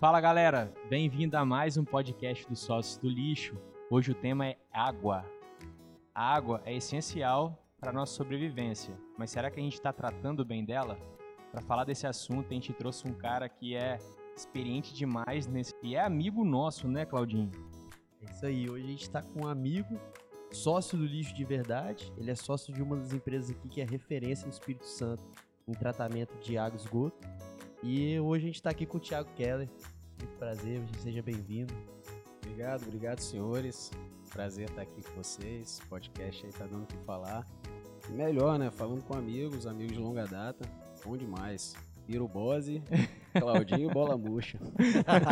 Fala 0.00 0.18
galera, 0.18 0.72
bem-vindo 0.88 1.36
a 1.36 1.44
mais 1.44 1.76
um 1.76 1.84
podcast 1.84 2.48
dos 2.48 2.60
Sócios 2.60 2.96
do 2.96 3.06
Lixo. 3.06 3.54
Hoje 3.90 4.12
o 4.12 4.14
tema 4.14 4.46
é 4.46 4.56
água. 4.72 5.26
A 6.14 6.34
água 6.34 6.62
é 6.64 6.74
essencial 6.74 7.62
para 7.78 7.92
nossa 7.92 8.14
sobrevivência, 8.14 8.98
mas 9.18 9.30
será 9.30 9.50
que 9.50 9.60
a 9.60 9.62
gente 9.62 9.74
está 9.74 9.92
tratando 9.92 10.42
bem 10.42 10.64
dela? 10.64 10.98
Para 11.52 11.60
falar 11.60 11.84
desse 11.84 12.06
assunto, 12.06 12.46
a 12.50 12.54
gente 12.54 12.72
trouxe 12.72 13.06
um 13.06 13.12
cara 13.12 13.46
que 13.46 13.76
é 13.76 13.98
experiente 14.34 14.94
demais 14.94 15.46
nesse 15.46 15.74
e 15.82 15.94
é 15.94 16.00
amigo 16.00 16.46
nosso, 16.46 16.88
né, 16.88 17.04
Claudinho? 17.04 17.50
É 18.22 18.32
isso 18.32 18.46
aí, 18.46 18.70
hoje 18.70 18.84
a 18.86 18.88
gente 18.88 19.02
está 19.02 19.20
com 19.20 19.44
um 19.44 19.48
amigo, 19.48 20.00
sócio 20.50 20.96
do 20.96 21.04
lixo 21.04 21.34
de 21.34 21.44
verdade. 21.44 22.10
Ele 22.16 22.30
é 22.30 22.34
sócio 22.34 22.72
de 22.72 22.82
uma 22.82 22.96
das 22.96 23.12
empresas 23.12 23.50
aqui 23.50 23.68
que 23.68 23.82
é 23.82 23.84
referência 23.84 24.46
no 24.46 24.50
Espírito 24.50 24.86
Santo 24.86 25.22
em 25.68 25.74
tratamento 25.74 26.38
de 26.38 26.56
água 26.56 26.78
e 26.78 26.82
esgoto. 26.82 27.28
E 27.82 28.20
hoje 28.20 28.44
a 28.44 28.46
gente 28.46 28.56
está 28.56 28.70
aqui 28.70 28.84
com 28.84 28.98
o 28.98 29.00
Thiago 29.00 29.30
Keller. 29.34 29.68
Muito 30.18 30.36
prazer, 30.38 30.82
seja 30.98 31.22
bem-vindo. 31.22 31.72
Obrigado, 32.44 32.82
obrigado, 32.82 33.20
senhores. 33.20 33.90
Prazer 34.30 34.68
estar 34.68 34.82
aqui 34.82 35.02
com 35.02 35.22
vocês. 35.22 35.80
O 35.84 35.88
podcast 35.88 36.44
aí 36.44 36.52
tá 36.52 36.66
dando 36.66 36.82
o 36.82 36.86
que 36.86 36.96
falar. 36.98 37.46
E 38.06 38.12
melhor, 38.12 38.58
né? 38.58 38.70
Falando 38.70 39.02
com 39.02 39.16
amigos, 39.16 39.66
amigos 39.66 39.94
de 39.94 39.98
longa 39.98 40.26
data. 40.26 40.68
Bom 41.02 41.16
demais. 41.16 41.74
Piro 42.06 42.28
Bose, 42.28 42.82
Claudinho 43.32 43.88
Bola 43.88 44.18
Murcha. 44.18 44.58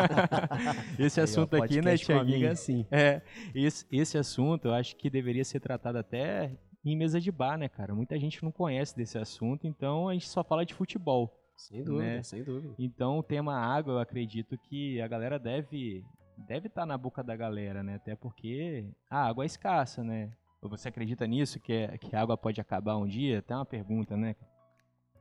esse 0.99 1.21
assunto 1.21 1.55
aí, 1.55 1.61
ó, 1.61 1.65
aqui, 1.65 1.83
né, 1.83 1.97
Thiaguinho? 1.99 2.47
É 2.47 2.51
assim. 2.51 2.87
É, 2.91 3.21
esse, 3.55 3.85
esse 3.93 4.17
assunto 4.17 4.69
eu 4.69 4.75
acho 4.75 4.97
que 4.97 5.11
deveria 5.11 5.45
ser 5.45 5.61
tratado 5.61 5.99
até 5.99 6.57
em 6.83 6.97
mesa 6.97 7.21
de 7.21 7.31
bar, 7.31 7.59
né, 7.59 7.69
cara? 7.69 7.95
Muita 7.95 8.19
gente 8.19 8.43
não 8.43 8.51
conhece 8.51 8.97
desse 8.97 9.19
assunto, 9.19 9.67
então 9.67 10.09
a 10.09 10.15
gente 10.15 10.29
só 10.29 10.43
fala 10.43 10.65
de 10.65 10.73
futebol. 10.73 11.38
Sem 11.59 11.83
dúvida, 11.83 12.05
né? 12.05 12.23
sem 12.23 12.45
dúvida. 12.45 12.75
Então 12.79 13.19
o 13.19 13.23
tema 13.23 13.55
água, 13.55 13.95
eu 13.95 13.99
acredito 13.99 14.57
que 14.57 15.01
a 15.01 15.09
galera 15.09 15.39
deve 15.39 16.05
deve 16.47 16.69
estar 16.69 16.87
na 16.87 16.97
boca 16.97 17.23
da 17.23 17.35
galera, 17.35 17.83
né? 17.83 17.97
Até 17.97 18.15
porque 18.15 18.89
a 19.11 19.27
água 19.27 19.45
é 19.45 19.47
escassa, 19.47 20.05
né? 20.05 20.33
Você 20.63 20.89
acredita 20.89 21.27
nisso, 21.27 21.59
que, 21.59 21.73
é, 21.73 21.99
que 21.99 22.15
a 22.15 22.23
água 22.23 22.37
pode 22.37 22.61
acabar 22.61 22.97
um 22.97 23.07
dia? 23.07 23.41
Até 23.41 23.57
uma 23.57 23.67
pergunta, 23.67 24.17
né? 24.17 24.37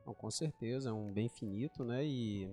Com 0.04 0.30
certeza, 0.30 0.90
é 0.90 0.92
um 0.92 1.12
bem 1.12 1.28
finito, 1.28 1.84
né? 1.84 2.04
E, 2.04 2.48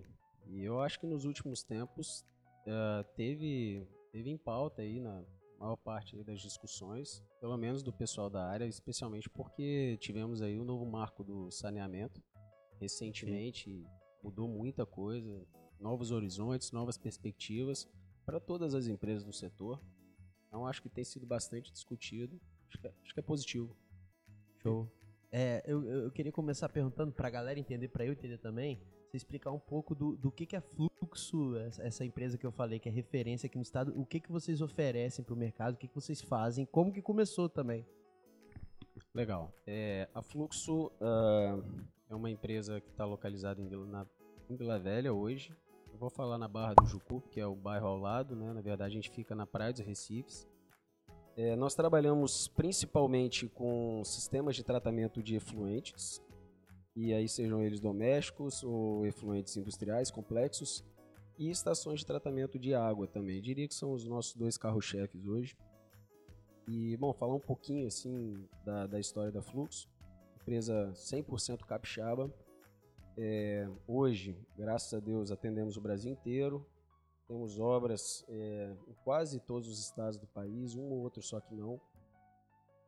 e 0.48 0.64
eu 0.64 0.82
acho 0.82 1.00
que 1.00 1.06
nos 1.06 1.24
últimos 1.24 1.64
tempos 1.64 2.26
uh, 2.66 3.04
teve, 3.16 3.88
teve 4.12 4.32
em 4.32 4.38
pauta 4.38 4.82
aí 4.82 5.00
na 5.00 5.24
maior 5.60 5.78
parte 5.78 6.22
das 6.24 6.42
discussões, 6.42 7.24
pelo 7.40 7.56
menos 7.56 7.84
do 7.84 7.94
pessoal 7.94 8.30
da 8.30 8.46
área, 8.48 8.66
especialmente 8.66 9.30
porque 9.30 9.96
tivemos 10.02 10.42
aí 10.42 10.60
o 10.60 10.66
novo 10.66 10.86
marco 10.86 11.24
do 11.24 11.52
saneamento 11.52 12.22
recentemente, 12.86 13.72
Sim. 13.72 13.86
mudou 14.24 14.48
muita 14.48 14.86
coisa, 14.86 15.46
novos 15.80 16.12
horizontes, 16.12 16.72
novas 16.72 16.98
perspectivas 16.98 17.88
para 18.26 18.40
todas 18.40 18.74
as 18.74 18.88
empresas 18.88 19.24
do 19.24 19.34
setor. 19.34 19.82
Então 20.48 20.66
acho 20.66 20.82
que 20.82 20.90
tem 20.90 21.04
sido 21.04 21.26
bastante 21.26 21.72
discutido, 21.72 22.40
acho 22.70 22.80
que 22.80 22.88
é, 22.88 22.94
acho 23.04 23.14
que 23.14 23.20
é 23.20 23.24
positivo. 23.24 23.76
Show. 24.62 24.90
É, 25.32 25.64
eu, 25.66 25.84
eu 25.84 26.12
queria 26.12 26.32
começar 26.32 26.70
perguntando 26.70 27.12
para 27.12 27.28
a 27.28 27.32
galera 27.32 27.60
entender, 27.60 27.90
para 27.90 28.06
eu 28.06 28.14
entender 28.14 28.38
também, 28.38 28.82
você 29.10 29.18
explicar 29.18 29.52
um 29.52 29.60
pouco 29.60 29.94
do, 29.94 30.16
do 30.16 30.32
que, 30.32 30.46
que 30.46 30.56
é 30.56 30.62
Fluxo, 30.62 31.56
essa 31.58 32.06
empresa 32.06 32.38
que 32.38 32.46
eu 32.46 32.52
falei, 32.52 32.80
que 32.80 32.88
é 32.88 32.92
referência 32.92 33.48
aqui 33.48 33.58
no 33.58 33.64
estado, 33.64 33.94
o 34.00 34.06
que, 34.06 34.20
que 34.20 34.32
vocês 34.32 34.62
oferecem 34.62 35.26
para 35.26 35.34
o 35.34 35.38
mercado, 35.38 35.74
o 35.74 35.78
que, 35.78 35.88
que 35.88 35.96
vocês 35.96 36.22
fazem, 36.22 36.66
como 36.66 36.94
que 36.94 37.02
começou 37.02 37.50
também. 37.50 37.86
Legal. 39.14 39.54
É, 39.66 40.08
a 40.14 40.22
Fluxo 40.22 40.88
uh, 40.88 41.64
é 42.10 42.16
uma 42.16 42.30
empresa 42.30 42.80
que 42.80 42.90
está 42.90 43.06
localizada 43.06 43.62
em 43.62 43.68
Vila, 43.68 43.86
na, 43.86 44.06
em 44.50 44.56
Vila 44.56 44.80
Velha 44.80 45.14
hoje. 45.14 45.56
Eu 45.92 45.98
vou 45.98 46.10
falar 46.10 46.38
na 46.38 46.48
Barra 46.48 46.74
do 46.76 46.86
Jucu, 46.86 47.22
que 47.32 47.40
é 47.40 47.48
o 47.48 47.56
bairro 47.56 47.88
ao 47.88 47.98
lado, 47.98 48.36
né? 48.36 48.52
Na 48.54 48.62
verdade, 48.62 48.92
a 48.92 48.96
gente 48.96 49.10
fica 49.10 49.34
na 49.34 49.48
Praia 49.48 49.72
dos 49.72 49.82
Recifes. 49.82 50.48
É, 51.38 51.56
nós 51.56 51.76
trabalhamos 51.76 52.48
principalmente 52.48 53.48
com 53.48 54.04
sistemas 54.04 54.56
de 54.56 54.64
tratamento 54.64 55.22
de 55.22 55.36
efluentes, 55.36 56.22
e 56.96 57.14
aí 57.14 57.28
sejam 57.28 57.62
eles 57.62 57.80
domésticos 57.80 58.64
ou 58.64 59.06
efluentes 59.06 59.56
industriais 59.58 60.10
complexos, 60.10 60.84
e 61.38 61.50
estações 61.50 62.00
de 62.00 62.06
tratamento 62.06 62.58
de 62.58 62.74
água 62.74 63.08
também. 63.08 63.42
Diria 63.42 63.68
que 63.68 63.76
são 63.76 63.92
os 63.92 64.06
nossos 64.06 64.36
dois 64.36 64.58
carros-chefes 64.58 65.26
hoje. 65.26 65.58
E, 66.68 66.96
bom, 66.98 67.14
falar 67.14 67.36
um 67.36 67.40
pouquinho 67.40 67.88
assim 67.88 68.48
da, 68.64 68.88
da 68.88 69.00
história 69.00 69.32
da 69.32 69.42
Fluxo, 69.42 69.90
empresa 70.46 70.92
100% 70.94 71.66
capixaba. 71.66 72.32
É, 73.18 73.68
hoje, 73.88 74.38
graças 74.56 74.94
a 74.94 75.00
Deus, 75.00 75.32
atendemos 75.32 75.76
o 75.76 75.82
Brasil 75.82 76.12
inteiro, 76.12 76.64
temos 77.28 77.60
obras 77.60 78.24
é, 78.30 78.76
em 78.88 78.94
quase 79.04 79.40
todos 79.40 79.68
os 79.68 79.80
estados 79.80 80.20
do 80.20 80.28
país, 80.28 80.76
um 80.76 80.84
ou 80.84 81.00
outro 81.00 81.24
só 81.24 81.40
que 81.40 81.56
não. 81.56 81.82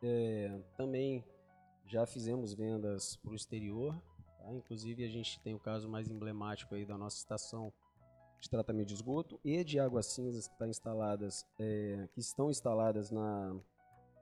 É, 0.04 0.62
também 0.78 1.26
já 1.88 2.06
fizemos 2.06 2.54
vendas 2.54 3.16
para 3.16 3.32
o 3.32 3.36
exterior, 3.36 4.00
tá? 4.38 4.54
inclusive 4.54 5.04
a 5.04 5.10
gente 5.10 5.40
tem 5.40 5.56
o 5.56 5.60
caso 5.60 5.90
mais 5.90 6.08
emblemático 6.08 6.76
aí 6.76 6.86
da 6.86 6.98
nossa 6.98 7.18
estação 7.18 7.74
de 8.40 8.48
tratamento 8.48 8.90
de 8.90 8.94
esgoto 8.94 9.40
e 9.44 9.64
de 9.64 9.80
águas 9.80 10.06
cinzas 10.06 10.48
que, 10.48 10.56
tá 10.60 10.68
instaladas, 10.68 11.44
é, 11.58 12.08
que 12.14 12.20
estão 12.20 12.52
instaladas 12.52 13.10
na, 13.10 13.60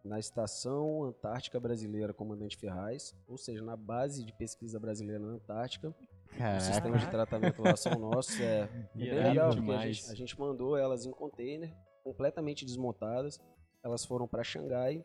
na 0.05 0.19
Estação 0.19 1.03
Antártica 1.03 1.59
Brasileira 1.59 2.13
Comandante 2.13 2.55
Ferraz, 2.55 3.15
ou 3.27 3.37
seja, 3.37 3.63
na 3.63 3.75
base 3.75 4.23
de 4.23 4.31
pesquisa 4.31 4.79
brasileira 4.79 5.19
na 5.19 5.33
Antártica. 5.33 5.93
Caraca. 6.37 6.57
Os 6.57 6.63
sistemas 6.63 7.01
de 7.01 7.09
tratamento 7.09 7.61
lá 7.61 7.75
são 7.75 7.93
nossos. 7.97 8.39
É, 8.39 8.61
é 8.61 8.69
bem 8.93 9.13
legal, 9.13 9.55
porque 9.55 9.71
a 9.71 9.87
gente, 9.87 10.11
a 10.11 10.15
gente, 10.15 10.39
mandou 10.39 10.77
elas 10.77 11.05
em 11.05 11.11
container, 11.11 11.75
completamente 12.03 12.65
desmontadas. 12.65 13.39
Elas 13.83 14.05
foram 14.05 14.27
para 14.27 14.43
Xangai, 14.43 15.03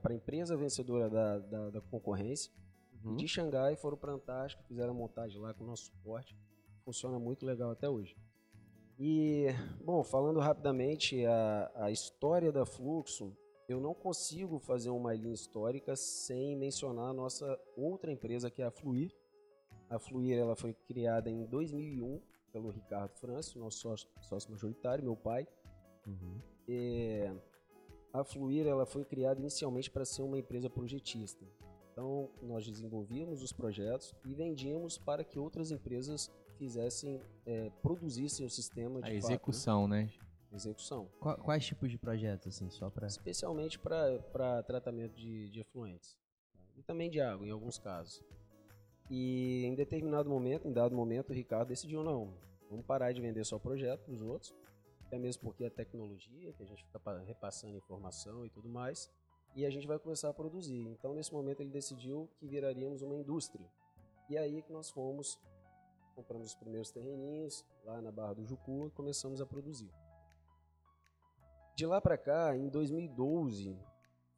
para 0.00 0.12
a 0.12 0.14
empresa 0.14 0.56
vencedora 0.56 1.10
da, 1.10 1.38
da, 1.38 1.70
da 1.70 1.80
concorrência. 1.80 2.52
Uhum. 3.04 3.16
de 3.16 3.26
Xangai 3.26 3.74
foram 3.74 3.96
para 3.96 4.12
a 4.12 4.14
Antártica, 4.14 4.62
fizeram 4.68 4.92
a 4.92 4.94
montagem 4.94 5.40
lá 5.40 5.52
com 5.52 5.64
o 5.64 5.66
nosso 5.66 5.86
suporte. 5.86 6.36
Funciona 6.84 7.18
muito 7.18 7.44
legal 7.44 7.70
até 7.72 7.88
hoje. 7.88 8.16
E, 8.98 9.46
bom, 9.84 10.04
falando 10.04 10.38
rapidamente, 10.38 11.24
a, 11.26 11.72
a 11.74 11.90
história 11.90 12.52
da 12.52 12.64
Fluxo, 12.64 13.36
eu 13.68 13.80
não 13.80 13.94
consigo 13.94 14.58
fazer 14.58 14.90
uma 14.90 15.14
linha 15.14 15.34
histórica 15.34 15.96
sem 15.96 16.56
mencionar 16.56 17.10
a 17.10 17.12
nossa 17.12 17.58
outra 17.76 18.10
empresa, 18.10 18.50
que 18.50 18.62
é 18.62 18.66
a 18.66 18.70
Fluir, 18.70 19.14
a 19.92 19.98
Fluir 19.98 20.38
ela 20.38 20.56
foi 20.56 20.72
criada 20.72 21.28
em 21.28 21.44
2001 21.44 22.18
pelo 22.50 22.70
Ricardo 22.70 23.12
França, 23.12 23.58
nosso 23.58 23.78
sócio, 23.78 24.08
sócio 24.22 24.50
majoritário, 24.50 25.04
meu 25.04 25.14
pai. 25.14 25.46
Uhum. 26.06 26.40
É, 26.66 27.30
a 28.10 28.24
Fluir 28.24 28.66
ela 28.66 28.86
foi 28.86 29.04
criada 29.04 29.38
inicialmente 29.38 29.90
para 29.90 30.06
ser 30.06 30.22
uma 30.22 30.38
empresa 30.38 30.70
projetista. 30.70 31.44
Então, 31.92 32.30
nós 32.42 32.66
desenvolvíamos 32.66 33.42
os 33.42 33.52
projetos 33.52 34.14
e 34.24 34.32
vendíamos 34.32 34.96
para 34.96 35.22
que 35.22 35.38
outras 35.38 35.70
empresas 35.70 36.30
fizessem, 36.56 37.20
é, 37.44 37.70
produzissem 37.82 38.46
o 38.46 38.50
sistema 38.50 39.02
de 39.02 39.10
A 39.10 39.14
execução, 39.14 39.82
fato, 39.82 39.90
né? 39.90 40.04
né? 40.04 40.12
Execução. 40.52 41.08
Quais 41.18 41.64
tipos 41.64 41.90
de 41.90 41.96
projetos, 41.96 42.48
assim, 42.48 42.68
só 42.70 42.90
para... 42.90 43.06
Especialmente 43.06 43.78
para 43.78 44.62
tratamento 44.64 45.14
de, 45.14 45.48
de 45.48 45.60
efluentes. 45.60 46.16
E 46.76 46.82
também 46.82 47.10
de 47.10 47.20
água, 47.20 47.46
em 47.46 47.50
alguns 47.50 47.78
casos. 47.78 48.22
E 49.10 49.64
em 49.64 49.74
determinado 49.74 50.28
momento, 50.28 50.68
em 50.68 50.72
dado 50.72 50.94
momento, 50.94 51.30
o 51.30 51.32
Ricardo 51.32 51.68
decidiu, 51.68 52.02
não, 52.02 52.34
vamos 52.68 52.84
parar 52.84 53.12
de 53.12 53.20
vender 53.20 53.44
só 53.44 53.56
o 53.56 53.60
projeto 53.60 54.04
para 54.04 54.14
os 54.14 54.22
outros, 54.22 54.54
até 55.06 55.18
mesmo 55.18 55.42
porque 55.42 55.64
é 55.64 55.70
tecnologia, 55.70 56.52
que 56.52 56.62
a 56.62 56.66
gente 56.66 56.84
fica 56.84 57.18
repassando 57.26 57.76
informação 57.76 58.46
e 58.46 58.50
tudo 58.50 58.68
mais, 58.68 59.10
e 59.54 59.66
a 59.66 59.70
gente 59.70 59.86
vai 59.86 59.98
começar 59.98 60.30
a 60.30 60.34
produzir. 60.34 60.88
Então, 60.88 61.14
nesse 61.14 61.32
momento, 61.32 61.60
ele 61.60 61.70
decidiu 61.70 62.28
que 62.38 62.46
viraríamos 62.46 63.02
uma 63.02 63.14
indústria. 63.14 63.66
E 64.30 64.38
aí 64.38 64.62
que 64.62 64.72
nós 64.72 64.90
fomos, 64.90 65.38
compramos 66.14 66.48
os 66.48 66.54
primeiros 66.54 66.90
terreninhos 66.90 67.66
lá 67.84 68.00
na 68.00 68.10
Barra 68.10 68.34
do 68.34 68.46
Jucu 68.46 68.86
e 68.88 68.90
começamos 68.90 69.40
a 69.42 69.46
produzir. 69.46 69.90
De 71.74 71.86
lá 71.86 72.00
para 72.00 72.18
cá, 72.18 72.56
em 72.56 72.68
2012, 72.68 73.78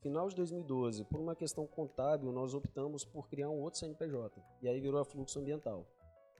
final 0.00 0.28
de 0.28 0.36
2012, 0.36 1.04
por 1.04 1.20
uma 1.20 1.34
questão 1.34 1.66
contábil, 1.66 2.30
nós 2.30 2.54
optamos 2.54 3.04
por 3.04 3.28
criar 3.28 3.50
um 3.50 3.60
outro 3.60 3.80
CNPJ. 3.80 4.40
E 4.62 4.68
aí 4.68 4.80
virou 4.80 5.00
a 5.00 5.04
Fluxo 5.04 5.40
Ambiental. 5.40 5.86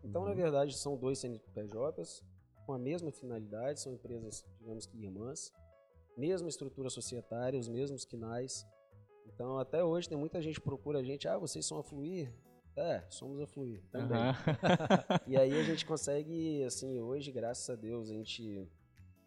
Então, 0.04 0.22
uhum. 0.22 0.28
na 0.28 0.34
verdade, 0.34 0.76
são 0.76 0.96
dois 0.96 1.18
CNPJs 1.18 2.22
com 2.64 2.72
a 2.72 2.78
mesma 2.78 3.10
finalidade, 3.10 3.80
são 3.80 3.92
empresas, 3.92 4.44
digamos 4.58 4.86
que 4.86 4.96
irmãs, 5.02 5.52
mesma 6.16 6.48
estrutura 6.48 6.88
societária, 6.90 7.58
os 7.58 7.68
mesmos 7.68 8.04
quinais. 8.04 8.66
Então, 9.26 9.58
até 9.58 9.82
hoje 9.82 10.08
tem 10.08 10.16
muita 10.16 10.40
gente 10.40 10.60
que 10.60 10.64
procura 10.64 11.00
a 11.00 11.02
gente, 11.02 11.26
ah, 11.26 11.38
vocês 11.38 11.66
são 11.66 11.78
a 11.78 11.82
Fluir? 11.82 12.32
É, 12.76 13.02
somos 13.08 13.40
a 13.40 13.46
Fluir 13.46 13.82
também. 13.90 14.18
Uhum. 14.18 14.34
e 15.26 15.36
aí 15.36 15.58
a 15.58 15.62
gente 15.62 15.86
consegue, 15.86 16.62
assim, 16.64 17.00
hoje, 17.00 17.32
graças 17.32 17.68
a 17.70 17.74
Deus, 17.74 18.10
a 18.10 18.14
gente 18.14 18.68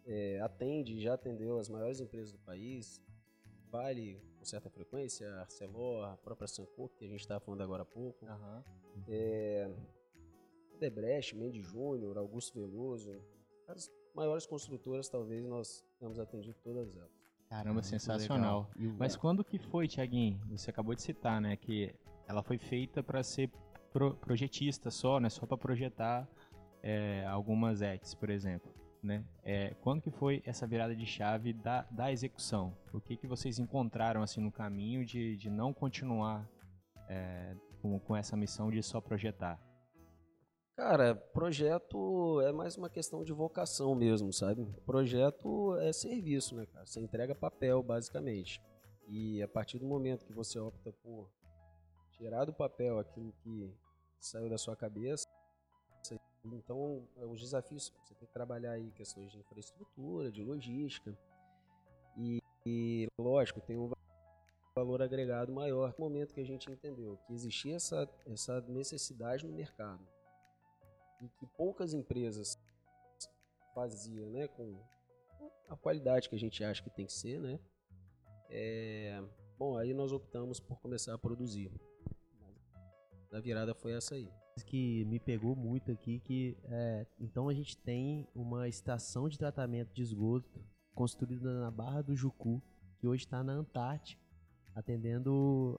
é, 0.08 0.40
atende, 0.40 0.98
já 1.00 1.14
atendeu 1.14 1.58
as 1.58 1.68
maiores 1.68 2.00
empresas 2.00 2.32
do 2.32 2.38
país, 2.38 3.00
Vale 3.70 4.18
com 4.38 4.44
certa 4.44 4.70
frequência, 4.70 5.28
Arcelor, 5.40 6.04
a 6.06 6.16
própria 6.16 6.46
Sancor, 6.46 6.88
que 6.96 7.04
a 7.04 7.08
gente 7.08 7.20
estava 7.20 7.40
falando 7.40 7.60
agora 7.62 7.82
há 7.82 7.86
pouco. 7.86 8.24
Uhum. 8.24 8.62
É, 9.06 9.70
Debrecht, 10.78 11.36
Mendes 11.36 11.66
Júnior, 11.66 12.16
Augusto 12.16 12.58
Veloso. 12.58 13.20
as 13.66 13.90
maiores 14.14 14.46
construtoras, 14.46 15.08
talvez, 15.08 15.44
nós 15.44 15.84
temos 15.98 16.18
atendido 16.18 16.56
todas 16.62 16.96
elas. 16.96 17.10
Caramba, 17.48 17.82
sensacional. 17.82 18.70
Mas 18.98 19.16
quando 19.16 19.44
que 19.44 19.58
foi, 19.58 19.88
Tiaguinho? 19.88 20.40
Você 20.50 20.70
acabou 20.70 20.94
de 20.94 21.02
citar, 21.02 21.40
né? 21.40 21.56
Que 21.56 21.94
ela 22.26 22.42
foi 22.42 22.58
feita 22.58 23.02
para 23.02 23.22
ser 23.22 23.50
pro 23.90 24.14
projetista 24.14 24.90
só, 24.90 25.18
né? 25.18 25.30
Só 25.30 25.46
para 25.46 25.56
projetar 25.56 26.28
é, 26.82 27.24
algumas 27.26 27.80
ETs, 27.80 28.14
por 28.14 28.28
exemplo. 28.28 28.70
Né? 29.02 29.24
É, 29.44 29.74
quando 29.82 30.02
que 30.02 30.10
foi 30.10 30.42
essa 30.44 30.66
virada 30.66 30.94
de 30.94 31.06
chave 31.06 31.52
da, 31.52 31.82
da 31.90 32.10
execução? 32.10 32.76
O 32.92 33.00
que, 33.00 33.16
que 33.16 33.26
vocês 33.26 33.58
encontraram 33.58 34.22
assim 34.22 34.40
no 34.40 34.50
caminho 34.50 35.04
de, 35.04 35.36
de 35.36 35.48
não 35.48 35.72
continuar 35.72 36.48
é, 37.08 37.54
com, 37.80 37.98
com 38.00 38.16
essa 38.16 38.36
missão 38.36 38.70
de 38.70 38.82
só 38.82 39.00
projetar? 39.00 39.60
Cara, 40.78 41.14
projeto 41.14 42.40
é 42.42 42.52
mais 42.52 42.76
uma 42.76 42.88
questão 42.88 43.24
de 43.24 43.32
vocação 43.32 43.96
mesmo, 43.96 44.32
sabe? 44.32 44.64
Projeto 44.86 45.76
é 45.78 45.92
serviço, 45.92 46.54
né, 46.54 46.66
cara? 46.66 46.86
Você 46.86 47.00
entrega 47.00 47.34
papel, 47.34 47.82
basicamente. 47.82 48.62
E 49.08 49.42
a 49.42 49.48
partir 49.48 49.78
do 49.78 49.86
momento 49.86 50.24
que 50.24 50.32
você 50.32 50.58
opta 50.58 50.92
por 51.02 51.28
tirar 52.12 52.44
do 52.44 52.52
papel 52.52 52.98
aquilo 52.98 53.32
que 53.42 53.74
saiu 54.20 54.48
da 54.48 54.58
sua 54.58 54.76
cabeça, 54.76 55.26
então 56.56 57.06
os 57.16 57.40
desafios, 57.40 57.92
você 58.04 58.14
tem 58.14 58.26
que 58.26 58.32
trabalhar 58.32 58.72
aí 58.72 58.90
questões 58.92 59.30
de 59.30 59.38
infraestrutura, 59.38 60.30
de 60.30 60.42
logística. 60.42 61.16
E, 62.16 62.40
e 62.66 63.08
lógico, 63.18 63.60
tem 63.60 63.76
um 63.76 63.90
valor 64.74 65.02
agregado 65.02 65.52
maior 65.52 65.94
no 65.98 66.04
momento 66.04 66.32
que 66.32 66.40
a 66.40 66.46
gente 66.46 66.70
entendeu 66.70 67.16
que 67.26 67.32
existia 67.32 67.76
essa, 67.76 68.08
essa 68.26 68.60
necessidade 68.62 69.46
no 69.46 69.52
mercado 69.52 70.06
e 71.20 71.28
que 71.28 71.46
poucas 71.46 71.92
empresas 71.92 72.56
faziam, 73.74 74.30
né, 74.30 74.46
com 74.48 74.80
a 75.68 75.76
qualidade 75.76 76.28
que 76.28 76.34
a 76.34 76.38
gente 76.38 76.62
acha 76.64 76.82
que 76.82 76.90
tem 76.90 77.06
que 77.06 77.12
ser, 77.12 77.40
né? 77.40 77.58
É, 78.50 79.22
bom, 79.58 79.76
aí 79.76 79.92
nós 79.92 80.12
optamos 80.12 80.58
por 80.58 80.80
começar 80.80 81.14
a 81.14 81.18
produzir. 81.18 81.70
A 83.32 83.40
virada 83.40 83.74
foi 83.74 83.92
essa 83.92 84.14
aí. 84.14 84.32
Que 84.64 85.04
me 85.04 85.18
pegou 85.18 85.54
muito 85.56 85.90
aqui 85.90 86.20
que 86.20 86.56
é, 86.64 87.06
então 87.18 87.48
a 87.48 87.54
gente 87.54 87.76
tem 87.76 88.26
uma 88.34 88.68
estação 88.68 89.28
de 89.28 89.38
tratamento 89.38 89.92
de 89.92 90.02
esgoto 90.02 90.60
construída 90.94 91.60
na 91.60 91.70
Barra 91.70 92.02
do 92.02 92.14
Jucu 92.14 92.62
que 92.98 93.06
hoje 93.06 93.24
está 93.24 93.42
na 93.42 93.52
Antártica 93.52 94.22
atendendo 94.74 95.78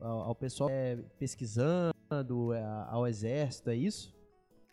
ao, 0.00 0.20
ao 0.22 0.34
pessoal 0.34 0.70
é, 0.70 0.96
pesquisando, 1.18 2.52
é, 2.52 2.62
ao 2.88 3.06
exército, 3.06 3.70
é 3.70 3.76
isso? 3.76 4.14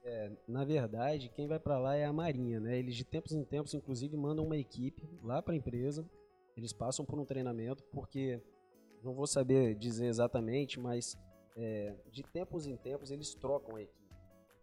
É, 0.03 0.31
na 0.47 0.63
verdade, 0.63 1.29
quem 1.35 1.47
vai 1.47 1.59
para 1.59 1.77
lá 1.77 1.95
é 1.95 2.05
a 2.05 2.13
Marinha, 2.13 2.59
né? 2.59 2.77
Eles 2.77 2.95
de 2.95 3.03
tempos 3.03 3.33
em 3.33 3.43
tempos, 3.43 3.73
inclusive, 3.73 4.15
mandam 4.15 4.45
uma 4.45 4.57
equipe 4.57 5.03
lá 5.21 5.41
para 5.41 5.53
a 5.53 5.57
empresa. 5.57 6.09
Eles 6.55 6.71
passam 6.71 7.05
por 7.05 7.19
um 7.19 7.25
treinamento, 7.25 7.83
porque 7.91 8.41
não 9.03 9.13
vou 9.13 9.27
saber 9.27 9.75
dizer 9.75 10.07
exatamente, 10.07 10.79
mas 10.79 11.17
é, 11.57 11.95
de 12.12 12.24
tempos 12.24 12.68
em 12.68 12.77
tempos 12.77 13.12
eles 13.12 13.33
trocam 13.33 13.75
a 13.75 13.81
equipe. 13.81 13.98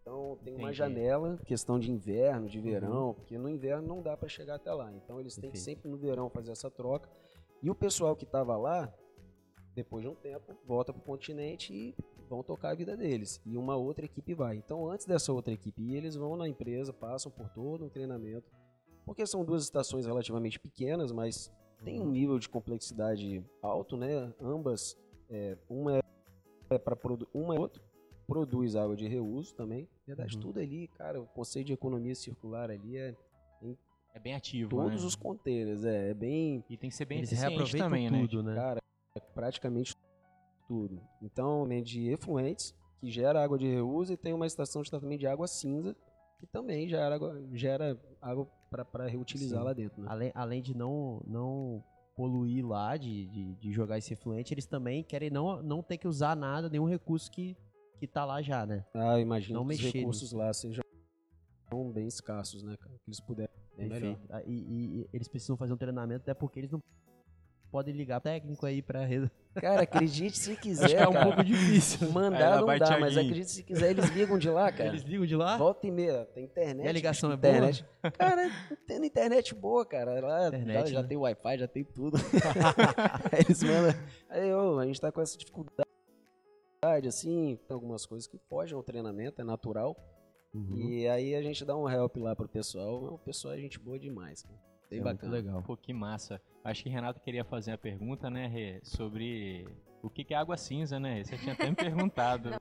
Então 0.01 0.37
tem 0.43 0.53
Entendi. 0.53 0.63
uma 0.63 0.73
janela, 0.73 1.37
questão 1.45 1.79
de 1.79 1.91
inverno, 1.91 2.47
de 2.47 2.59
verão, 2.59 3.07
uhum. 3.07 3.13
porque 3.13 3.37
no 3.37 3.49
inverno 3.49 3.87
não 3.87 4.01
dá 4.01 4.15
para 4.15 4.29
chegar 4.29 4.55
até 4.55 4.71
lá. 4.71 4.93
Então 4.93 5.19
eles 5.19 5.35
têm 5.35 5.49
que 5.49 5.57
sempre 5.57 5.89
no 5.89 5.97
verão 5.97 6.29
fazer 6.29 6.51
essa 6.51 6.69
troca. 6.69 7.09
E 7.61 7.69
o 7.69 7.75
pessoal 7.75 8.15
que 8.15 8.23
estava 8.23 8.55
lá, 8.55 8.93
depois 9.73 10.03
de 10.03 10.09
um 10.09 10.15
tempo, 10.15 10.55
volta 10.65 10.93
para 10.93 11.01
o 11.01 11.03
continente 11.03 11.73
e 11.73 11.95
vão 12.29 12.43
tocar 12.43 12.69
a 12.69 12.75
vida 12.75 12.95
deles. 12.95 13.41
E 13.45 13.57
uma 13.57 13.75
outra 13.75 14.05
equipe 14.05 14.33
vai. 14.35 14.55
Então, 14.55 14.87
antes 14.89 15.07
dessa 15.07 15.33
outra 15.33 15.53
equipe 15.53 15.81
ir, 15.81 15.95
eles 15.95 16.15
vão 16.15 16.35
na 16.37 16.47
empresa, 16.47 16.93
passam 16.93 17.31
por 17.31 17.49
todo 17.49 17.85
um 17.85 17.89
treinamento. 17.89 18.51
Porque 19.03 19.25
são 19.25 19.43
duas 19.43 19.63
estações 19.63 20.05
relativamente 20.05 20.59
pequenas, 20.59 21.11
mas 21.11 21.51
tem 21.83 21.99
um 21.99 22.09
nível 22.09 22.37
de 22.39 22.47
complexidade 22.47 23.43
alto, 23.61 23.97
né? 23.97 24.33
Ambas, 24.39 24.97
é, 25.29 25.57
uma 25.67 25.97
é 25.97 26.01
para 26.67 26.95
produzir, 26.95 27.29
uma 27.33 27.55
é 27.55 27.59
outra 27.59 27.81
produz 28.27 28.75
água 28.75 28.95
de 28.95 29.07
reuso 29.07 29.53
também. 29.53 29.83
Na 30.07 30.15
verdade, 30.15 30.35
uhum. 30.35 30.41
tudo 30.41 30.59
ali, 30.59 30.87
cara, 30.87 31.21
o 31.21 31.27
conceito 31.27 31.67
de 31.67 31.73
economia 31.73 32.15
circular 32.15 32.71
ali 32.71 32.97
é 32.97 33.15
é 34.15 34.19
bem 34.19 34.33
ativo, 34.33 34.69
Todos 34.69 35.01
né? 35.01 35.07
os 35.07 35.13
contêineres, 35.13 35.83
é, 35.83 36.11
é 36.11 36.13
bem... 36.13 36.63
E 36.69 36.77
tem 36.77 36.89
que 36.89 36.95
ser 36.95 37.03
bem 37.03 37.17
Eles 37.17 37.33
eficiente 37.33 37.77
também, 37.77 38.09
né? 38.09 38.21
tudo, 38.21 38.41
né? 38.41 38.55
Cara, 38.55 38.81
é 39.13 39.19
praticamente 39.19 39.93
tudo. 40.69 41.01
Então, 41.21 41.67
de 41.83 42.07
efluentes, 42.09 42.73
que 43.01 43.11
gera 43.11 43.43
água 43.43 43.57
de 43.57 43.67
reuso, 43.67 44.13
e 44.13 44.17
tem 44.17 44.31
uma 44.31 44.47
estação 44.47 44.81
de 44.81 44.89
tratamento 44.89 45.19
de 45.19 45.27
água 45.27 45.47
cinza, 45.47 45.93
que 46.39 46.47
também 46.47 46.87
gera 46.87 47.13
água, 47.13 47.43
gera 47.51 47.99
água 48.21 48.47
para 48.71 49.05
reutilizar 49.05 49.59
Sim. 49.59 49.65
lá 49.65 49.73
dentro. 49.73 50.01
Né? 50.01 50.07
Além, 50.09 50.31
além 50.33 50.61
de 50.61 50.73
não, 50.73 51.21
não 51.27 51.83
poluir 52.15 52.65
lá, 52.65 52.95
de, 52.97 53.27
de, 53.27 53.55
de, 53.55 53.71
jogar 53.71 53.97
esse 53.97 54.13
efluente, 54.13 54.53
eles 54.53 54.65
também 54.65 55.03
querem 55.03 55.29
não, 55.29 55.61
não 55.61 55.83
ter 55.83 55.97
que 55.97 56.07
usar 56.07 56.35
nada, 56.35 56.69
nenhum 56.69 56.87
recurso 56.87 57.29
que, 57.29 57.57
que 57.99 58.07
tá 58.07 58.23
lá 58.23 58.41
já, 58.41 58.65
né? 58.65 58.85
Ah, 58.93 59.19
imagino 59.19 59.59
não 59.59 59.67
que 59.67 59.75
os 59.75 59.81
recursos 59.81 60.31
lá 60.31 60.53
sejam 60.53 60.83
bem 61.93 62.07
escassos, 62.07 62.63
né, 62.63 62.77
cara? 62.77 62.95
Que 63.03 63.09
eles 63.09 63.19
puderem. 63.19 63.53
Perfeito. 63.75 64.21
Ah, 64.29 64.41
e, 64.45 64.53
e, 64.53 65.01
e, 65.01 65.09
eles 65.11 65.27
precisam 65.27 65.57
fazer 65.57 65.73
um 65.73 65.77
treinamento, 65.77 66.21
até 66.21 66.33
porque 66.33 66.59
eles 66.59 66.71
não 66.71 66.81
podem 67.75 67.93
ligar 67.93 68.21
técnico 68.21 68.65
aí 68.65 68.81
pra 68.81 69.03
rede. 69.03 69.29
Cara, 69.55 69.81
acredite 69.81 70.37
se 70.37 70.55
quiser. 70.55 70.85
Acho 70.95 70.95
que 70.95 71.03
é 71.03 71.09
um 71.09 71.11
cara. 71.11 71.25
pouco 71.25 71.43
difícil. 71.43 72.09
Mandar 72.09 72.61
não 72.61 72.77
dá, 72.77 72.97
mas 72.97 73.17
acredite 73.17 73.51
se 73.51 73.63
quiser, 73.63 73.89
eles 73.89 74.09
ligam 74.11 74.37
de 74.37 74.49
lá, 74.49 74.71
cara. 74.71 74.91
Eles 74.91 75.03
ligam 75.03 75.25
de 75.25 75.35
lá? 75.35 75.57
Volta 75.57 75.85
e 75.85 75.91
meia, 75.91 76.23
tem 76.33 76.45
internet. 76.45 76.85
E 76.85 76.87
a 76.87 76.91
ligação 76.93 77.31
é 77.31 77.35
internet. 77.35 77.83
boa? 78.01 78.11
Cara, 78.13 78.49
tem 78.87 79.05
internet 79.05 79.53
boa, 79.53 79.85
cara. 79.85 80.21
Lá 80.21 80.47
internet, 80.47 80.89
já, 80.89 81.01
né? 81.01 81.07
tem 81.09 81.17
Wi-Fi, 81.17 81.57
já 81.57 81.67
tem 81.67 81.83
tudo. 81.83 82.15
aí 83.29 83.41
eles 83.41 83.61
mandam. 83.61 83.93
Aí, 84.29 84.53
ô, 84.53 84.79
a 84.79 84.85
gente 84.85 85.01
tá 85.01 85.11
com 85.11 85.19
essa 85.19 85.37
dificuldade, 85.37 85.85
assim, 87.05 87.59
tem 87.67 87.73
algumas 87.73 88.05
coisas 88.05 88.25
que 88.25 88.37
fogem 88.47 88.73
ao 88.73 88.83
treinamento, 88.83 89.41
é 89.41 89.43
natural. 89.43 89.97
Uhum. 90.53 90.77
E 90.77 91.09
aí 91.09 91.35
a 91.35 91.41
gente 91.41 91.65
dá 91.65 91.75
um 91.75 91.89
help 91.89 92.15
lá 92.15 92.33
pro 92.37 92.47
pessoal. 92.47 93.15
O 93.15 93.19
pessoal 93.19 93.53
é 93.53 93.57
gente 93.57 93.77
boa 93.77 93.99
demais, 93.99 94.43
cara. 94.43 94.74
Bem 94.95 95.11
é 95.11 95.13
bacana. 95.13 95.31
legal. 95.31 95.63
Pô, 95.63 95.75
que 95.77 95.93
massa. 95.93 96.41
Acho 96.63 96.83
que 96.83 96.89
Renato 96.89 97.19
queria 97.19 97.43
fazer 97.43 97.71
a 97.73 97.77
pergunta, 97.77 98.29
né, 98.29 98.47
Rê, 98.47 98.79
sobre 98.83 99.67
o 100.01 100.09
que 100.09 100.33
é 100.33 100.37
água 100.37 100.57
cinza, 100.57 100.99
né? 100.99 101.23
Você 101.23 101.37
tinha 101.37 101.53
até 101.53 101.69
me 101.69 101.75
perguntado. 102.09 102.51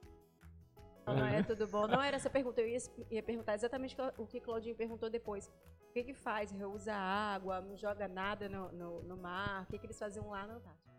Não, 1.07 1.17
não 1.17 1.27
é 1.27 1.43
tudo 1.43 1.67
bom. 1.67 1.87
Não 1.87 2.03
era 2.03 2.17
essa 2.17 2.31
pergunta. 2.31 2.61
Eu 2.61 2.69
ia, 2.69 2.79
ia 3.11 3.23
perguntar 3.23 3.55
exatamente 3.55 3.97
o 4.17 4.27
que 4.27 4.41
Claudinho 4.41 4.75
perguntou 4.75 5.11
depois. 5.11 5.51
O 5.89 5.93
que 5.93 6.03
que 6.03 6.15
faz? 6.15 6.51
Reusa 6.51 6.95
água, 6.95 7.61
não 7.61 7.77
joga 7.77 8.09
nada 8.09 8.49
no, 8.49 8.73
no, 8.73 9.03
no 9.03 9.17
mar? 9.17 9.65
O 9.65 9.67
que, 9.67 9.79
que 9.79 9.87
eles 9.87 9.99
faziam 9.99 10.29
lá 10.31 10.47
na 10.47 10.55
Antártica? 10.55 10.93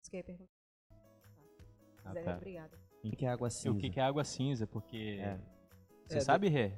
Isso 0.00 0.10
que 0.10 0.16
eu 0.16 0.18
ia 0.18 0.24
perguntar. 0.24 0.52
Ah, 2.04 2.14
tá. 2.14 2.36
Obrigada. 2.36 2.78
O 3.02 3.10
que 3.10 3.26
é 3.26 3.28
água 3.28 3.50
cinza? 3.50 3.70
O 3.70 3.78
que 3.78 4.00
é 4.00 4.02
água 4.02 4.24
cinza, 4.24 4.66
porque... 4.66 5.18
É. 5.20 5.38
Você 6.06 6.18
é, 6.18 6.20
sabe, 6.20 6.48
Rê? 6.48 6.72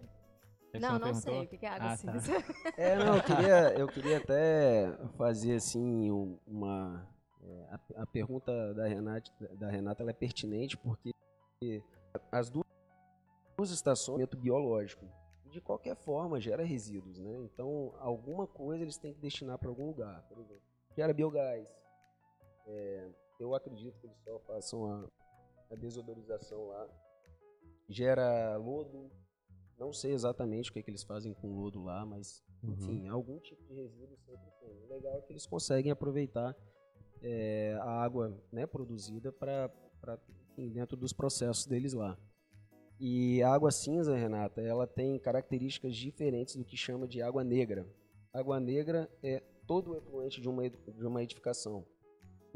Não, 0.81 0.99
não, 0.99 1.09
não 1.09 1.15
sei 1.15 1.45
o 1.45 1.49
que 1.49 1.65
é 1.65 1.69
água 1.69 1.93
ah, 1.93 1.97
tá. 1.97 1.97
cinza. 1.97 2.33
Tá. 2.43 2.73
É, 2.77 2.97
não, 2.97 3.17
eu 3.17 3.23
queria, 3.23 3.79
eu 3.79 3.89
queria 3.89 4.19
até 4.19 4.97
fazer 5.17 5.57
assim 5.57 6.11
uma... 6.47 7.07
É, 7.43 7.69
a, 7.71 8.03
a, 8.03 8.07
pergunta 8.07 8.75
da 8.75 8.87
Renata, 8.87 9.31
da 9.53 9.71
Renata 9.71 10.03
ela 10.03 10.11
é 10.11 10.15
pertinente 10.15 10.77
porque 10.77 11.15
as 12.33 12.51
duas, 12.51 12.67
duas 13.57 13.71
estações 13.71 14.27
biológico 14.37 15.07
de 15.57 15.61
qualquer 15.61 15.97
forma 15.97 16.41
gera 16.41 16.65
resíduos, 16.65 17.19
né? 17.19 17.35
Então 17.45 17.95
alguma 17.99 18.47
coisa 18.47 18.83
eles 18.83 18.99
têm 18.99 19.15
que 19.15 19.21
destinar 19.21 19.59
para 19.59 19.69
algum 19.69 19.87
lugar, 19.87 20.23
por 20.29 20.39
exemplo. 20.39 20.63
Gera 20.95 21.15
biogás. 21.15 21.67
É, 22.67 23.09
eu 23.39 23.55
acredito 23.55 23.99
que 23.99 24.07
eles 24.07 24.19
só 24.19 24.39
façam 24.41 24.87
a, 24.87 25.09
a 25.71 25.75
desodorização 25.77 26.69
lá. 26.69 26.89
Gera 27.89 28.57
lodo. 28.57 29.11
Não 29.79 29.93
sei 29.93 30.13
exatamente 30.13 30.71
o 30.71 30.73
que, 30.73 30.79
é 30.79 30.83
que 30.83 30.91
eles 30.91 31.03
fazem 31.03 31.35
com 31.35 31.55
lodo 31.55 31.83
lá, 31.83 32.05
mas 32.07 32.43
uhum. 32.63 32.73
enfim, 32.73 33.09
algum 33.09 33.39
tipo 33.39 33.63
de 33.65 33.75
resíduo 33.75 34.17
sempre 34.25 34.51
tem. 34.61 34.83
O 34.85 34.89
legal 34.89 35.19
é 35.19 35.21
que 35.21 35.33
eles 35.33 35.47
conseguem 35.47 35.93
aproveitar 35.93 36.57
é, 37.23 37.77
a 37.81 38.03
água 38.03 38.37
né, 38.51 38.67
produzida 38.67 39.31
para 39.31 39.71
dentro 40.57 40.97
dos 40.97 41.13
processos 41.13 41.67
deles 41.67 41.93
lá. 41.93 42.19
E 42.99 43.43
a 43.43 43.53
água 43.53 43.71
cinza, 43.71 44.17
Renata, 44.17 44.63
ela 44.63 44.87
tem 44.87 45.19
características 45.19 45.95
diferentes 45.95 46.57
do 46.57 46.65
que 46.65 46.77
chama 46.77 47.07
de 47.07 47.21
água 47.21 47.45
negra. 47.45 47.87
Água 48.33 48.59
negra 48.59 49.11
é 49.23 49.43
todo 49.67 49.91
o 49.91 49.97
efluente 49.97 50.41
de 50.41 50.49
uma, 50.49 50.69
de 50.69 51.07
uma 51.07 51.23
edificação 51.23 51.87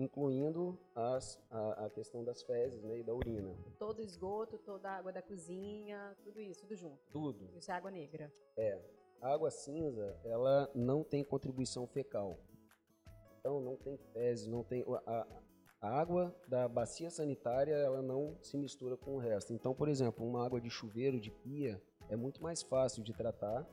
incluindo 0.02 0.78
as, 0.94 1.38
a, 1.50 1.86
a, 1.86 1.90
questão 1.90 2.24
das 2.24 2.42
fezes 2.42 2.82
né, 2.82 2.98
e 2.98 3.02
da 3.02 3.14
urina. 3.14 3.54
Todo 3.78 4.00
esgoto, 4.00 4.58
toda 4.58 4.90
a 4.90 4.96
água 4.96 5.12
da 5.12 5.22
cozinha, 5.22 6.16
tudo 6.24 6.40
isso, 6.40 6.60
tudo 6.62 6.74
junto. 6.74 7.00
Tudo. 7.10 7.50
Isso 7.56 7.70
é 7.70 7.74
água 7.74 7.90
negra. 7.90 8.32
É. 8.56 8.80
A 9.20 9.34
água 9.34 9.50
cinza, 9.50 10.18
ela 10.24 10.70
não 10.74 11.04
tem 11.04 11.22
contribuição 11.22 11.86
fecal. 11.86 12.38
Então, 13.38 13.60
não 13.60 13.76
tem 13.76 13.98
fezes, 14.12 14.46
não 14.46 14.64
tem... 14.64 14.84
A, 15.06 15.26
a 15.82 15.98
água 15.98 16.34
da 16.46 16.68
bacia 16.68 17.10
sanitária, 17.10 17.74
ela 17.74 18.02
não 18.02 18.36
se 18.42 18.56
mistura 18.56 18.96
com 18.96 19.16
o 19.16 19.18
resto. 19.18 19.52
Então, 19.52 19.74
por 19.74 19.88
exemplo, 19.88 20.26
uma 20.26 20.44
água 20.44 20.60
de 20.60 20.68
chuveiro, 20.68 21.20
de 21.20 21.30
pia, 21.30 21.82
é 22.08 22.16
muito 22.16 22.42
mais 22.42 22.62
fácil 22.62 23.02
de 23.02 23.14
tratar 23.14 23.66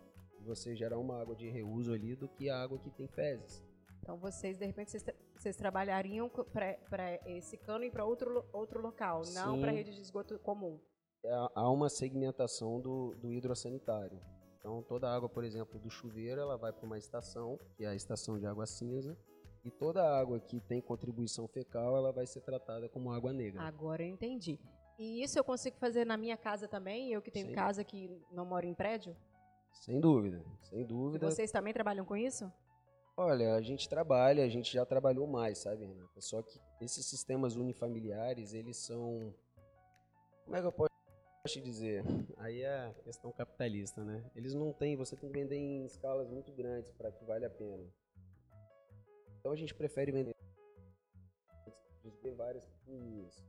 você 0.47 0.73
gerar 0.73 0.97
uma 0.97 1.19
água 1.19 1.35
de 1.35 1.49
reuso 1.49 1.93
ali 1.93 2.15
do 2.15 2.29
que 2.29 2.49
a 2.49 2.57
água 2.57 2.79
que 2.79 2.89
tem 2.89 3.07
fezes. 3.07 3.61
Então 4.01 4.17
vocês, 4.17 4.57
de 4.57 4.65
repente, 4.65 4.89
vocês, 4.89 5.03
vocês 5.41 5.55
trabalhariam 5.55 6.29
para 6.29 7.19
esse 7.25 7.57
cano 7.57 7.83
ir 7.83 7.91
para 7.91 8.05
outro, 8.05 8.43
outro 8.53 8.81
local, 8.81 9.21
não 9.33 9.55
Sim. 9.55 9.61
para 9.61 9.71
rede 9.71 9.93
de 9.93 10.01
esgoto 10.01 10.37
comum. 10.39 10.79
Há- 11.25 11.51
Há 11.55 11.69
uma 11.71 11.89
segmentação 11.89 12.79
do, 12.79 13.15
do 13.15 13.31
hidrossanitário. 13.31 14.19
Então 14.59 14.81
toda 14.83 15.07
a 15.09 15.15
água, 15.15 15.29
por 15.29 15.43
exemplo, 15.43 15.79
do 15.79 15.89
chuveiro, 15.89 16.41
ela 16.41 16.57
vai 16.57 16.71
para 16.73 16.85
uma 16.85 16.97
estação, 16.97 17.59
que 17.75 17.83
é 17.85 17.87
a 17.87 17.95
estação 17.95 18.37
de 18.39 18.45
água 18.45 18.65
cinza, 18.65 19.17
e 19.63 19.71
toda 19.71 20.01
a 20.03 20.19
água 20.19 20.39
que 20.39 20.59
tem 20.61 20.81
contribuição 20.81 21.47
fecal, 21.47 21.95
ela 21.97 22.11
vai 22.11 22.25
ser 22.25 22.41
tratada 22.41 22.87
como 22.89 23.11
água 23.11 23.33
negra. 23.33 23.61
Agora 23.61 24.01
eu 24.03 24.07
entendi. 24.07 24.59
E 24.97 25.21
isso 25.23 25.37
eu 25.37 25.43
consigo 25.43 25.77
fazer 25.77 26.05
na 26.05 26.17
minha 26.17 26.35
casa 26.37 26.67
também, 26.67 27.11
eu 27.13 27.21
que 27.21 27.29
tenho 27.29 27.47
Sim. 27.47 27.53
casa 27.53 27.83
que 27.83 28.09
não 28.31 28.45
moro 28.45 28.65
em 28.65 28.73
prédio? 28.73 29.15
Sem 29.71 29.99
dúvida, 29.99 30.43
sem 30.63 30.81
E 30.81 30.85
dúvida. 30.85 31.29
vocês 31.29 31.51
também 31.51 31.71
trabalham 31.73 32.03
com 32.05 32.15
isso? 32.15 32.51
Olha, 33.19 33.55
a 33.55 33.61
gente 33.63 33.89
trabalha, 33.89 34.43
a 34.43 34.47
gente 34.47 34.71
já 34.71 34.85
trabalhou 34.85 35.25
mais, 35.25 35.57
sabe, 35.57 35.85
Renata? 35.85 36.21
Só 36.21 36.43
que 36.43 36.61
esses 36.79 37.03
sistemas 37.07 37.55
unifamiliares, 37.55 38.53
eles 38.53 38.77
são. 38.77 39.33
Como 40.45 40.55
é 40.55 40.61
que 40.61 40.67
eu 40.67 40.71
posso 40.71 40.91
te 41.47 41.59
dizer? 41.59 42.03
Aí 42.37 42.61
é 42.61 42.85
a 42.85 42.93
questão 43.03 43.31
capitalista, 43.31 44.03
né? 44.03 44.23
Eles 44.35 44.53
não 44.53 44.71
têm, 44.71 44.95
você 44.95 45.15
tem 45.15 45.31
que 45.31 45.39
vender 45.39 45.55
em 45.55 45.83
escalas 45.83 46.29
muito 46.29 46.51
grandes 46.51 46.91
para 46.91 47.11
que 47.11 47.25
vale 47.25 47.45
a 47.45 47.49
pena. 47.49 47.83
Então 49.39 49.51
a 49.51 49.55
gente 49.55 49.73
prefere 49.73 50.11
vender 50.11 50.35
várias 52.35 52.63
pequenininhas. 52.65 53.43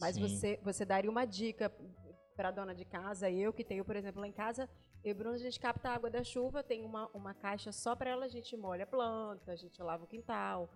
Mas 0.00 0.16
Sim. 0.16 0.22
você, 0.22 0.58
você 0.60 0.84
daria 0.84 1.10
uma 1.10 1.24
dica 1.24 1.72
para 2.34 2.48
a 2.48 2.50
dona 2.52 2.74
de 2.74 2.84
casa, 2.84 3.30
eu 3.30 3.52
que 3.52 3.62
tenho, 3.62 3.84
por 3.84 3.94
exemplo, 3.94 4.20
lá 4.20 4.26
em 4.26 4.32
casa, 4.32 4.68
e 5.04 5.12
Bruno, 5.12 5.34
a 5.34 5.38
gente 5.38 5.60
capta 5.60 5.90
a 5.90 5.94
água 5.94 6.08
da 6.08 6.24
chuva, 6.24 6.62
tem 6.62 6.82
uma, 6.82 7.10
uma 7.12 7.34
caixa 7.34 7.70
só 7.70 7.94
para 7.94 8.08
ela, 8.08 8.24
a 8.24 8.28
gente 8.28 8.56
molha 8.56 8.84
a 8.84 8.86
planta, 8.86 9.52
a 9.52 9.56
gente 9.56 9.82
lava 9.82 10.04
o 10.04 10.06
quintal. 10.06 10.70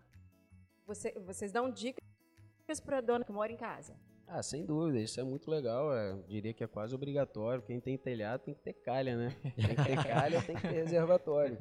Você, 0.86 1.12
vocês 1.20 1.50
dão 1.50 1.70
dicas 1.70 1.98
para 2.84 2.98
a 2.98 3.00
dona 3.00 3.24
que 3.24 3.32
mora 3.32 3.50
em 3.50 3.56
casa. 3.56 3.96
Ah, 4.26 4.42
sem 4.42 4.66
dúvida, 4.66 5.00
isso 5.00 5.18
é 5.18 5.24
muito 5.24 5.50
legal. 5.50 5.96
é, 5.96 6.10
eu 6.10 6.22
diria 6.24 6.52
que 6.52 6.62
é 6.62 6.66
quase 6.66 6.94
obrigatório. 6.94 7.62
Quem 7.62 7.80
tem 7.80 7.96
telhado 7.96 8.42
tem 8.42 8.54
que 8.54 8.60
ter 8.60 8.74
calha, 8.74 9.16
né? 9.16 9.34
Tem 9.56 9.74
que 9.74 9.84
ter 9.84 9.96
calha, 10.06 10.42
tem 10.42 10.54
que 10.54 10.62
ter 10.62 10.74
reservatório. 10.74 11.58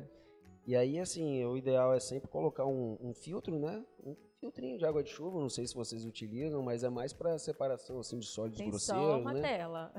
E 0.65 0.75
aí, 0.75 1.00
assim, 1.00 1.45
o 1.45 1.55
ideal 1.55 1.93
é 1.93 2.00
sempre 2.01 2.27
colocar 2.27 2.65
um, 2.65 2.97
um 3.00 3.13
filtro, 3.13 3.57
né? 3.57 3.86
Um 4.03 4.13
filtrinho 4.41 4.77
de 4.77 4.86
água 4.86 5.01
de 5.01 5.09
chuva, 5.09 5.39
não 5.39 5.47
sei 5.47 5.65
se 5.65 5.74
vocês 5.74 6.03
utilizam, 6.03 6.62
mas 6.62 6.83
é 6.83 6.89
mais 6.89 7.13
para 7.13 7.39
separação 7.39 8.00
assim 8.00 8.19
de 8.19 8.25
sólidos 8.25 8.57
Tem 8.57 8.69
grosseiros, 8.69 9.05
só 9.05 9.19
uma 9.19 9.33
né? 9.33 9.41
tela. 9.41 9.93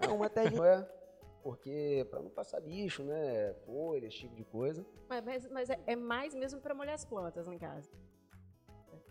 É 0.00 0.08
uma 0.08 0.28
telinha, 0.28 0.60
é, 0.60 1.03
porque 1.44 2.06
para 2.10 2.22
não 2.22 2.30
passar 2.30 2.58
bicho, 2.60 3.04
né? 3.04 3.52
Folha, 3.66 4.06
esse 4.06 4.16
tipo 4.20 4.34
de 4.34 4.44
coisa. 4.44 4.84
Mas, 5.08 5.22
mas, 5.24 5.50
mas 5.50 5.70
é, 5.70 5.78
é 5.86 5.94
mais 5.94 6.34
mesmo 6.34 6.58
para 6.60 6.74
molhar 6.74 6.94
as 6.94 7.04
plantas 7.04 7.46
lá 7.46 7.54
em 7.54 7.58
casa. 7.58 7.88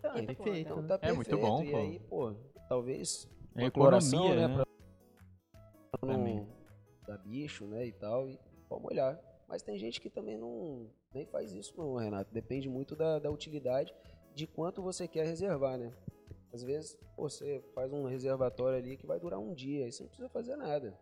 Ah, 0.02 0.12
Que 0.14 0.20
então- 0.22 0.34
planta? 0.44 0.58
então 0.58 0.86
tá 0.86 0.98
É 1.00 1.12
muito 1.12 1.30
perfeito. 1.30 1.38
bom, 1.40 1.62
E 1.64 1.70
pô. 1.70 1.76
aí, 1.78 2.00
pô, 2.00 2.34
talvez 2.68 3.30
É 3.56 3.62
uma 3.62 3.70
cloração, 3.70 4.28
né, 4.34 4.48
né? 4.48 4.64
pra 6.00 6.16
não 6.16 6.46
dar 7.06 7.18
bicho, 7.18 7.66
né, 7.66 7.86
e 7.86 7.92
tal, 7.92 8.28
e 8.28 8.38
pode 8.68 8.82
molhar. 8.82 9.18
Mas 9.48 9.62
tem 9.62 9.78
gente 9.78 10.00
que 10.00 10.10
também 10.10 10.36
não 10.36 10.90
nem 11.14 11.24
faz 11.26 11.52
isso 11.52 11.72
não, 11.78 11.94
Renato. 11.94 12.32
Depende 12.34 12.68
muito 12.68 12.96
da, 12.96 13.18
da 13.20 13.30
utilidade, 13.30 13.94
de 14.34 14.46
quanto 14.46 14.82
você 14.82 15.06
quer 15.06 15.24
reservar, 15.24 15.78
né? 15.78 15.92
Às 16.52 16.62
vezes, 16.62 16.96
pô, 17.16 17.28
você 17.28 17.62
faz 17.74 17.92
um 17.92 18.04
reservatório 18.06 18.76
ali 18.78 18.96
que 18.96 19.06
vai 19.06 19.20
durar 19.20 19.38
um 19.38 19.54
dia, 19.54 19.84
aí 19.84 19.92
você 19.92 20.02
não 20.02 20.08
precisa 20.08 20.28
fazer 20.28 20.56
nada. 20.56 20.98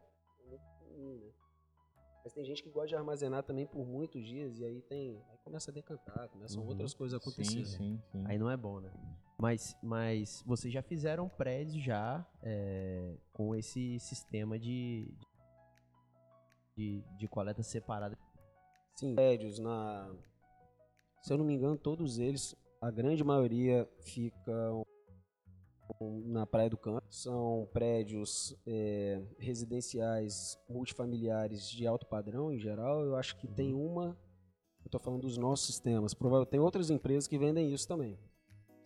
Pequenininho, 1.03 1.19
né? 1.27 1.33
Mas 2.25 2.33
tem 2.33 2.45
gente 2.45 2.63
que 2.63 2.71
gosta 2.71 2.89
de 2.89 2.95
armazenar 2.95 3.43
também 3.43 3.67
por 3.67 3.85
muitos 3.85 4.25
dias, 4.25 4.59
e 4.59 4.65
aí 4.65 4.81
tem. 4.83 5.21
Aí 5.31 5.39
começa 5.39 5.71
a 5.73 5.75
decantar, 5.75 6.29
começam 6.29 6.63
Uhum. 6.63 6.69
outras 6.69 6.95
coisas 6.95 7.15
a 7.15 7.17
acontecer. 7.17 7.51
Sim, 7.51 7.59
né? 7.63 7.65
sim, 7.67 8.03
sim. 8.13 8.25
Aí 8.27 8.39
não 8.39 8.49
é 8.49 8.57
bom, 8.57 8.81
né? 8.81 8.93
Mas, 9.37 9.77
mas 9.83 10.41
vocês 10.47 10.73
já 10.73 10.83
fizeram 10.83 11.29
prédios 11.29 11.83
já 11.83 12.25
é, 12.43 13.17
com 13.33 13.57
esse 13.57 13.99
sistema 13.99 14.57
de, 14.57 15.13
de, 16.77 17.03
de 17.19 17.27
coleta 17.27 17.61
separada. 17.63 18.17
Sim, 18.95 19.17
prédios 19.17 19.59
na. 19.59 20.15
Se 21.23 21.33
eu 21.33 21.39
não 21.39 21.45
me 21.45 21.55
engano, 21.55 21.77
todos 21.77 22.21
eles, 22.21 22.55
a 22.81 22.91
grande 22.91 23.25
maioria 23.25 23.89
ficam 24.01 24.85
na 26.01 26.47
Praia 26.47 26.71
do 26.71 26.77
Canto. 26.77 27.05
São 27.09 27.69
prédios 27.73 28.57
é, 28.67 29.23
residenciais 29.39 30.59
multifamiliares 30.69 31.69
de 31.71 31.87
alto 31.87 32.07
padrão 32.07 32.53
em 32.53 32.59
geral. 32.59 33.05
Eu 33.05 33.17
acho 33.17 33.37
que 33.37 33.47
tem 33.47 33.75
uma. 33.75 34.17
Eu 34.85 34.87
estou 34.87 35.01
falando 35.01 35.23
dos 35.23 35.37
nossos 35.37 35.67
sistemas. 35.67 36.15
Provável, 36.15 36.47
tem 36.47 36.61
outras 36.61 36.91
empresas 36.91 37.29
que 37.29 37.39
vendem 37.39 37.73
isso 37.73 37.87
também. 37.87 38.19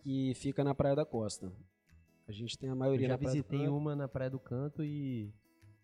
Que 0.01 0.33
fica 0.35 0.63
na 0.63 0.75
Praia 0.75 0.95
da 0.95 1.05
Costa. 1.05 1.51
A 2.27 2.31
gente 2.31 2.57
tem 2.57 2.69
a 2.69 2.73
Eu 2.73 2.77
maioria 2.77 3.07
já 3.07 3.13
na 3.13 3.17
Praia 3.17 3.31
do 3.31 3.35
visitei 3.35 3.67
uma 3.67 3.95
na 3.95 4.07
Praia 4.07 4.29
do 4.29 4.39
Canto 4.39 4.83
e 4.83 5.33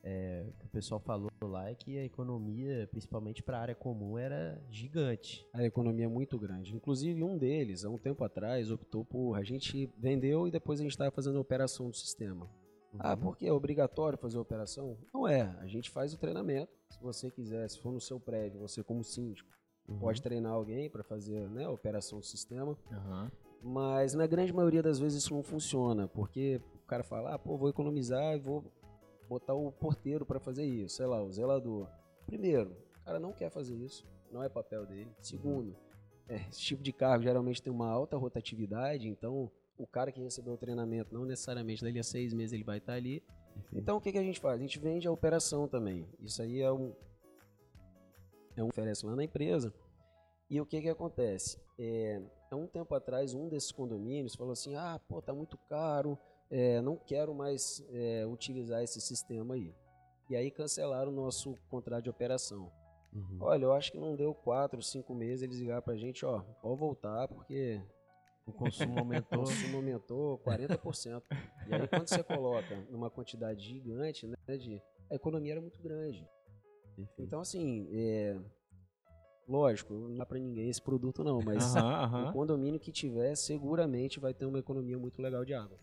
é, 0.03 0.45
o 0.49 0.53
que 0.59 0.65
o 0.65 0.69
pessoal 0.69 0.99
falou 0.99 1.31
lá 1.41 1.69
é 1.69 1.75
que 1.75 1.97
a 1.97 2.03
economia, 2.03 2.87
principalmente 2.91 3.41
para 3.41 3.57
a 3.57 3.61
área 3.61 3.75
comum, 3.75 4.17
era 4.17 4.61
gigante. 4.69 5.47
a 5.53 5.63
economia 5.63 6.05
é 6.05 6.09
muito 6.09 6.37
grande. 6.37 6.75
Inclusive, 6.75 7.23
um 7.23 7.37
deles, 7.37 7.85
há 7.85 7.89
um 7.89 7.97
tempo 7.97 8.23
atrás, 8.23 8.69
optou 8.69 9.05
por. 9.05 9.35
A 9.35 9.43
gente 9.43 9.89
vendeu 9.97 10.47
e 10.47 10.51
depois 10.51 10.79
a 10.79 10.83
gente 10.83 10.91
estava 10.91 11.11
fazendo 11.11 11.37
a 11.37 11.41
operação 11.41 11.89
do 11.89 11.95
sistema. 11.95 12.49
Ah, 12.99 13.17
porque 13.17 13.47
é 13.47 13.51
obrigatório 13.53 14.19
fazer 14.19 14.37
a 14.37 14.41
operação? 14.41 14.97
Não 15.13 15.27
é. 15.27 15.41
A 15.61 15.65
gente 15.67 15.89
faz 15.89 16.13
o 16.13 16.17
treinamento. 16.17 16.71
Se 16.91 16.99
você 17.01 17.31
quiser, 17.31 17.67
se 17.69 17.79
for 17.79 17.91
no 17.91 17.99
seu 17.99 18.19
prédio, 18.19 18.59
você 18.59 18.83
como 18.83 19.03
síndico, 19.03 19.49
Uhum. 19.87 19.99
pode 19.99 20.21
treinar 20.21 20.53
alguém 20.53 20.89
para 20.89 21.03
fazer 21.03 21.49
né, 21.49 21.65
a 21.65 21.69
operação 21.71 22.19
do 22.19 22.25
sistema. 22.25 22.77
Aham. 22.89 23.29
Mas 23.61 24.13
na 24.13 24.25
grande 24.27 24.53
maioria 24.53 24.81
das 24.81 24.97
vezes 24.99 25.23
isso 25.23 25.33
não 25.33 25.43
funciona, 25.43 26.07
porque 26.07 26.61
o 26.75 26.87
cara 26.87 27.03
fala, 27.03 27.33
ah, 27.33 27.39
pô, 27.39 27.57
vou 27.57 27.67
economizar 27.67 28.33
e 28.35 28.39
vou 28.39 28.63
botar 29.33 29.53
o 29.53 29.71
porteiro 29.71 30.25
para 30.25 30.39
fazer 30.39 30.65
isso, 30.65 30.97
sei 30.97 31.05
lá, 31.05 31.21
o 31.21 31.31
zelador. 31.31 31.89
Primeiro, 32.25 32.71
o 33.01 33.03
cara 33.05 33.19
não 33.19 33.33
quer 33.33 33.49
fazer 33.49 33.75
isso, 33.75 34.05
não 34.31 34.43
é 34.43 34.49
papel 34.49 34.85
dele. 34.85 35.11
Segundo, 35.21 35.75
é, 36.27 36.35
esse 36.49 36.61
tipo 36.61 36.83
de 36.83 36.93
cargo 36.93 37.23
geralmente 37.23 37.61
tem 37.61 37.73
uma 37.73 37.89
alta 37.89 38.15
rotatividade, 38.15 39.07
então 39.07 39.51
o 39.77 39.87
cara 39.87 40.11
que 40.11 40.21
recebeu 40.21 40.53
o 40.53 40.57
treinamento, 40.57 41.13
não 41.13 41.25
necessariamente 41.25 41.83
dali 41.83 41.99
a 41.99 42.03
seis 42.03 42.33
meses 42.33 42.53
ele 42.53 42.63
vai 42.63 42.77
estar 42.77 42.93
ali. 42.93 43.23
Então 43.71 43.97
o 43.97 44.01
que, 44.01 44.11
que 44.11 44.17
a 44.17 44.23
gente 44.23 44.39
faz? 44.39 44.55
A 44.55 44.61
gente 44.61 44.79
vende 44.79 45.07
a 45.07 45.11
operação 45.11 45.67
também. 45.67 46.07
Isso 46.19 46.41
aí 46.41 46.61
é 46.61 46.71
um. 46.71 46.93
É 48.55 48.63
um 48.63 48.67
oferece 48.67 49.05
lá 49.05 49.15
na 49.15 49.23
empresa. 49.23 49.73
E 50.49 50.61
o 50.61 50.65
que 50.65 50.81
que 50.81 50.89
acontece? 50.89 51.59
É, 51.79 52.21
há 52.51 52.55
um 52.55 52.67
tempo 52.67 52.93
atrás, 52.93 53.33
um 53.33 53.49
desses 53.49 53.71
condomínios 53.71 54.35
falou 54.35 54.53
assim: 54.53 54.75
ah, 54.75 54.99
pô, 55.07 55.21
tá 55.21 55.33
muito 55.33 55.57
caro, 55.69 56.17
é, 56.55 56.79
não 56.81 56.95
quero 56.95 57.33
mais 57.33 57.83
é, 57.89 58.25
utilizar 58.27 58.83
esse 58.83 59.01
sistema 59.01 59.55
aí. 59.55 59.73
E 60.29 60.35
aí 60.35 60.51
cancelaram 60.51 61.11
o 61.11 61.15
nosso 61.15 61.57
contrato 61.67 62.03
de 62.03 62.09
operação. 62.11 62.71
Uhum. 63.11 63.37
Olha, 63.39 63.65
eu 63.65 63.73
acho 63.73 63.91
que 63.91 63.97
não 63.99 64.15
deu 64.15 64.33
quatro, 64.35 64.81
cinco 64.81 65.15
meses, 65.15 65.41
eles 65.41 65.57
ligaram 65.57 65.81
pra 65.81 65.95
gente, 65.95 66.23
ó, 66.25 66.41
pode 66.61 66.79
voltar, 66.79 67.27
porque 67.27 67.81
O 68.45 68.51
consumo 68.53 68.93
o 68.97 68.99
aumentou. 69.01 69.39
consumo 69.39 69.77
aumentou 69.77 70.37
40%. 70.39 71.23
e 71.67 71.73
aí 71.73 71.87
quando 71.87 72.07
você 72.07 72.23
coloca 72.23 72.75
numa 72.89 73.09
quantidade 73.09 73.61
gigante, 73.63 74.27
né, 74.27 74.57
de, 74.57 74.79
a 75.09 75.15
economia 75.15 75.53
era 75.53 75.61
muito 75.61 75.81
grande. 75.81 76.27
Então 77.17 77.39
assim, 77.41 77.87
é, 77.91 78.39
lógico, 79.47 79.93
não 79.93 80.17
dá 80.17 80.25
pra 80.25 80.39
ninguém 80.39 80.69
esse 80.69 80.81
produto 80.81 81.23
não, 81.23 81.39
mas 81.41 81.75
Aham, 81.75 81.89
o 81.93 82.03
aham. 82.03 82.33
condomínio 82.33 82.79
que 82.79 82.91
tiver 82.91 83.35
seguramente 83.35 84.19
vai 84.19 84.33
ter 84.33 84.45
uma 84.45 84.59
economia 84.59 84.97
muito 84.97 85.21
legal 85.21 85.43
de 85.43 85.53
água. 85.53 85.77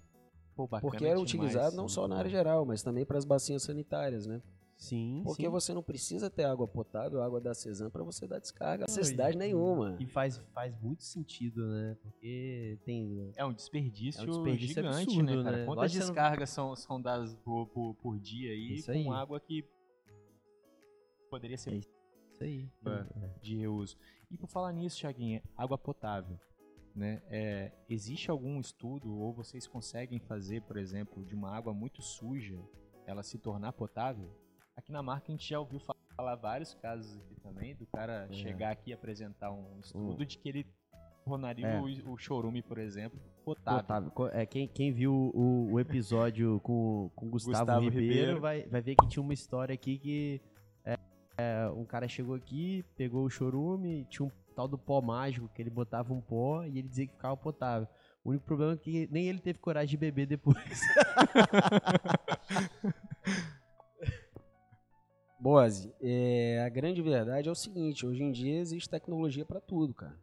Pô, 0.54 0.66
bacana 0.66 0.80
Porque 0.90 1.04
era 1.04 1.14
demais, 1.14 1.22
utilizado 1.22 1.76
não 1.76 1.88
só 1.88 2.06
na 2.06 2.16
área 2.16 2.30
geral, 2.30 2.64
mas 2.66 2.82
também 2.82 3.04
para 3.04 3.16
as 3.18 3.24
bacias 3.24 3.62
sanitárias, 3.62 4.26
né? 4.26 4.42
Sim, 4.76 5.20
Porque 5.24 5.42
sim. 5.42 5.48
você 5.50 5.74
não 5.74 5.82
precisa 5.82 6.30
ter 6.30 6.44
água 6.44 6.66
potável, 6.66 7.22
água 7.22 7.38
da 7.38 7.52
Cesam 7.52 7.90
para 7.90 8.02
você 8.02 8.26
dar 8.26 8.38
descarga, 8.38 8.86
Não, 8.88 8.94
necessidade 8.96 9.36
e- 9.36 9.38
nenhuma. 9.38 9.94
E 10.00 10.06
faz, 10.06 10.38
faz 10.54 10.74
muito 10.80 11.02
sentido, 11.04 11.66
né? 11.66 11.98
Porque 12.02 12.78
tem. 12.86 13.30
É 13.36 13.44
um 13.44 13.52
desperdício, 13.52 14.20
É 14.20 14.24
um 14.24 14.26
desperdício 14.26 14.76
gigante, 14.76 15.02
absurdo, 15.02 15.22
né, 15.36 15.44
cara? 15.44 15.56
né? 15.58 15.64
Quantas 15.66 15.82
Lógico 15.82 15.92
você 15.92 15.98
não- 16.06 16.14
descargas 16.14 16.50
são, 16.50 16.76
são 16.76 17.00
dadas 17.02 17.34
por, 17.44 17.66
por, 17.66 17.94
por 17.96 18.18
dia 18.18 18.52
aí 18.52 18.76
Isso 18.76 18.86
com 18.90 18.98
aí. 18.98 19.08
água 19.20 19.38
que 19.38 19.64
poderia 21.30 21.58
ser 21.58 21.74
É 21.74 21.76
Isso 21.76 21.90
aí. 22.40 22.68
É. 22.86 23.40
de 23.42 23.56
reuso. 23.56 23.96
E 24.30 24.36
por 24.38 24.48
falar 24.48 24.72
nisso, 24.72 24.98
Thiaguinha, 25.00 25.42
água 25.56 25.76
potável, 25.76 26.38
né? 26.94 27.22
É, 27.28 27.72
existe 27.88 28.30
algum 28.30 28.58
estudo 28.60 29.12
ou 29.18 29.32
vocês 29.32 29.66
conseguem 29.66 30.18
fazer, 30.18 30.62
por 30.62 30.76
exemplo, 30.76 31.24
de 31.24 31.34
uma 31.34 31.50
água 31.54 31.72
muito 31.72 32.02
suja, 32.02 32.58
ela 33.06 33.22
se 33.22 33.38
tornar 33.38 33.72
potável? 33.72 34.30
Aqui 34.76 34.92
na 34.92 35.02
marca 35.02 35.26
a 35.28 35.30
gente 35.32 35.48
já 35.48 35.58
ouviu 35.60 35.78
fa- 35.80 35.94
falar 36.16 36.34
vários 36.36 36.74
casos 36.74 37.16
aqui 37.18 37.34
também 37.40 37.74
do 37.74 37.86
cara 37.86 38.26
É. 38.30 38.32
chegar 38.32 38.70
aqui 38.72 38.90
e 38.90 38.92
apresentar 38.92 39.50
um 39.52 39.78
estudo 39.80 40.24
de 40.24 40.38
que 40.38 40.48
ele 40.48 40.66
tornaria 41.24 41.66
É. 41.66 41.80
o, 41.80 42.12
o 42.12 42.18
chorume, 42.18 42.62
por 42.62 42.78
exemplo, 42.78 43.18
potável. 43.44 44.10
Co- 44.10 44.28
é, 44.28 44.44
quem, 44.46 44.66
quem 44.66 44.90
viu 44.92 45.12
o, 45.34 45.72
o 45.72 45.80
episódio 45.80 46.60
com, 46.64 47.10
com 47.14 47.26
o 47.26 47.30
Gustavo, 47.30 47.58
Gustavo 47.58 47.84
Ribeiro, 47.84 48.08
Ribeiro. 48.10 48.40
Vai, 48.40 48.62
vai 48.66 48.80
ver 48.80 48.94
que 48.96 49.06
tinha 49.06 49.22
uma 49.22 49.34
história 49.34 49.74
aqui 49.74 49.98
que 49.98 50.40
é, 50.84 50.98
é, 51.36 51.68
um 51.70 51.84
cara 51.84 52.08
chegou 52.08 52.34
aqui, 52.34 52.84
pegou 52.96 53.24
o 53.24 53.30
chorume, 53.30 54.06
tinha 54.08 54.26
um 54.26 54.30
tal 54.60 54.68
do 54.68 54.76
pó 54.76 55.00
mágico 55.00 55.48
que 55.48 55.62
ele 55.62 55.70
botava 55.70 56.12
um 56.12 56.20
pó 56.20 56.62
e 56.64 56.78
ele 56.78 56.88
dizia 56.88 57.06
que 57.06 57.14
ficava 57.14 57.34
potável. 57.34 57.88
O 58.22 58.28
único 58.28 58.44
problema 58.44 58.74
é 58.74 58.76
que 58.76 59.08
nem 59.10 59.26
ele 59.26 59.38
teve 59.38 59.58
coragem 59.58 59.88
de 59.88 59.96
beber 59.96 60.26
depois. 60.26 60.58
Bose, 65.40 65.90
é, 66.02 66.62
a 66.62 66.68
grande 66.68 67.00
verdade 67.00 67.48
é 67.48 67.50
o 67.50 67.54
seguinte, 67.54 68.04
hoje 68.04 68.22
em 68.22 68.30
dia 68.30 68.58
existe 68.58 68.90
tecnologia 68.90 69.46
para 69.46 69.58
tudo, 69.58 69.94
cara. 69.94 70.18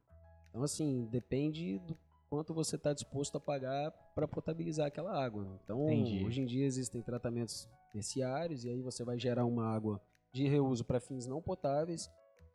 Então, 0.50 0.62
assim, 0.62 1.08
depende 1.10 1.80
do 1.80 1.98
quanto 2.30 2.54
você 2.54 2.76
está 2.76 2.94
disposto 2.94 3.38
a 3.38 3.40
pagar 3.40 3.90
para 4.14 4.28
potabilizar 4.28 4.86
aquela 4.86 5.20
água. 5.20 5.48
Então, 5.64 5.90
Entendi. 5.90 6.24
hoje 6.24 6.42
em 6.42 6.46
dia 6.46 6.68
existem 6.68 7.02
tratamentos 7.02 7.68
terciários 7.92 8.64
e 8.64 8.70
aí 8.70 8.84
você 8.84 9.04
vai 9.04 9.18
gerar 9.18 9.46
uma 9.46 9.66
água 9.66 10.00
de 10.32 10.48
reuso 10.48 10.86
para 10.86 11.00
fins 11.00 11.26
não 11.26 11.42
potáveis, 11.42 12.08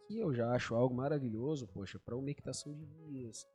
que 0.06 0.18
eu 0.18 0.32
já 0.34 0.50
acho 0.52 0.74
algo 0.74 0.94
maravilhoso, 0.94 1.66
poxa, 1.68 1.98
para 1.98 2.16
umectação 2.16 2.74
de 2.74 2.84
vias, 2.84 3.46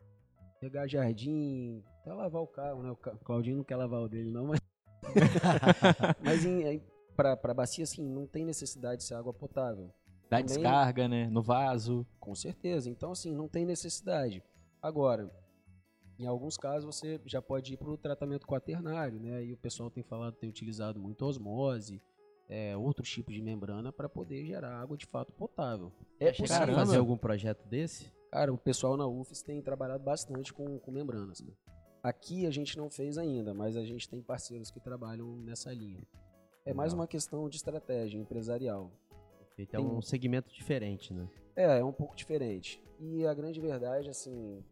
regar 0.62 0.88
jardim, 0.88 1.84
até 2.02 2.14
lavar 2.14 2.42
o 2.42 2.48
carro, 2.48 2.84
né? 2.84 2.92
O 2.92 2.96
Claudinho 2.96 3.58
não 3.58 3.64
quer 3.64 3.76
lavar 3.76 4.02
o 4.02 4.10
dele 4.10 4.32
não, 4.32 4.48
mas 4.48 4.60
mas 6.24 6.82
para 7.16 7.54
bacia 7.54 7.84
assim, 7.84 8.08
não 8.08 8.28
tem 8.28 8.46
necessidade 8.46 9.02
de 9.02 9.08
ser 9.08 9.16
água 9.16 9.34
potável. 9.34 9.92
Dá 10.30 10.38
Também- 10.38 10.46
descarga, 10.46 11.08
né? 11.08 11.28
No 11.30 11.42
vaso. 11.42 12.06
Com 12.20 12.36
certeza. 12.36 12.90
Então, 12.90 13.12
assim, 13.12 13.34
não 13.34 13.48
tem 13.48 13.66
necessidade. 13.66 14.44
Agora, 14.82 15.32
em 16.20 16.26
alguns 16.26 16.58
casos, 16.58 16.96
você 16.96 17.20
já 17.26 17.42
pode 17.42 17.74
ir 17.74 17.78
para 17.78 17.90
o 17.90 17.98
tratamento 17.98 18.46
quaternário, 18.46 19.20
né? 19.20 19.44
E 19.46 19.54
o 19.54 19.58
pessoal 19.58 19.90
tem 19.90 20.04
falado, 20.04 20.36
tem 20.36 20.50
utilizado 20.50 21.00
muito 21.00 21.26
osmose, 21.26 22.02
é, 22.50 22.76
outros 22.78 23.10
tipos 23.10 23.34
de 23.34 23.42
membrana 23.42 23.92
para 23.92 24.08
poder 24.08 24.46
gerar 24.46 24.80
água 24.80 24.98
de 24.98 25.06
fato 25.06 25.32
potável. 25.34 25.92
É 26.20 26.32
possível. 26.32 26.48
Caramba. 26.48 26.80
fazer 26.80 26.98
algum 26.98 27.18
projeto 27.18 27.66
desse? 27.68 28.12
Cara, 28.32 28.54
o 28.54 28.58
pessoal 28.58 28.98
na 28.98 29.08
UFES 29.08 29.42
tem 29.42 29.62
trabalhado 29.62 30.04
bastante 30.04 30.54
com, 30.54 30.80
com 30.80 30.92
membranas. 30.92 31.42
cara. 31.42 31.58
Aqui 32.04 32.46
a 32.46 32.52
gente 32.52 32.78
não 32.78 32.90
fez 32.90 33.18
ainda, 33.18 33.54
mas 33.54 33.76
a 33.76 33.84
gente 33.84 34.08
tem 34.08 34.22
parceiros 34.22 34.72
que 34.72 34.80
trabalham 34.80 35.38
nessa 35.38 35.74
linha. 35.74 36.04
É 36.66 36.74
mais 36.74 36.94
uma 36.94 37.08
questão 37.08 37.48
de 37.50 37.58
estratégia 37.58 38.20
empresarial. 38.20 38.92
É 39.72 39.80
um 39.80 40.02
segmento 40.02 40.52
diferente, 40.54 41.14
né? 41.14 41.28
É, 41.56 41.80
é 41.80 41.84
um 41.84 41.92
pouco 41.92 42.16
diferente. 42.16 42.82
E 43.00 43.26
a 43.26 43.34
grande 43.34 43.60
verdade, 43.60 44.10
assim. 44.10 44.64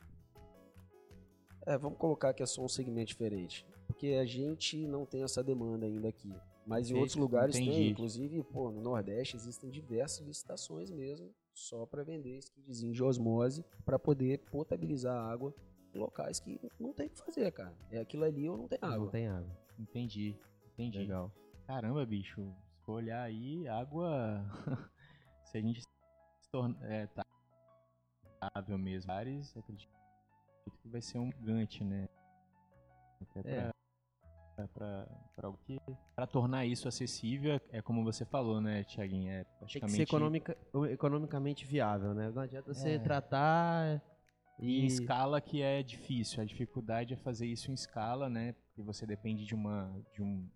É, 1.65 1.77
vamos 1.77 1.97
colocar 1.97 2.33
que 2.33 2.43
é 2.43 2.45
só 2.45 2.63
um 2.63 2.67
segmento 2.67 3.07
diferente. 3.07 3.65
Porque 3.87 4.09
a 4.09 4.25
gente 4.25 4.87
não 4.87 5.05
tem 5.05 5.23
essa 5.23 5.43
demanda 5.43 5.87
ainda 5.87 6.07
aqui. 6.07 6.33
Mas 6.65 6.89
em 6.89 6.95
outros 6.95 7.15
lugares 7.15 7.55
entendi. 7.55 7.71
tem. 7.71 7.89
Inclusive, 7.91 8.43
pô, 8.43 8.71
no 8.71 8.81
Nordeste 8.81 9.35
existem 9.35 9.69
diversas 9.69 10.25
licitações 10.25 10.89
mesmo, 10.89 11.33
só 11.53 11.85
para 11.85 12.03
vender 12.03 12.37
esse 12.37 12.51
kitzinho 12.51 12.93
de 12.93 13.03
osmose, 13.03 13.63
para 13.85 13.99
poder 13.99 14.39
potabilizar 14.49 15.15
a 15.15 15.31
água 15.31 15.53
em 15.93 15.99
locais 15.99 16.39
que 16.39 16.59
não 16.79 16.91
tem 16.91 17.07
o 17.07 17.09
que 17.09 17.17
fazer, 17.19 17.51
cara. 17.51 17.75
É 17.91 17.99
aquilo 17.99 18.23
ali 18.23 18.49
ou 18.49 18.57
não 18.57 18.67
tem 18.67 18.79
Não 18.81 18.89
água. 18.89 19.11
tem 19.11 19.27
água. 19.27 19.57
Entendi. 19.77 20.35
Entendi. 20.73 20.97
Legal. 20.99 21.31
Caramba, 21.67 22.05
bicho. 22.05 22.41
Se 22.73 22.81
for 22.85 22.93
olhar 22.93 23.21
aí, 23.21 23.67
água. 23.67 24.43
se 25.45 25.57
a 25.57 25.61
gente 25.61 25.81
se 25.81 26.49
torna. 26.51 26.77
É, 26.81 27.07
tá 27.07 27.25
mesmo. 28.77 29.11
Ares, 29.11 29.55
acredito 29.55 29.89
que 30.81 30.87
vai 30.89 31.01
ser 31.01 31.19
um 31.19 31.31
gigante, 31.31 31.83
né? 31.83 32.07
Até 33.21 33.41
pra, 33.41 33.51
É. 33.51 33.74
pra 34.63 35.49
o 35.49 35.57
que. 35.57 35.77
Pra 36.15 36.25
tornar 36.25 36.65
isso 36.65 36.87
acessível, 36.87 37.59
é- 37.71 37.81
como 37.81 38.03
você 38.03 38.23
falou, 38.25 38.61
né, 38.61 38.83
Tiaguinho? 38.83 39.31
É 39.31 39.43
Tem 39.43 39.45
que 39.53 39.57
praticamente. 39.59 39.95
ser 39.97 40.03
economica- 40.03 40.57
economicamente 40.89 41.65
viável, 41.65 42.13
né? 42.13 42.31
Não 42.31 42.41
adianta 42.41 42.73
você 42.73 42.91
É. 42.91 42.99
tratar 42.99 44.01
E 44.59 44.79
em 44.81 44.85
escala 44.85 45.41
que 45.41 45.61
é 45.61 45.83
difícil. 45.83 46.41
A 46.41 46.45
dificuldade 46.45 47.13
é 47.13 47.17
fazer 47.17 47.45
isso 47.45 47.69
em 47.69 47.73
escala, 47.73 48.29
né? 48.29 48.53
Porque 48.53 48.81
você 48.81 49.05
depende 49.05 49.45
de 49.45 49.53
uma 49.53 49.91
de 50.13 50.21
um 50.23 50.49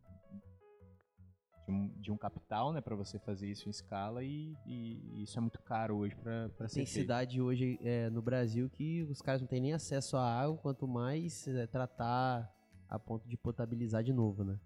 de 1.68 1.72
um, 1.76 1.88
de 2.02 2.12
um 2.12 2.18
capital, 2.18 2.74
né, 2.74 2.82
para 2.82 2.96
você 2.96 3.20
fazer 3.20 3.48
isso 3.48 3.68
em 3.68 3.70
escala 3.70 4.24
e, 4.24 4.56
e 4.66 5.22
isso 5.22 5.38
é 5.38 5.42
muito 5.42 5.62
caro 5.62 5.98
hoje 5.98 6.16
para 6.16 6.50
para 6.58 6.68
ser 6.68 6.78
Tem 6.78 6.86
feito. 6.88 7.02
cidade 7.04 7.40
hoje 7.40 7.78
é, 7.84 8.10
no 8.10 8.24
Brasil 8.24 8.72
que 8.72 9.04
os 9.04 9.22
caras 9.22 9.40
não 9.42 9.48
têm 9.48 9.62
nem 9.62 9.74
acesso 9.74 10.18
à 10.18 10.24
água, 10.42 10.58
quanto 10.58 10.88
mais 10.88 11.48
é, 11.48 11.68
tratar 11.68 12.52
a 12.90 12.98
ponto 12.98 13.28
de 13.28 13.38
potabilizar 13.38 14.04
de 14.04 14.12
novo, 14.12 14.44
né? 14.44 14.60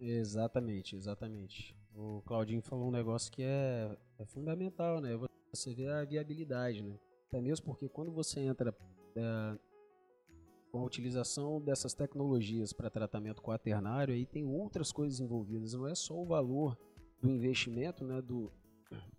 Exatamente, 0.00 0.96
exatamente. 0.96 1.76
O 1.94 2.22
Claudinho 2.22 2.62
falou 2.62 2.88
um 2.88 2.92
negócio 2.92 3.30
que 3.32 3.42
é, 3.42 3.96
é 4.18 4.24
fundamental, 4.24 5.00
né? 5.00 5.10
Você 5.52 5.74
vê 5.74 5.88
a 5.88 6.04
viabilidade, 6.04 6.82
né? 6.82 6.98
Até 7.28 7.40
mesmo 7.40 7.66
porque 7.66 7.88
quando 7.88 8.12
você 8.12 8.40
entra 8.40 8.74
é, 9.16 9.58
com 10.70 10.80
a 10.80 10.84
utilização 10.84 11.60
dessas 11.60 11.94
tecnologias 11.94 12.72
para 12.72 12.90
tratamento 12.90 13.42
quaternário, 13.42 14.14
aí 14.14 14.26
tem 14.26 14.44
outras 14.44 14.92
coisas 14.92 15.20
envolvidas. 15.20 15.74
Não 15.74 15.86
é 15.86 15.94
só 15.94 16.14
o 16.14 16.26
valor 16.26 16.78
do 17.20 17.30
investimento, 17.30 18.04
né? 18.04 18.20
Do, 18.22 18.52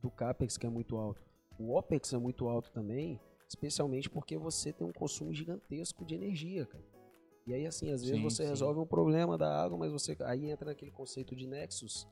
do 0.02 0.10
CAPEX 0.10 0.58
que 0.58 0.66
é 0.66 0.70
muito 0.70 0.98
alto. 0.98 1.22
O 1.58 1.76
OPEX 1.76 2.14
é 2.14 2.18
muito 2.18 2.48
alto 2.48 2.72
também, 2.72 3.20
especialmente 3.48 4.10
porque 4.10 4.38
você 4.38 4.72
tem 4.72 4.88
um 4.88 4.94
consumo 4.94 5.34
gigantesco 5.34 6.06
de 6.06 6.16
energia, 6.16 6.66
cara. 6.66 6.99
E 7.50 7.54
aí, 7.56 7.66
assim, 7.66 7.92
às 7.92 8.04
vezes 8.04 8.16
Sim, 8.20 8.24
você 8.24 8.44
sim. 8.44 8.50
resolve 8.50 8.80
um 8.80 8.86
problema 8.86 9.36
da 9.36 9.52
água, 9.64 9.76
mas 9.76 9.92
você 9.92 10.16
aí 10.20 10.52
entra 10.52 10.68
naquele 10.68 10.92
conceito 10.92 11.36
de 11.36 11.48
nexus. 11.48 12.08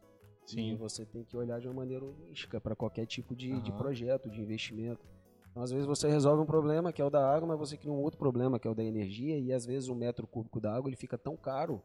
E 0.48 0.48
Sim. 0.48 0.76
você 0.78 1.06
tem 1.06 1.24
que 1.24 1.38
olhar 1.38 1.60
de 1.62 1.68
uma 1.68 1.76
maneira 1.76 2.04
holística 2.04 2.60
para 2.60 2.76
qualquer 2.76 3.06
tipo 3.06 3.36
de, 3.36 3.62
de 3.62 3.70
Aham. 3.70 3.78
projeto, 3.78 4.32
de 4.32 4.42
investimento. 4.42 5.06
Então, 5.52 5.62
às 5.62 5.70
vezes 5.70 5.86
você 5.86 6.10
resolve 6.10 6.42
um 6.42 6.46
problema 6.46 6.92
que 6.92 7.00
é 7.04 7.06
o 7.06 7.10
da 7.12 7.24
água, 7.32 7.48
mas 7.50 7.60
você 7.60 7.78
cria 7.78 7.92
um 7.94 8.02
outro 8.02 8.18
problema 8.18 8.58
que 8.60 8.68
é 8.68 8.72
o 8.72 8.74
da 8.74 8.84
energia, 8.84 9.38
e 9.38 9.54
às 9.54 9.64
vezes 9.64 9.90
o 9.90 9.94
metro 9.96 10.26
cúbico 10.26 10.60
da 10.60 10.74
água 10.76 10.90
ele 10.90 10.96
fica 10.98 11.20
tão 11.20 11.38
caro, 11.38 11.84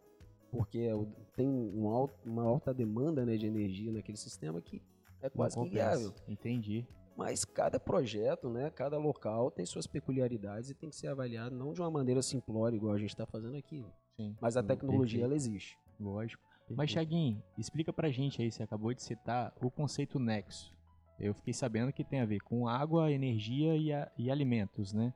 porque 0.51 0.79
é 0.79 0.93
tem 1.37 1.47
um 1.47 1.89
alto- 1.89 2.15
uma 2.25 2.45
alta 2.45 2.73
demanda 2.73 3.27
né, 3.27 3.37
de 3.37 3.47
energia 3.47 3.93
naquele 3.93 4.17
sistema 4.17 4.63
que 4.63 4.81
é 5.21 5.29
quase 5.29 5.59
inviável. 5.61 6.15
Entendi. 6.27 6.87
Mas 7.17 7.45
cada 7.45 7.79
projeto, 7.79 8.49
né, 8.49 8.71
cada 8.71 8.97
local 8.99 9.51
tem 9.51 9.67
suas 9.67 9.87
peculiaridades 9.87 10.71
e 10.71 10.75
tem 10.75 10.89
que 10.89 10.97
ser 10.97 11.09
avaliado 11.09 11.55
não 11.55 11.73
de 11.73 11.81
uma 11.81 11.91
maneira 11.91 12.23
simplória, 12.23 12.77
igual 12.77 12.95
a 12.95 12.99
gente 12.99 13.11
está 13.11 13.27
fazendo 13.27 13.57
aqui. 13.57 13.85
Sim. 14.17 14.35
Mas 14.41 14.57
a 14.57 14.63
tecnologia, 14.63 15.21
perfeito. 15.21 15.25
ela 15.25 15.35
existe. 15.35 15.79
Lógico. 16.01 16.43
Mas, 16.71 16.91
Thiaguinho, 16.91 17.43
explica 17.59 17.93
pra 17.93 18.11
gente 18.11 18.41
aí, 18.41 18.51
você 18.51 18.63
acabou 18.63 18.95
de 18.95 19.03
citar 19.03 19.53
o 19.61 19.71
conceito 19.71 20.19
nexo. 20.19 20.73
Eu 21.21 21.35
fiquei 21.35 21.53
sabendo 21.53 21.93
que 21.93 22.03
tem 22.03 22.21
a 22.21 22.25
ver 22.25 22.41
com 22.41 22.67
água, 22.67 23.13
energia 23.13 23.77
e, 23.77 23.93
a- 23.93 24.11
e 24.17 24.31
alimentos, 24.31 24.93
né? 24.93 25.13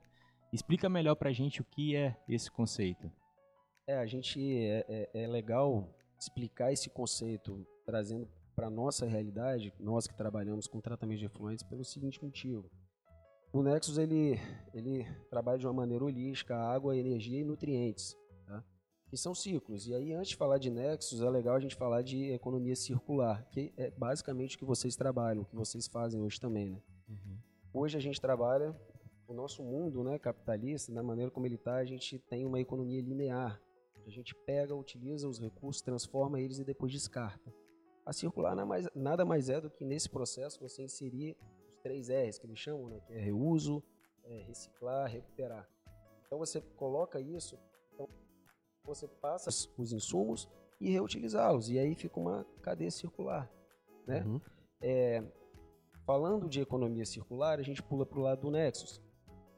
Explica 0.53 0.87
melhor 0.87 1.15
pra 1.15 1.31
gente 1.33 1.61
o 1.61 1.65
que 1.65 1.95
é 1.95 2.15
esse 2.29 2.51
conceito. 2.51 3.11
É, 3.87 3.97
a 3.97 4.05
gente 4.05 4.39
é, 4.55 4.85
é- 4.87 5.23
é 5.23 5.27
legal 5.27 5.89
explicar 6.19 6.71
esse 6.71 6.89
conceito 6.89 7.65
trazendo 7.85 8.27
para 8.57 8.71
nossa 8.71 9.05
realidade, 9.05 9.71
nós 9.79 10.07
que 10.07 10.15
trabalhamos 10.15 10.65
com 10.65 10.81
tratamento 10.81 11.19
de 11.19 11.25
efluentes, 11.25 11.63
pelo 11.63 11.85
seguinte 11.85 12.23
motivo. 12.23 12.67
O 13.53 13.61
Nexus 13.61 13.99
ele, 13.99 14.39
ele 14.73 15.05
trabalha 15.29 15.59
de 15.59 15.67
uma 15.67 15.73
maneira 15.73 16.03
holística, 16.03 16.57
água, 16.57 16.97
energia 16.97 17.39
e 17.39 17.45
nutrientes, 17.45 18.17
tá? 18.47 18.63
que 19.07 19.15
são 19.15 19.35
ciclos. 19.35 19.87
E 19.87 19.93
aí, 19.93 20.11
antes 20.11 20.29
de 20.29 20.35
falar 20.35 20.57
de 20.57 20.71
Nexus, 20.71 21.21
é 21.21 21.29
legal 21.29 21.55
a 21.55 21.59
gente 21.59 21.75
falar 21.75 22.01
de 22.01 22.31
economia 22.31 22.75
circular, 22.75 23.47
que 23.51 23.71
é 23.77 23.91
basicamente 23.91 24.55
o 24.55 24.59
que 24.59 24.65
vocês 24.65 24.95
trabalham, 24.95 25.43
o 25.43 25.45
que 25.45 25.55
vocês 25.55 25.87
fazem 25.87 26.19
hoje 26.19 26.39
também. 26.39 26.71
Né? 26.71 26.81
Hoje 27.71 27.95
a 27.95 28.01
gente 28.01 28.19
trabalha, 28.19 28.75
o 29.27 29.35
nosso 29.35 29.63
mundo 29.63 30.03
né, 30.03 30.17
capitalista, 30.17 30.91
da 30.91 31.03
maneira 31.03 31.29
como 31.29 31.45
ele 31.45 31.55
está, 31.55 31.75
a 31.75 31.85
gente 31.85 32.17
tem 32.17 32.43
uma 32.43 32.59
economia 32.59 33.03
linear. 33.03 33.61
A 34.03 34.09
gente 34.09 34.33
pega, 34.33 34.73
utiliza 34.73 35.27
os 35.27 35.39
recursos, 35.39 35.79
transforma 35.83 36.41
eles 36.41 36.57
e 36.57 36.63
depois 36.63 36.91
descarta. 36.91 37.53
A 38.07 38.13
circular 38.13 38.55
nada 38.55 38.65
mais, 38.65 38.89
nada 38.95 39.25
mais 39.25 39.49
é 39.49 39.59
do 39.59 39.69
que 39.69 39.83
nesse 39.83 40.09
processo 40.09 40.61
você 40.61 40.81
inserir 40.81 41.35
os 41.67 41.77
três 41.81 42.07
R's 42.07 42.39
que 42.39 42.47
eles 42.47 42.57
chamam, 42.57 42.87
né, 42.87 43.01
que 43.05 43.11
é 43.11 43.19
reuso, 43.19 43.83
é, 44.23 44.43
reciclar, 44.43 45.09
recuperar. 45.09 45.69
Então 46.25 46.39
você 46.39 46.61
coloca 46.77 47.19
isso, 47.19 47.59
então 47.93 48.07
você 48.85 49.09
passa 49.09 49.49
os 49.77 49.91
insumos 49.91 50.47
e 50.79 50.89
reutilizá-los. 50.89 51.69
E 51.69 51.77
aí 51.77 51.95
fica 51.95 52.17
uma 52.17 52.45
cadeia 52.61 52.89
circular. 52.89 53.51
Né? 54.07 54.23
Uhum. 54.23 54.39
É, 54.79 55.21
falando 56.05 56.47
de 56.47 56.61
economia 56.61 57.05
circular, 57.05 57.59
a 57.59 57.63
gente 57.63 57.83
pula 57.83 58.05
para 58.05 58.19
o 58.19 58.21
lado 58.21 58.39
do 58.39 58.51
Nexus. 58.51 59.01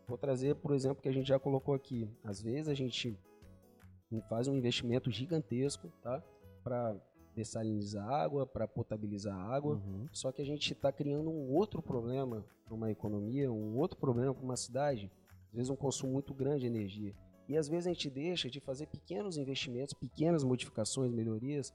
Vou 0.07 0.17
trazer, 0.17 0.55
por 0.55 0.73
exemplo, 0.73 1.03
que 1.03 1.09
a 1.09 1.13
gente 1.13 1.27
já 1.27 1.37
colocou 1.37 1.75
aqui. 1.75 2.11
Às 2.23 2.41
vezes 2.41 2.67
a 2.67 2.73
gente 2.73 3.15
faz 4.27 4.47
um 4.47 4.55
investimento 4.55 5.11
gigantesco 5.11 5.87
tá? 6.01 6.23
para 6.63 6.99
dessalinizar 7.39 8.07
a 8.07 8.23
água, 8.23 8.45
para 8.45 8.67
potabilizar 8.67 9.35
a 9.35 9.55
água. 9.55 9.75
Uhum. 9.75 10.07
Só 10.11 10.31
que 10.31 10.41
a 10.41 10.45
gente 10.45 10.73
está 10.73 10.91
criando 10.91 11.29
um 11.29 11.51
outro 11.51 11.81
problema 11.81 12.45
para 12.65 12.75
uma 12.75 12.91
economia, 12.91 13.51
um 13.51 13.77
outro 13.77 13.97
problema 13.97 14.33
para 14.33 14.43
uma 14.43 14.57
cidade, 14.57 15.11
às 15.47 15.55
vezes 15.55 15.69
um 15.69 15.75
consumo 15.75 16.13
muito 16.13 16.33
grande 16.33 16.61
de 16.61 16.67
energia. 16.67 17.15
E 17.47 17.57
às 17.57 17.67
vezes 17.67 17.87
a 17.87 17.89
gente 17.89 18.09
deixa 18.09 18.49
de 18.49 18.59
fazer 18.59 18.87
pequenos 18.87 19.37
investimentos, 19.37 19.93
pequenas 19.93 20.43
modificações, 20.43 21.11
melhorias, 21.11 21.73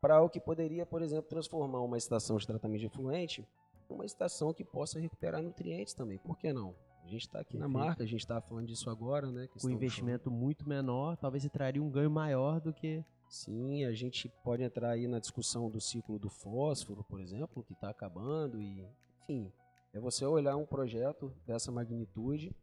para 0.00 0.20
o 0.20 0.28
que 0.28 0.40
poderia, 0.40 0.84
por 0.84 1.02
exemplo, 1.02 1.28
transformar 1.28 1.80
uma 1.80 1.96
estação 1.96 2.36
de 2.36 2.46
tratamento 2.46 2.80
de 2.80 2.86
efluente 2.86 3.46
uma 3.88 4.04
estação 4.04 4.52
que 4.52 4.64
possa 4.64 4.98
recuperar 4.98 5.42
nutrientes 5.42 5.94
também. 5.94 6.18
Por 6.18 6.38
que 6.38 6.52
não? 6.52 6.74
A 7.04 7.08
gente 7.08 7.22
está 7.22 7.40
aqui 7.40 7.58
na 7.58 7.68
marca, 7.68 8.02
a 8.02 8.06
gente 8.06 8.20
está 8.20 8.40
falando 8.40 8.66
disso 8.66 8.88
agora, 8.88 9.30
né? 9.30 9.46
Com 9.60 9.68
investimento 9.68 10.30
muito 10.30 10.66
menor, 10.66 11.16
talvez 11.16 11.46
traria 11.50 11.82
um 11.82 11.90
ganho 11.90 12.10
maior 12.10 12.60
do 12.60 12.72
que. 12.72 13.04
Sim, 13.34 13.84
a 13.84 13.92
gente 13.92 14.28
pode 14.44 14.62
entrar 14.62 14.90
aí 14.90 15.08
na 15.08 15.18
discussão 15.18 15.68
do 15.68 15.80
ciclo 15.80 16.20
do 16.20 16.30
fósforo, 16.30 17.02
por 17.02 17.20
exemplo, 17.20 17.64
que 17.64 17.72
está 17.72 17.90
acabando 17.90 18.62
e, 18.62 18.88
enfim, 19.22 19.52
é 19.92 19.98
você 19.98 20.24
olhar 20.24 20.56
um 20.56 20.64
projeto 20.64 21.34
dessa 21.44 21.72
magnitude 21.72 22.54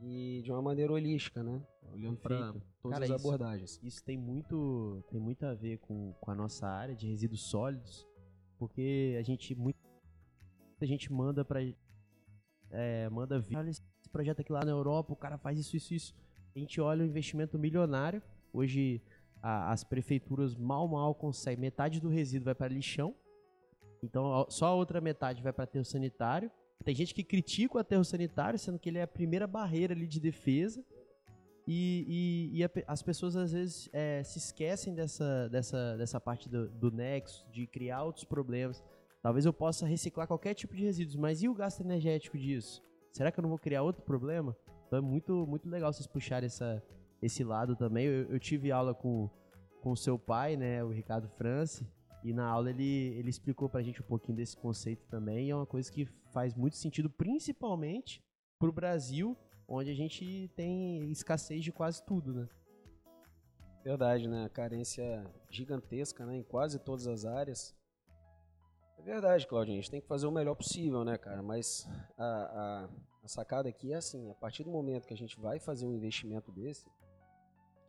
e 0.00 0.42
de 0.42 0.50
uma 0.50 0.60
maneira 0.60 0.92
holística, 0.92 1.40
né? 1.40 1.64
Olhando 1.92 2.18
para 2.18 2.52
todas 2.82 2.98
Cara, 2.98 3.04
as 3.04 3.10
isso, 3.10 3.28
abordagens. 3.28 3.80
Isso 3.80 4.02
tem 4.02 4.18
muito, 4.18 5.04
tem 5.08 5.20
muito 5.20 5.46
a 5.46 5.54
ver 5.54 5.78
com, 5.78 6.12
com 6.14 6.30
a 6.32 6.34
nossa 6.34 6.66
área 6.66 6.96
de 6.96 7.06
resíduos 7.06 7.42
sólidos, 7.42 8.04
porque 8.58 9.16
a 9.20 9.22
gente 9.22 9.54
muita 9.54 9.78
gente 10.82 11.12
manda 11.12 11.44
para 11.44 11.60
é, 12.70 13.08
manda 13.08 13.38
vir, 13.38 13.56
olha 13.56 13.70
esse 13.70 13.82
projeto 14.10 14.40
aqui 14.40 14.52
lá 14.52 14.64
na 14.64 14.72
Europa, 14.72 15.12
o 15.12 15.16
cara 15.16 15.38
faz 15.38 15.60
isso, 15.60 15.76
isso, 15.76 15.94
isso. 15.94 16.14
A 16.56 16.58
gente 16.58 16.80
olha 16.80 17.04
o 17.04 17.06
investimento 17.06 17.56
milionário. 17.56 18.20
Hoje 18.52 19.00
a, 19.42 19.72
as 19.72 19.84
prefeituras 19.84 20.54
mal, 20.54 20.86
mal 20.88 21.14
conseguem. 21.14 21.60
Metade 21.60 22.00
do 22.00 22.08
resíduo 22.08 22.46
vai 22.46 22.54
para 22.54 22.68
lixão. 22.68 23.14
Então 24.02 24.46
só 24.48 24.66
a 24.66 24.74
outra 24.74 25.00
metade 25.00 25.42
vai 25.42 25.52
para 25.52 25.64
aterro 25.64 25.84
sanitário. 25.84 26.50
Tem 26.84 26.94
gente 26.94 27.14
que 27.14 27.24
critica 27.24 27.76
o 27.76 27.80
aterro 27.80 28.04
sanitário, 28.04 28.58
sendo 28.58 28.78
que 28.78 28.88
ele 28.88 28.98
é 28.98 29.02
a 29.02 29.08
primeira 29.08 29.46
barreira 29.46 29.92
ali 29.92 30.06
de 30.06 30.20
defesa. 30.20 30.84
E, 31.66 32.50
e, 32.54 32.58
e 32.58 32.64
a, 32.64 32.70
as 32.86 33.02
pessoas 33.02 33.36
às 33.36 33.52
vezes 33.52 33.90
é, 33.92 34.22
se 34.22 34.38
esquecem 34.38 34.94
dessa, 34.94 35.48
dessa, 35.50 35.96
dessa 35.98 36.20
parte 36.20 36.48
do, 36.48 36.68
do 36.70 36.90
nexo, 36.90 37.46
de 37.50 37.66
criar 37.66 38.04
outros 38.04 38.24
problemas. 38.24 38.82
Talvez 39.20 39.44
eu 39.44 39.52
possa 39.52 39.86
reciclar 39.86 40.26
qualquer 40.26 40.54
tipo 40.54 40.74
de 40.74 40.84
resíduos, 40.84 41.16
mas 41.16 41.42
e 41.42 41.48
o 41.48 41.54
gasto 41.54 41.80
energético 41.80 42.38
disso? 42.38 42.82
Será 43.12 43.30
que 43.32 43.38
eu 43.38 43.42
não 43.42 43.50
vou 43.50 43.58
criar 43.58 43.82
outro 43.82 44.02
problema? 44.02 44.56
Então 44.86 44.98
é 44.98 45.02
muito, 45.02 45.46
muito 45.46 45.68
legal 45.68 45.92
vocês 45.92 46.06
puxarem 46.06 46.46
essa, 46.46 46.82
esse 47.22 47.44
lado 47.44 47.76
também. 47.76 48.06
Eu, 48.06 48.30
eu 48.30 48.40
tive 48.40 48.70
aula 48.70 48.94
com 48.94 49.30
o 49.84 49.96
seu 49.96 50.18
pai, 50.18 50.56
né, 50.56 50.84
o 50.84 50.90
Ricardo 50.90 51.28
France, 51.28 51.86
e 52.22 52.32
na 52.32 52.46
aula 52.46 52.70
ele, 52.70 53.14
ele 53.16 53.30
explicou 53.30 53.68
pra 53.68 53.82
gente 53.82 54.02
um 54.02 54.04
pouquinho 54.04 54.36
desse 54.36 54.56
conceito 54.56 55.06
também, 55.06 55.50
é 55.50 55.54
uma 55.54 55.66
coisa 55.66 55.90
que 55.90 56.06
faz 56.30 56.54
muito 56.54 56.76
sentido, 56.76 57.08
principalmente 57.08 58.22
pro 58.58 58.72
Brasil, 58.72 59.36
onde 59.66 59.90
a 59.90 59.94
gente 59.94 60.50
tem 60.54 61.10
escassez 61.10 61.62
de 61.62 61.72
quase 61.72 62.04
tudo, 62.04 62.34
né? 62.34 62.48
Verdade, 63.84 64.28
né? 64.28 64.48
Carência 64.50 65.24
gigantesca, 65.50 66.26
né? 66.26 66.36
Em 66.36 66.42
quase 66.42 66.78
todas 66.78 67.06
as 67.06 67.24
áreas. 67.24 67.74
É 68.98 69.02
verdade, 69.02 69.46
Claudinho. 69.46 69.78
A 69.78 69.80
gente 69.80 69.90
tem 69.90 70.00
que 70.00 70.08
fazer 70.08 70.26
o 70.26 70.32
melhor 70.32 70.54
possível, 70.56 71.04
né, 71.04 71.16
cara? 71.16 71.42
Mas 71.42 71.88
a, 72.16 72.24
a, 72.24 72.88
a 73.22 73.28
sacada 73.28 73.68
aqui 73.68 73.92
é 73.92 73.96
assim: 73.96 74.30
a 74.30 74.34
partir 74.34 74.64
do 74.64 74.70
momento 74.70 75.06
que 75.06 75.14
a 75.14 75.16
gente 75.16 75.38
vai 75.38 75.60
fazer 75.60 75.86
um 75.86 75.94
investimento 75.94 76.50
desse, 76.50 76.84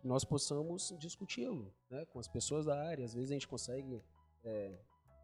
nós 0.04 0.24
possamos 0.24 0.94
discuti-lo 0.98 1.74
né, 1.90 2.06
com 2.06 2.20
as 2.20 2.28
pessoas 2.28 2.66
da 2.66 2.80
área. 2.80 3.06
Às 3.06 3.14
vezes 3.14 3.32
a 3.32 3.34
gente 3.34 3.48
consegue 3.48 4.02
é, 4.44 4.80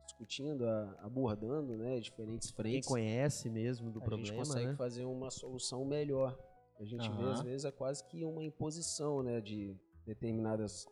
discutindo, 0.06 0.66
abordando 1.00 1.78
né, 1.78 2.00
diferentes 2.00 2.52
frentes. 2.52 2.88
Quem 2.88 2.94
conhece 2.94 3.50
mesmo 3.50 3.92
do 3.92 4.00
a 4.00 4.04
problema. 4.04 4.24
A 4.24 4.26
gente 4.26 4.38
consegue 4.38 4.68
né? 4.68 4.76
fazer 4.76 5.06
uma 5.06 5.32
solução 5.32 5.86
melhor. 5.86 6.38
A 6.80 6.86
gente 6.86 7.10
uhum. 7.10 7.18
vê, 7.18 7.32
às 7.32 7.42
vezes, 7.42 7.66
é 7.66 7.72
quase 7.72 8.04
que 8.06 8.24
uma 8.24 8.44
imposição 8.44 9.24
né, 9.24 9.40
de 9.40 9.76
determinadas, 10.06 10.86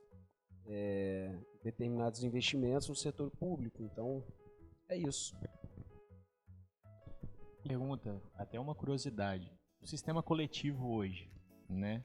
é, 0.65 1.37
determinados 1.63 2.23
investimentos 2.23 2.87
no 2.87 2.95
setor 2.95 3.29
público. 3.31 3.83
Então, 3.83 4.23
é 4.87 4.97
isso. 4.97 5.35
Pergunta, 7.61 8.21
até 8.35 8.59
uma 8.59 8.75
curiosidade. 8.75 9.51
O 9.81 9.87
sistema 9.87 10.23
coletivo 10.23 10.89
hoje, 10.89 11.29
né? 11.69 12.03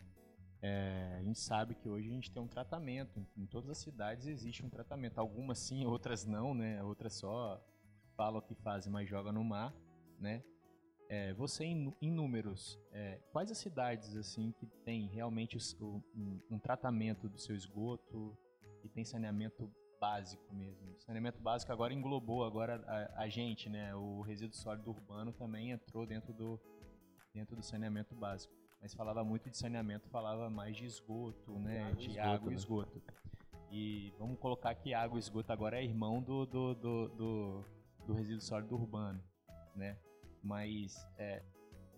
É, 0.61 1.17
a 1.19 1.23
gente 1.23 1.39
sabe 1.39 1.75
que 1.75 1.89
hoje 1.89 2.09
a 2.09 2.13
gente 2.13 2.31
tem 2.31 2.43
um 2.43 2.49
tratamento. 2.49 3.25
Em 3.37 3.47
todas 3.47 3.71
as 3.71 3.79
cidades 3.79 4.27
existe 4.27 4.65
um 4.65 4.71
tratamento. 4.71 5.19
Algumas 5.19 5.59
sim, 5.59 5.85
outras 5.87 6.25
não, 6.25 6.55
né? 6.55 6.83
Outras 6.83 7.15
só 7.15 7.63
falam 8.17 8.41
que 8.41 8.55
fazem, 8.55 8.93
mas 8.93 9.09
jogam 9.09 9.33
no 9.33 9.45
mar, 9.45 9.75
né? 10.19 10.43
É, 11.09 11.33
você 11.33 11.65
em, 11.65 11.95
em 12.03 12.11
números, 12.11 12.79
é, 12.93 13.19
quais 13.33 13.51
as 13.51 13.57
cidades 13.57 14.15
assim 14.15 14.53
que 14.53 14.67
tem 14.85 15.07
realmente 15.07 15.57
o, 15.81 16.03
um, 16.15 16.41
um, 16.51 16.59
tratamento 16.59 17.31
do 17.31 17.39
seu 17.39 17.57
esgoto 17.57 18.37
e 18.85 18.91
tem 18.91 19.07
saneamento 19.07 19.73
básico 19.99 20.55
mesmo. 20.55 20.93
O 20.93 21.01
saneamento 21.01 21.41
básico 21.41 21.73
agora 21.73 21.95
englobou 21.95 22.45
agora 22.45 22.85
a, 22.87 23.23
a, 23.23 23.29
gente, 23.29 23.71
né? 23.71 23.95
O 23.95 24.21
resíduo 24.21 24.57
sólido 24.57 24.91
urbano 24.91 25.33
também 25.33 25.71
entrou 25.71 26.05
dentro 26.05 26.35
do, 26.35 26.61
dentro 27.33 27.57
do 27.57 27.63
saneamento 27.63 28.15
básico. 28.15 28.53
Mas 28.81 28.95
falava 28.95 29.25
muito 29.25 29.51
de 29.51 29.57
saneamento, 29.57 30.09
falava 30.09 30.49
mais 30.49 30.77
de 30.77 30.87
esgoto, 30.87 31.59
né? 31.59 31.93
De 31.95 32.11
esgoto, 32.11 32.29
água 32.29 32.47
e 32.49 32.55
né? 32.55 32.55
esgoto. 32.55 33.03
E 33.71 34.15
vamos 34.19 34.39
colocar 34.39 34.75
que 34.75 34.95
água 34.95 35.19
e 35.19 35.21
esgoto 35.21 35.53
agora 35.53 35.79
é 35.79 35.85
irmão 35.85 36.23
do, 36.23 36.47
do, 36.47 36.75
do, 36.75 37.09
do, 37.09 37.65
do 38.07 38.13
resíduo 38.15 38.41
sólido 38.41 38.75
urbano, 38.75 39.23
né? 39.75 39.99
Mas 40.43 40.97
é, 41.19 41.43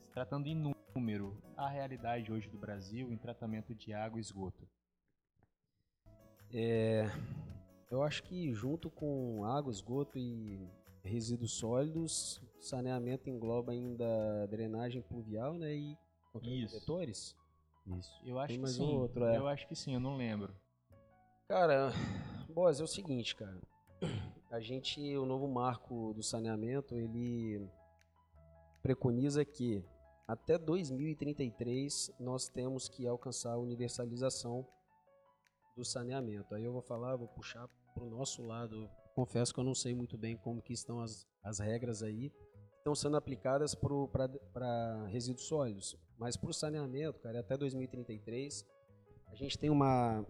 se 0.00 0.10
tratando 0.10 0.46
em 0.46 0.74
número, 0.94 1.40
a 1.56 1.68
realidade 1.68 2.32
hoje 2.32 2.48
do 2.48 2.58
Brasil 2.58 3.12
em 3.12 3.16
tratamento 3.16 3.74
de 3.74 3.92
água 3.92 4.18
e 4.18 4.22
esgoto. 4.22 4.66
É, 6.52 7.06
eu 7.90 8.02
acho 8.02 8.22
que 8.24 8.52
junto 8.52 8.90
com 8.90 9.44
água, 9.44 9.70
esgoto 9.70 10.18
e 10.18 10.68
resíduos 11.04 11.52
sólidos, 11.52 12.42
saneamento 12.60 13.30
engloba 13.30 13.72
ainda 13.72 14.46
drenagem 14.48 15.02
pluvial, 15.02 15.54
né, 15.54 15.74
e 15.74 15.98
coletores. 16.32 17.36
Isso. 17.98 18.20
Eu 18.24 18.38
acho 18.38 18.54
Tem 18.54 18.62
que 18.62 18.70
sim. 18.70 18.82
Um 18.82 19.00
outro, 19.00 19.24
é. 19.24 19.36
Eu 19.36 19.46
acho 19.48 19.66
que 19.66 19.74
sim, 19.74 19.94
eu 19.94 20.00
não 20.00 20.16
lembro. 20.16 20.54
Cara, 21.48 21.92
Boas, 22.54 22.80
é 22.80 22.84
o 22.84 22.86
seguinte, 22.86 23.36
cara. 23.36 23.60
A 24.50 24.58
gente, 24.58 25.16
o 25.16 25.24
novo 25.24 25.46
marco 25.46 26.12
do 26.14 26.22
saneamento, 26.22 26.96
ele 26.96 27.70
preconiza 28.82 29.44
que 29.44 29.84
até 30.26 30.58
2033 30.58 32.12
nós 32.18 32.48
temos 32.48 32.88
que 32.88 33.06
alcançar 33.06 33.52
a 33.52 33.58
universalização 33.58 34.66
do 35.76 35.84
saneamento. 35.84 36.54
Aí 36.54 36.64
eu 36.64 36.72
vou 36.72 36.82
falar, 36.82 37.14
vou 37.14 37.28
puxar 37.28 37.68
para 37.94 38.02
o 38.02 38.10
nosso 38.10 38.42
lado. 38.42 38.90
Confesso 39.14 39.54
que 39.54 39.60
eu 39.60 39.64
não 39.64 39.74
sei 39.74 39.94
muito 39.94 40.18
bem 40.18 40.36
como 40.36 40.62
que 40.62 40.72
estão 40.72 41.00
as, 41.00 41.26
as 41.44 41.60
regras 41.60 42.02
aí. 42.02 42.32
Estão 42.78 42.94
sendo 42.94 43.16
aplicadas 43.16 43.74
para 43.74 45.06
resíduos 45.06 45.46
sólidos. 45.46 45.96
Mas 46.20 46.36
para 46.36 46.50
o 46.50 46.52
saneamento, 46.52 47.18
cara, 47.18 47.40
até 47.40 47.56
2033, 47.56 48.66
a 49.28 49.34
gente 49.34 49.58
tem 49.58 49.70
uma, 49.70 50.22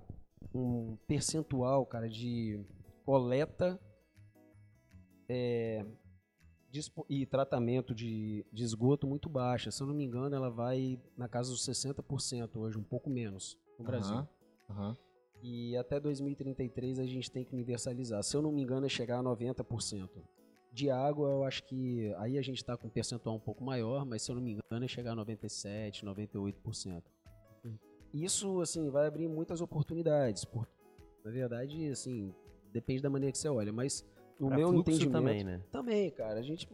um 0.55 0.97
percentual, 1.09 1.85
cara, 1.85 2.09
de 2.09 2.65
coleta 3.05 3.77
é, 5.29 5.85
e 7.09 7.27
tratamento 7.27 7.93
de, 7.93 8.47
de 8.53 8.63
esgoto 8.63 9.05
muito 9.05 9.29
baixa. 9.29 9.73
Se 9.73 9.83
eu 9.83 9.87
não 9.89 9.95
me 9.95 10.05
engano, 10.05 10.33
ela 10.33 10.49
vai 10.49 10.97
na 11.17 11.29
casa 11.29 11.51
dos 11.51 11.67
60% 11.67 12.55
hoje, 12.55 12.79
um 12.79 12.85
pouco 12.85 13.11
menos 13.11 13.59
no 13.77 13.85
Brasil. 13.85 14.29
Uhum. 14.69 14.95
E 15.43 15.77
até 15.77 15.99
2033 15.99 17.01
a 17.01 17.05
gente 17.05 17.29
tem 17.29 17.45
que 17.45 17.53
universalizar. 17.53 18.23
Se 18.23 18.37
eu 18.37 18.43
não 18.43 18.53
me 18.53 18.63
engano, 18.63 18.87
é 18.87 18.89
chegar 18.89 19.19
a 19.19 19.23
90%. 19.25 20.09
De 20.73 20.89
água, 20.91 21.29
eu 21.29 21.45
acho 21.45 21.65
que 21.65 22.15
aí 22.17 22.39
a 22.39 22.43
gente 22.43 22.59
está 22.59 22.77
com 22.77 22.87
um 22.87 22.91
percentual 22.91 23.35
um 23.35 23.41
pouco 23.41 23.63
maior, 23.65 24.07
mas 24.07 24.23
se 24.23 24.31
eu 24.31 24.37
não 24.37 24.43
me 24.43 24.53
engano, 24.53 24.85
é 24.85 24.89
chegar 24.89 25.13
a 25.13 25.17
97%, 25.17 26.05
98%. 26.05 27.03
Isso, 28.13 28.61
assim, 28.61 28.89
vai 28.89 29.07
abrir 29.07 29.29
muitas 29.29 29.61
oportunidades. 29.61 30.45
Por, 30.45 30.69
na 31.25 31.31
verdade, 31.31 31.89
assim, 31.89 32.35
depende 32.73 33.03
da 33.03 33.11
maneira 33.11 33.33
que 33.33 33.39
você 33.39 33.49
olha, 33.49 33.73
mas 33.73 34.05
no 34.39 34.49
pra 34.49 34.57
meu 34.57 34.75
entendimento... 34.75 35.13
também, 35.13 35.45
né? 35.45 35.61
Também, 35.71 36.11
cara. 36.11 36.39
A 36.39 36.43
gente... 36.43 36.69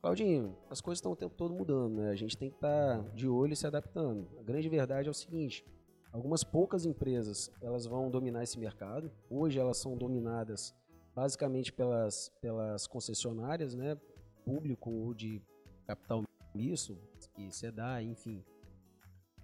Claudinho, 0.00 0.56
as 0.70 0.80
coisas 0.80 0.98
estão 0.98 1.12
o 1.12 1.16
tempo 1.16 1.34
todo 1.34 1.54
mudando, 1.54 1.96
né? 1.96 2.10
A 2.10 2.14
gente 2.14 2.36
tem 2.36 2.50
que 2.50 2.56
estar 2.56 3.02
tá 3.02 3.08
de 3.10 3.28
olho 3.28 3.52
e 3.52 3.56
se 3.56 3.66
adaptando. 3.66 4.28
A 4.38 4.42
grande 4.42 4.68
verdade 4.68 5.08
é 5.08 5.10
o 5.10 5.14
seguinte 5.14 5.64
Algumas 6.16 6.42
poucas 6.42 6.86
empresas 6.86 7.52
elas 7.60 7.84
vão 7.84 8.08
dominar 8.10 8.42
esse 8.42 8.58
mercado. 8.58 9.12
Hoje 9.28 9.58
elas 9.58 9.76
são 9.76 9.98
dominadas 9.98 10.74
basicamente 11.16 11.72
pelas, 11.72 12.30
pelas 12.42 12.86
concessionárias, 12.86 13.74
né, 13.74 13.96
público 14.44 14.90
ou 14.90 15.14
de 15.14 15.40
capital 15.86 16.22
misto, 16.54 16.98
que 17.34 17.50
se 17.50 17.70
dá, 17.70 18.02
enfim. 18.02 18.44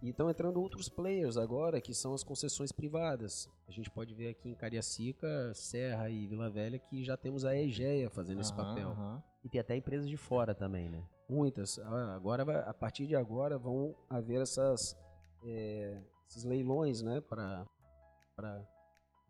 E 0.02 0.11
estão 0.11 0.28
entrando 0.28 0.61
outros 0.61 0.88
players 0.88 1.37
agora, 1.37 1.80
que 1.80 1.94
são 1.94 2.12
as 2.12 2.22
concessões 2.22 2.72
privadas. 2.72 3.48
A 3.66 3.70
gente 3.70 3.88
pode 3.88 4.12
ver 4.14 4.30
aqui 4.30 4.50
em 4.50 4.54
Cariacica, 4.54 5.54
Serra 5.54 6.11
e 6.11 6.26
Vila 6.26 6.50
Velha 6.50 6.78
que 6.78 7.02
já 7.04 7.16
temos 7.16 7.44
a 7.44 7.56
EGEA 7.56 8.11
fazendo 8.11 8.40
esse 8.40 8.52
papel. 8.52 8.90
aham. 8.90 9.22
E 9.44 9.48
tem 9.48 9.61
até 9.61 9.76
empresas 9.76 10.08
de 10.08 10.16
fora 10.16 10.54
também, 10.54 10.88
né? 10.88 11.02
Muitas. 11.28 11.78
Agora, 11.78 12.61
a 12.61 12.74
partir 12.74 13.06
de 13.06 13.16
agora, 13.16 13.58
vão 13.58 13.94
haver 14.11 14.40
essas, 14.42 14.96
eh, 15.44 16.00
esses 16.28 16.44
leilões, 16.44 17.00
né, 17.00 17.20
para 17.20 17.66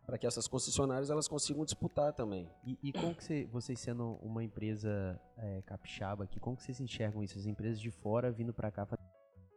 para 0.07 0.19
que 0.19 0.27
essas 0.27 0.49
concessionárias 0.49 1.11
elas 1.11 1.29
consigam 1.29 1.65
disputar 1.65 2.12
também. 2.12 2.49
E, 2.65 2.79
e 2.83 2.93
como 2.93 3.15
que 3.15 3.23
você, 3.23 3.47
vocês 3.47 3.81
sendo 3.81 4.19
uma 4.23 4.43
empresa 4.43 5.21
é, 5.37 5.62
capixaba 5.62 6.25
aqui, 6.25 6.41
como 6.41 6.57
que 6.57 6.62
vocês 6.62 6.81
enxergam 6.81 7.23
isso? 7.23 7.38
As 7.38 7.47
empresas 7.47 7.81
de 7.81 7.91
fora 7.91 8.31
vindo 8.31 8.53
pra 8.53 8.71
cá 8.71 8.85
fazer 8.85 9.03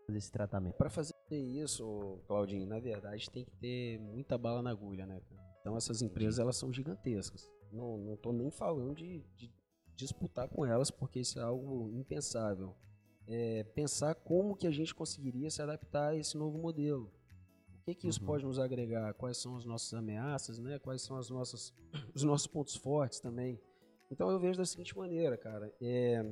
esse 0.10 0.32
tratamento? 0.32 0.76
Para 0.76 0.90
fazer 0.90 1.14
isso, 1.32 2.20
Claudinho, 2.28 2.68
na 2.68 2.80
verdade 2.80 3.30
tem 3.30 3.44
que 3.44 3.52
ter 3.58 4.00
muita 4.00 4.38
bala 4.38 4.62
na 4.62 4.70
agulha, 4.70 5.06
né? 5.06 5.22
Então 5.62 5.76
essas 5.76 6.02
empresas 6.02 6.38
elas 6.40 6.58
são 6.58 6.72
gigantescas. 6.72 7.52
Não, 7.72 7.98
não 7.98 8.16
tô 8.16 8.32
nem 8.32 8.52
falando 8.52 8.96
de, 8.96 9.24
de 9.36 9.52
disputar 9.96 10.48
com 10.48 10.66
elas, 10.66 10.92
porque 10.92 11.20
isso 11.20 11.40
é 11.40 11.44
algo 11.44 11.90
impensável. 11.92 12.76
É 13.28 13.64
pensar 13.64 14.14
como 14.14 14.56
que 14.56 14.68
a 14.68 14.72
gente 14.72 14.94
conseguiria 14.94 15.50
se 15.50 15.62
adaptar 15.62 16.10
a 16.10 16.16
esse 16.16 16.38
novo 16.38 16.60
modelo. 16.60 17.12
O 17.86 17.92
que 17.92 17.94
que 17.94 18.08
isso 18.08 18.20
Uhum. 18.22 18.26
pode 18.26 18.44
nos 18.44 18.58
agregar? 18.58 19.14
Quais 19.14 19.38
são 19.38 19.56
as 19.56 19.64
nossas 19.64 19.94
ameaças, 19.94 20.58
né? 20.58 20.80
Quais 20.80 21.04
são 21.04 21.18
as 21.18 21.30
nossas, 21.30 21.72
os 22.16 22.24
nossos 22.24 22.48
pontos 22.48 22.76
fortes 22.76 23.20
também? 23.20 23.62
Então 24.10 24.32
eu 24.32 24.40
vejo 24.40 24.58
da 24.58 24.66
seguinte 24.66 24.98
maneira, 24.98 25.38
cara. 25.38 25.72
É, 25.80 26.26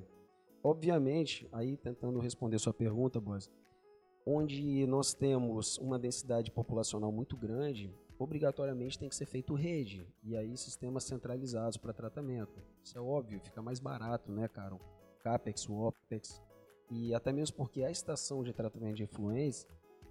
obviamente, 0.63 1.47
aí 1.51 1.77
tentando 1.77 2.19
responder 2.19 2.57
sua 2.57 2.73
pergunta, 2.73 3.21
Boas, 3.21 3.51
onde 4.25 4.87
nós 4.87 5.13
temos 5.13 5.77
uma 5.77 5.99
densidade 5.99 6.49
populacional 6.49 7.11
muito 7.11 7.37
grande, 7.37 7.93
obrigatoriamente 8.17 8.97
tem 8.97 9.09
que 9.09 9.15
ser 9.15 9.25
feito 9.27 9.53
rede 9.53 10.07
e 10.23 10.35
aí 10.35 10.57
sistemas 10.57 11.03
centralizados 11.03 11.77
para 11.77 11.93
tratamento. 11.93 12.59
Isso 12.83 12.97
é 12.97 13.01
óbvio, 13.01 13.39
fica 13.41 13.61
mais 13.61 13.79
barato, 13.79 14.31
né, 14.31 14.47
cara? 14.47 14.73
O 14.73 14.79
CAPEX, 15.21 15.69
o 15.69 15.73
OPEX 15.75 16.41
e 16.89 17.13
até 17.13 17.31
mesmo 17.31 17.55
porque 17.57 17.83
a 17.83 17.91
estação 17.91 18.43
de 18.43 18.53
tratamento 18.53 18.95
de 18.95 19.03
efluentes, 19.03 19.67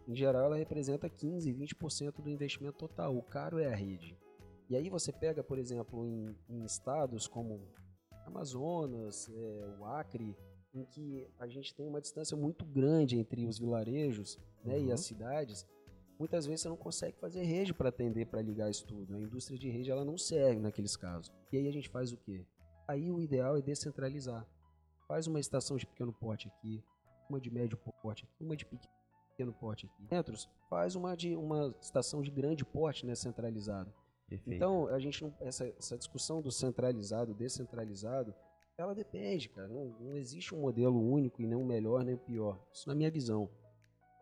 em 0.06 0.14
geral, 0.14 0.44
ela 0.46 0.56
representa 0.56 1.08
15, 1.08 1.52
20% 1.52 2.22
do 2.22 2.30
investimento 2.30 2.78
total. 2.78 3.16
O 3.16 3.22
caro 3.22 3.58
é 3.58 3.66
a 3.66 3.74
rede. 3.74 4.16
E 4.68 4.76
aí 4.76 4.88
você 4.88 5.12
pega, 5.12 5.42
por 5.42 5.58
exemplo, 5.58 6.06
em, 6.06 6.34
em 6.48 6.64
estados 6.64 7.26
como 7.26 7.60
Amazonas, 8.26 9.28
é, 9.28 9.76
o 9.78 9.84
Acre, 9.84 10.36
em 10.74 10.84
que 10.84 11.28
a 11.38 11.46
gente 11.46 11.74
tem 11.74 11.86
uma 11.86 12.00
distância 12.00 12.36
muito 12.36 12.64
grande 12.64 13.18
entre 13.18 13.46
os 13.46 13.58
vilarejos 13.58 14.38
né, 14.64 14.78
e 14.80 14.86
Uhum. 14.86 14.92
as 14.94 15.00
cidades, 15.00 15.66
muitas 16.18 16.46
vezes 16.46 16.62
você 16.62 16.68
não 16.68 16.76
consegue 16.76 17.18
fazer 17.18 17.42
rede 17.42 17.74
para 17.74 17.90
atender, 17.90 18.26
para 18.26 18.40
ligar 18.40 18.70
isso 18.70 18.86
tudo. 18.86 19.14
A 19.14 19.20
indústria 19.20 19.58
de 19.58 19.68
rede 19.68 19.90
ela 19.90 20.04
não 20.04 20.16
serve 20.16 20.60
naqueles 20.60 20.96
casos. 20.96 21.32
E 21.52 21.58
aí 21.58 21.68
a 21.68 21.72
gente 21.72 21.88
faz 21.88 22.12
o 22.12 22.16
quê? 22.16 22.46
Aí 22.88 23.10
o 23.10 23.20
ideal 23.20 23.56
é 23.56 23.62
descentralizar. 23.62 24.46
Faz 25.06 25.26
uma 25.26 25.40
estação 25.40 25.76
de 25.76 25.86
pequeno 25.86 26.12
porte 26.12 26.48
aqui, 26.48 26.82
uma 27.28 27.40
de 27.40 27.50
médio 27.50 27.76
porte 28.00 28.24
aqui, 28.24 28.44
uma 28.44 28.56
de 28.56 28.64
pequeno 28.64 29.01
porte 29.50 29.86
aqui. 29.86 30.06
Centros, 30.08 30.46
faz 30.68 30.94
uma 30.94 31.16
de 31.16 31.34
uma 31.34 31.74
estação 31.80 32.20
de 32.20 32.30
grande 32.30 32.64
porte, 32.64 33.06
né, 33.06 33.14
centralizada. 33.14 33.90
Perfeito. 34.28 34.56
Então, 34.56 34.88
a 34.88 34.98
gente 34.98 35.24
não, 35.24 35.34
essa, 35.40 35.66
essa 35.78 35.96
discussão 35.96 36.42
do 36.42 36.50
centralizado, 36.50 37.34
descentralizado, 37.34 38.34
ela 38.76 38.94
depende, 38.94 39.48
cara. 39.48 39.68
Não, 39.68 39.96
não 40.00 40.16
existe 40.16 40.54
um 40.54 40.60
modelo 40.60 41.00
único 41.00 41.42
e 41.42 41.46
nem 41.46 41.56
um 41.56 41.64
melhor 41.64 42.04
nem 42.04 42.14
um 42.14 42.18
pior. 42.18 42.58
Isso 42.72 42.88
na 42.88 42.94
minha 42.94 43.10
visão. 43.10 43.50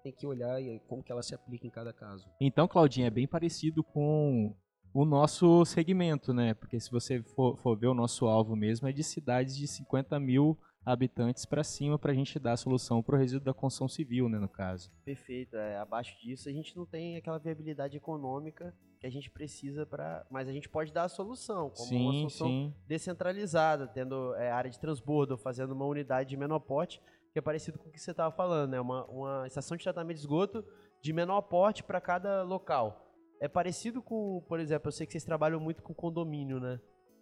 Tem 0.03 0.13
que 0.13 0.27
olhar 0.27 0.61
e 0.61 0.81
como 0.81 1.03
que 1.03 1.13
ela 1.13 1.23
se 1.23 1.35
aplica 1.35 1.67
em 1.67 1.71
cada 1.71 1.93
caso. 1.93 2.29
Então, 2.41 2.67
Claudinho, 2.67 3.07
é 3.07 3.11
bem 3.11 3.27
parecido 3.27 3.85
com 3.85 4.55
o 4.93 5.05
nosso 5.05 5.65
segmento, 5.65 6.33
né? 6.33 6.55
Porque 6.55 6.81
se 6.81 6.91
você 6.91 7.23
for, 7.23 7.57
for 7.59 7.77
ver 7.77 7.87
o 7.87 7.95
nosso 7.95 8.27
alvo 8.27 8.57
mesmo, 8.57 8.89
é 8.89 8.93
de 8.93 9.05
cidades 9.05 9.57
de 9.57 9.67
50 9.67 10.19
mil 10.19 10.59
habitantes 10.93 11.45
para 11.45 11.63
cima 11.65 11.99
para 11.99 12.13
a 12.13 12.15
gente 12.15 12.39
dar 12.39 12.53
a 12.53 12.57
solução 12.57 13.03
para 13.03 13.17
o 13.17 13.19
resíduo 13.19 13.45
da 13.45 13.55
construção 13.55 13.89
civil, 13.89 14.29
né, 14.29 14.39
no 14.39 14.49
caso. 14.49 14.91
Perfeito. 15.05 15.57
É, 15.57 15.79
abaixo 15.79 16.19
disso 16.21 16.49
a 16.49 16.53
gente 16.53 16.77
não 16.77 16.87
tem 16.87 17.17
aquela 17.17 17.39
viabilidade 17.39 17.97
econômica 17.97 18.75
que 19.01 19.07
a 19.07 19.11
gente 19.11 19.31
precisa 19.31 19.87
para, 19.87 20.27
mas 20.31 20.47
a 20.47 20.53
gente 20.53 20.69
pode 20.69 20.93
dar 20.93 21.05
a 21.05 21.09
solução, 21.09 21.71
como 21.71 21.91
uma 21.91 22.13
sim, 22.13 22.19
solução 22.19 22.49
sim. 22.49 22.75
descentralizada, 22.87 23.87
tendo 23.87 24.35
é, 24.35 24.51
área 24.51 24.71
de 24.71 24.79
transbordo, 24.79 25.39
fazendo 25.39 25.73
uma 25.73 25.87
unidade 25.87 26.29
de 26.29 26.37
menor 26.37 26.61
porte, 26.61 27.01
que 27.33 27.39
é 27.39 27.43
parecido 27.43 27.79
com 27.79 27.89
o 27.89 27.93
que 27.93 27.99
você 27.99 28.11
estava 28.11 28.35
falando, 28.35 28.73
né? 28.73 28.81
Uma, 28.81 29.07
uma 29.07 29.47
estação 29.47 29.77
de 29.77 29.83
tratamento 29.83 30.17
de 30.17 30.21
esgoto 30.21 30.65
de 31.01 31.13
menor 31.13 31.41
porte 31.43 31.83
para 31.83 32.01
cada 32.01 32.43
local. 32.43 33.07
É 33.41 33.49
parecido 33.49 34.03
com, 34.03 34.45
por 34.47 34.61
exemplo, 34.61 34.89
eu 34.89 34.93
sei 34.93 35.07
que 35.07 35.13
vocês 35.13 35.25
trabalham 35.25 35.59
muito 35.59 35.83
com 35.83 35.95
condomínio, 35.95 36.61
né? 36.61 36.79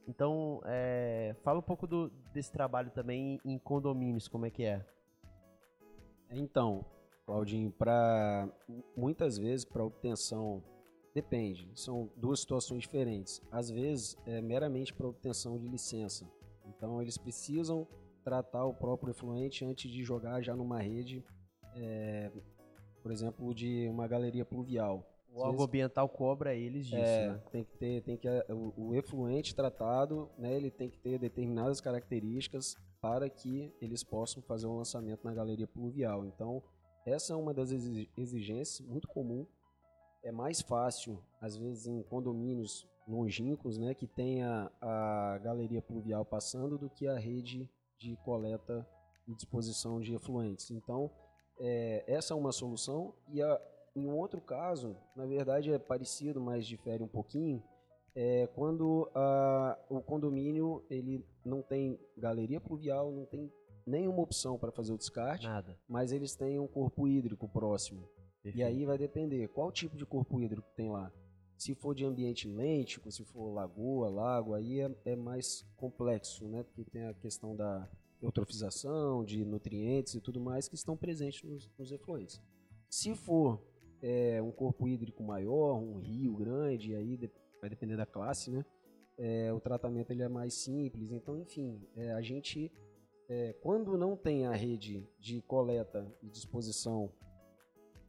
Então, 0.09 0.63
é, 0.65 1.37
fala 1.43 1.59
um 1.59 1.63
pouco 1.63 1.87
do- 1.87 2.09
desse 2.33 2.51
trabalho 2.51 2.91
também 2.91 3.39
em 3.45 3.59
condomínios, 3.59 4.27
como 4.27 4.47
é 4.47 4.51
que 4.51 4.65
é? 4.65 4.83
Então, 6.31 6.85
Claudinho, 7.27 7.71
para 7.71 8.49
muitas 8.97 9.37
vezes 9.37 9.67
para 9.67 9.85
obtenção 9.85 10.63
depende, 11.15 11.71
são 11.75 12.11
duas 12.17 12.41
situações 12.41 12.83
diferentes. 12.83 13.43
Às 13.51 13.71
vezes 13.71 14.17
é 14.25 14.41
meramente 14.41 14.95
para 14.95 15.07
obtenção 15.07 15.59
de 15.59 15.69
licença. 15.69 16.27
Então 16.67 17.03
eles 17.03 17.19
precisam 17.19 17.87
tratar 18.25 18.65
o 18.65 18.73
próprio 18.75 19.11
efluente 19.11 19.65
antes 19.65 19.91
de 19.91 20.03
jogar 20.03 20.41
já 20.43 20.57
numa 20.57 20.81
rede, 20.81 21.23
é, 21.75 22.31
por 23.03 23.13
exemplo, 23.13 23.55
de 23.55 23.89
uma 23.91 24.07
galeria 24.07 24.45
pluvial. 24.45 25.05
O 25.39 25.43
órgão 25.43 25.65
ambiental 25.65 26.09
cobra 26.09 26.55
eles 26.55 26.87
disso, 26.87 26.97
É, 26.99 27.29
né? 27.29 27.43
tem 27.53 27.65
que 27.65 27.77
ter, 27.77 28.03
tem 28.03 28.17
que 28.17 28.29
o, 28.51 28.89
o 28.89 28.95
efluente 28.95 29.55
tratado, 29.55 30.29
né, 30.39 30.55
ele 30.55 30.71
tem 30.71 30.91
que 30.91 30.99
ter 30.99 31.19
determinadas 31.19 31.81
características 31.81 32.77
para 33.01 33.29
que 33.31 33.73
eles 33.81 34.03
possam 34.03 34.43
fazer 34.43 34.67
um 34.67 34.77
lançamento 34.77 35.25
na 35.25 35.33
galeria 35.33 35.67
pluvial. 35.67 36.25
Então, 36.27 36.63
essa 37.07 37.33
é 37.33 37.37
uma 37.37 37.55
das 37.55 37.71
exi- 37.71 38.11
exigências 38.17 38.81
muito 38.87 39.07
comum. 39.09 39.47
É 40.25 40.33
mais 40.33 40.61
fácil, 40.61 41.23
às 41.41 41.57
vezes, 41.57 41.87
em 41.87 42.03
condomínios 42.03 42.87
longínquos, 43.07 43.79
né, 43.79 43.95
que 43.95 44.07
tenha 44.07 44.71
a 44.81 45.39
galeria 45.43 45.81
pluvial 45.81 46.25
passando 46.25 46.77
do 46.77 46.91
que 46.91 47.07
a 47.07 47.17
rede 47.19 47.71
de 47.97 48.17
coleta 48.25 48.87
e 49.27 49.35
disposição 49.35 50.01
de 50.01 50.15
efluentes. 50.15 50.71
Então, 50.71 51.11
é, 51.61 52.05
essa 52.07 52.35
é 52.35 52.37
uma 52.37 52.53
solução 52.53 53.15
e 53.29 53.41
a, 53.41 53.61
em 53.99 54.07
um 54.07 54.17
outro 54.17 54.41
caso, 54.41 54.97
na 55.17 55.27
verdade 55.27 55.73
é 55.73 55.79
parecido, 55.79 56.41
mas 56.41 56.67
difere 56.67 57.03
um 57.03 57.09
pouquinho, 57.09 57.63
é 58.15 58.47
quando 58.49 59.11
a- 59.15 59.79
o 59.89 60.01
condomínio 60.01 60.85
ele 60.91 61.25
não 61.45 61.63
tem 61.63 61.99
galeria 62.17 62.61
pluvial, 62.61 63.13
não 63.13 63.25
tem 63.27 63.53
nenhuma 63.87 64.21
opção 64.23 64.59
para 64.59 64.71
fazer 64.73 64.93
o 64.93 64.99
descarte, 64.99 65.47
Nada. 65.47 65.79
mas 65.89 66.13
eles 66.13 66.35
têm 66.35 66.59
um 66.59 66.67
corpo 66.67 67.07
hídrico 67.09 67.49
próximo. 67.49 68.09
E 68.41 68.43
Perfeito. 68.53 68.67
aí 68.67 68.85
vai 68.85 68.99
depender 68.99 69.49
qual 69.49 69.71
tipo 69.73 69.97
de 69.97 70.07
corpo 70.07 70.41
hídrico 70.41 70.69
tem 70.77 70.91
lá. 70.91 71.13
Se 71.57 71.75
for 71.75 71.95
de 71.95 72.05
ambiente 72.05 72.47
lêntico, 72.49 73.11
se 73.11 73.25
for 73.25 73.51
lagoa, 73.53 74.09
lago, 74.09 74.55
aí 74.55 74.81
é, 74.81 74.91
é 75.05 75.17
mais 75.17 75.67
complexo, 75.77 76.47
né? 76.47 76.63
Porque 76.63 76.85
tem 76.85 77.05
a 77.07 77.15
questão 77.15 77.57
da 77.57 77.89
eutrofização, 78.23 79.25
de 79.25 79.45
nutrientes 79.45 80.15
e 80.15 80.21
tudo 80.21 80.41
mais 80.41 80.69
que 80.69 80.75
estão 80.77 80.97
presentes 80.97 81.43
nos, 81.43 81.69
nos 81.79 81.91
efluentes. 81.91 82.41
Se 82.89 83.15
for 83.15 83.61
é, 84.03 84.41
um 84.43 84.51
corpo 84.51 84.89
hídrico 84.89 85.23
maior, 85.23 85.75
um 85.75 85.99
rio 85.99 86.35
grande, 86.35 86.95
aí 86.95 87.19
vai 87.61 87.71
depender 87.71 87.97
da 87.97 88.07
classe, 88.07 88.51
né? 88.51 88.65
É, 89.17 89.53
o 89.53 89.61
tratamento 89.61 90.13
ele 90.13 90.23
é 90.23 90.29
mais 90.29 90.55
simples. 90.55 91.11
Então, 91.11 91.37
enfim, 91.37 91.83
é, 91.97 92.13
a 92.13 92.23
gente, 92.23 92.71
é, 93.29 93.53
quando 93.61 93.99
não 93.99 94.17
tem 94.17 94.47
a 94.47 94.53
rede 94.53 95.09
de 95.19 95.43
coleta 95.43 96.07
e 96.23 96.29
disposição 96.29 97.11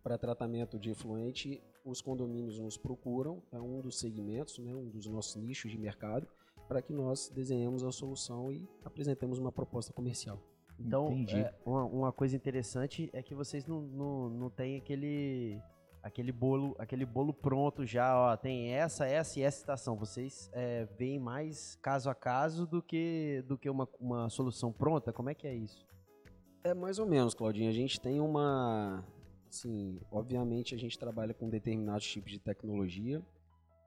para 0.03 0.17
tratamento 0.17 0.77
de 0.77 0.91
efluente, 0.91 1.61
os 1.83 2.01
condomínios 2.01 2.59
nos 2.59 2.77
procuram, 2.77 3.41
é 3.51 3.59
um 3.59 3.81
dos 3.81 3.99
segmentos, 3.99 4.59
né, 4.59 4.73
um 4.75 4.87
dos 4.89 5.07
nossos 5.07 5.35
nichos 5.35 5.71
de 5.71 5.77
mercado, 5.77 6.27
para 6.67 6.81
que 6.81 6.93
nós 6.93 7.29
desenhemos 7.29 7.83
a 7.83 7.91
solução 7.91 8.51
e 8.51 8.69
apresentemos 8.83 9.39
uma 9.39 9.51
proposta 9.51 9.91
comercial. 9.91 10.39
Então, 10.79 11.09
é, 11.29 11.53
uma, 11.65 11.83
uma 11.85 12.11
coisa 12.11 12.35
interessante 12.35 13.09
é 13.11 13.21
que 13.21 13.35
vocês 13.35 13.65
não, 13.65 13.81
não, 13.81 14.29
não 14.29 14.49
têm 14.49 14.77
aquele 14.77 15.59
aquele 16.01 16.31
bolo 16.31 16.75
aquele 16.79 17.05
bolo 17.05 17.33
pronto 17.33 17.85
já, 17.85 18.17
ó, 18.17 18.35
tem 18.37 18.69
essa, 18.69 19.05
essa 19.05 19.39
e 19.39 19.43
essa 19.43 19.59
estação. 19.59 19.95
Vocês 19.95 20.49
é, 20.53 20.85
veem 20.97 21.19
mais 21.19 21.77
caso 21.81 22.09
a 22.09 22.15
caso 22.15 22.65
do 22.65 22.81
que 22.81 23.43
do 23.47 23.57
que 23.57 23.69
uma, 23.69 23.87
uma 23.99 24.29
solução 24.29 24.71
pronta. 24.71 25.13
Como 25.13 25.29
é 25.29 25.35
que 25.35 25.47
é 25.47 25.55
isso? 25.55 25.85
É 26.63 26.73
mais 26.73 26.99
ou 26.99 27.05
menos, 27.05 27.33
Claudinho. 27.33 27.69
A 27.69 27.73
gente 27.73 27.99
tem 27.99 28.19
uma. 28.19 29.03
Assim, 29.47 29.99
obviamente 30.11 30.75
a 30.75 30.77
gente 30.77 30.97
trabalha 30.99 31.33
com 31.33 31.49
determinados 31.49 32.05
tipos 32.05 32.31
de 32.31 32.39
tecnologia 32.39 33.23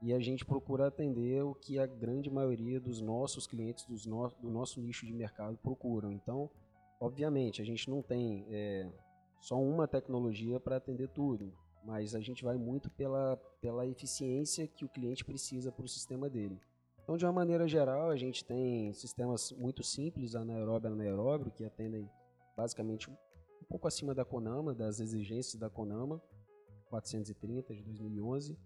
e 0.03 0.12
a 0.12 0.18
gente 0.18 0.44
procura 0.44 0.88
atender 0.88 1.44
o 1.44 1.55
que 1.55 1.79
a 1.79 1.87
grande 1.87 2.29
maioria 2.29 2.81
dos 2.81 3.01
nossos 3.01 3.46
clientes, 3.46 3.85
dos 3.85 4.05
no, 4.05 4.29
do 4.40 4.51
nosso 4.51 4.81
nicho 4.81 5.07
de 5.07 5.12
mercado 5.12 5.57
procuram. 5.59 6.11
Então, 6.11 6.51
obviamente, 7.01 7.62
a 7.62 7.64
gente 7.64 7.88
não 7.88 8.03
tem 8.03 8.44
é, 8.51 8.90
só 9.40 9.61
uma 9.62 9.87
tecnologia 9.87 10.59
para 10.59 10.77
atender 10.77 11.09
tudo. 11.09 11.53
Mas 11.84 12.14
a 12.14 12.20
gente 12.20 12.44
vai 12.44 12.56
muito 12.56 12.90
pela, 12.90 13.36
pela 13.60 13.86
eficiência 13.86 14.66
que 14.66 14.84
o 14.84 14.88
cliente 14.88 15.24
precisa 15.24 15.72
para 15.72 15.84
o 15.84 15.88
sistema 15.88 16.28
dele. 16.28 16.60
Então, 17.02 17.16
de 17.16 17.24
uma 17.26 17.32
maneira 17.32 17.66
geral, 17.66 18.10
a 18.10 18.16
gente 18.16 18.44
tem 18.44 18.92
sistemas 18.92 19.50
muito 19.52 19.82
simples, 19.82 20.34
anaeróbio 20.34 20.90
e 20.90 20.92
anaeróbio, 20.92 21.50
que 21.50 21.64
atendem 21.64 22.08
basicamente 22.56 23.10
um 23.10 23.16
pouco 23.68 23.88
acima 23.88 24.14
da 24.14 24.24
Conama, 24.24 24.72
das 24.72 25.00
exigências 25.00 25.56
da 25.56 25.68
Conama, 25.68 26.22
430 26.86 27.74
de 27.74 27.82
2011. 27.82 28.56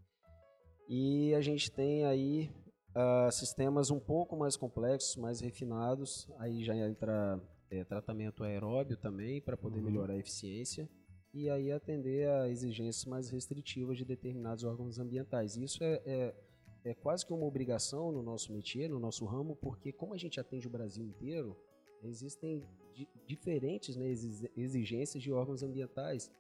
E 0.89 1.35
a 1.35 1.41
gente 1.41 1.71
tem 1.71 2.05
aí 2.05 2.51
uh, 2.91 3.33
sistemas 3.33 3.91
um 3.91 3.99
pouco 3.99 4.37
mais 4.37 4.57
complexos, 4.57 5.17
mais 5.17 5.41
refinados, 5.41 6.29
aí 6.39 6.63
já 6.63 6.77
entra 6.77 7.41
é, 7.71 7.85
tratamento 7.85 8.45
aeróbio 8.45 8.99
também, 8.99 9.41
para 9.41 9.57
poder 9.57 9.79
uhum. 9.79 9.87
melhorar 9.87 10.13
a 10.13 10.19
eficiência 10.19 10.89
e 11.37 11.51
aí 11.51 11.71
atender 11.71 12.27
a 12.31 12.49
exigências 12.49 13.05
mais 13.05 13.29
restritivas 13.29 13.99
de 13.99 14.07
determinados 14.07 14.65
órgãos 14.65 14.99
ambientais. 14.99 15.55
Isso 15.55 15.85
é, 15.85 16.01
é, 16.07 16.35
é 16.83 16.95
quase 16.95 17.27
que 17.27 17.33
uma 17.33 17.45
obrigação 17.45 18.11
no 18.11 18.23
nosso 18.23 18.51
métier, 18.51 18.89
no 18.89 18.99
nosso 18.99 19.27
ramo, 19.27 19.55
porque 19.55 19.93
como 19.93 20.15
a 20.15 20.17
gente 20.17 20.41
atende 20.41 20.67
o 20.67 20.71
Brasil 20.71 21.05
inteiro, 21.05 21.55
existem 22.03 22.67
di 22.95 23.07
diferentes 23.27 23.97
né, 23.97 24.07
exigências 24.57 25.23
de 25.23 25.31
órgãos 25.31 25.63
ambientais. 25.63 26.33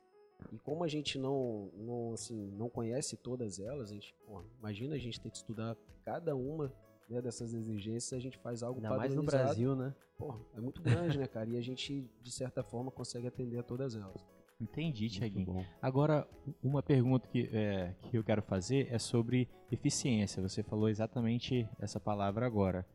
E 0.50 0.58
como 0.58 0.82
a 0.82 0.88
gente 0.88 1.18
não, 1.18 1.70
não, 1.76 2.14
assim, 2.14 2.50
não 2.52 2.70
conhece 2.70 3.18
todas 3.18 3.58
elas, 3.60 3.90
a 3.90 3.94
gente, 3.94 4.14
porra, 4.26 4.44
imagina 4.58 4.94
a 4.94 4.98
gente 4.98 5.20
ter 5.20 5.30
que 5.30 5.36
estudar 5.36 5.76
cada 6.04 6.34
uma 6.34 6.72
né, 7.08 7.20
dessas 7.20 7.52
exigências, 7.52 8.14
a 8.14 8.18
gente 8.18 8.38
faz 8.38 8.62
algo 8.62 8.80
Ainda 8.80 8.96
mais 8.96 9.14
no 9.14 9.22
Brasil, 9.22 9.76
né? 9.76 9.94
Porra, 10.16 10.40
é 10.54 10.60
muito 10.60 10.80
grande, 10.80 11.18
né, 11.18 11.26
cara? 11.26 11.50
E 11.50 11.58
a 11.58 11.60
gente, 11.60 12.08
de 12.22 12.32
certa 12.32 12.62
forma, 12.62 12.90
consegue 12.90 13.26
atender 13.26 13.58
a 13.58 13.62
todas 13.62 13.94
elas. 13.94 14.24
Entendi, 14.58 15.08
Tiaguinho. 15.08 15.66
Agora, 15.82 16.26
uma 16.62 16.82
pergunta 16.82 17.28
que, 17.28 17.50
é, 17.52 17.94
que 18.02 18.16
eu 18.16 18.24
quero 18.24 18.42
fazer 18.42 18.88
é 18.90 18.98
sobre 18.98 19.48
eficiência. 19.70 20.42
Você 20.42 20.62
falou 20.62 20.88
exatamente 20.88 21.68
essa 21.78 22.00
palavra 22.00 22.46
agora. 22.46 22.86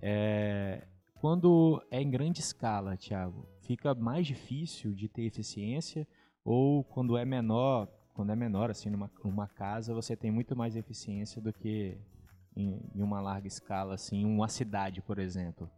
É, 0.00 0.86
quando 1.20 1.82
é 1.90 2.00
em 2.00 2.10
grande 2.10 2.40
escala, 2.40 2.96
Tiago, 2.96 3.46
fica 3.60 3.94
mais 3.94 4.26
difícil 4.26 4.94
de 4.94 5.08
ter 5.08 5.24
eficiência 5.24 6.08
ou 6.42 6.82
quando 6.82 7.18
é 7.18 7.24
menor, 7.26 7.86
quando 8.14 8.32
é 8.32 8.36
menor 8.36 8.70
assim 8.70 8.88
numa, 8.88 9.10
numa 9.22 9.46
casa, 9.46 9.92
você 9.92 10.16
tem 10.16 10.30
muito 10.30 10.56
mais 10.56 10.74
eficiência 10.74 11.42
do 11.42 11.52
que 11.52 11.98
em, 12.56 12.80
em 12.94 13.02
uma 13.02 13.20
larga 13.20 13.46
escala, 13.46 13.94
assim, 13.94 14.24
uma 14.24 14.48
cidade, 14.48 15.02
por 15.02 15.18
exemplo? 15.18 15.70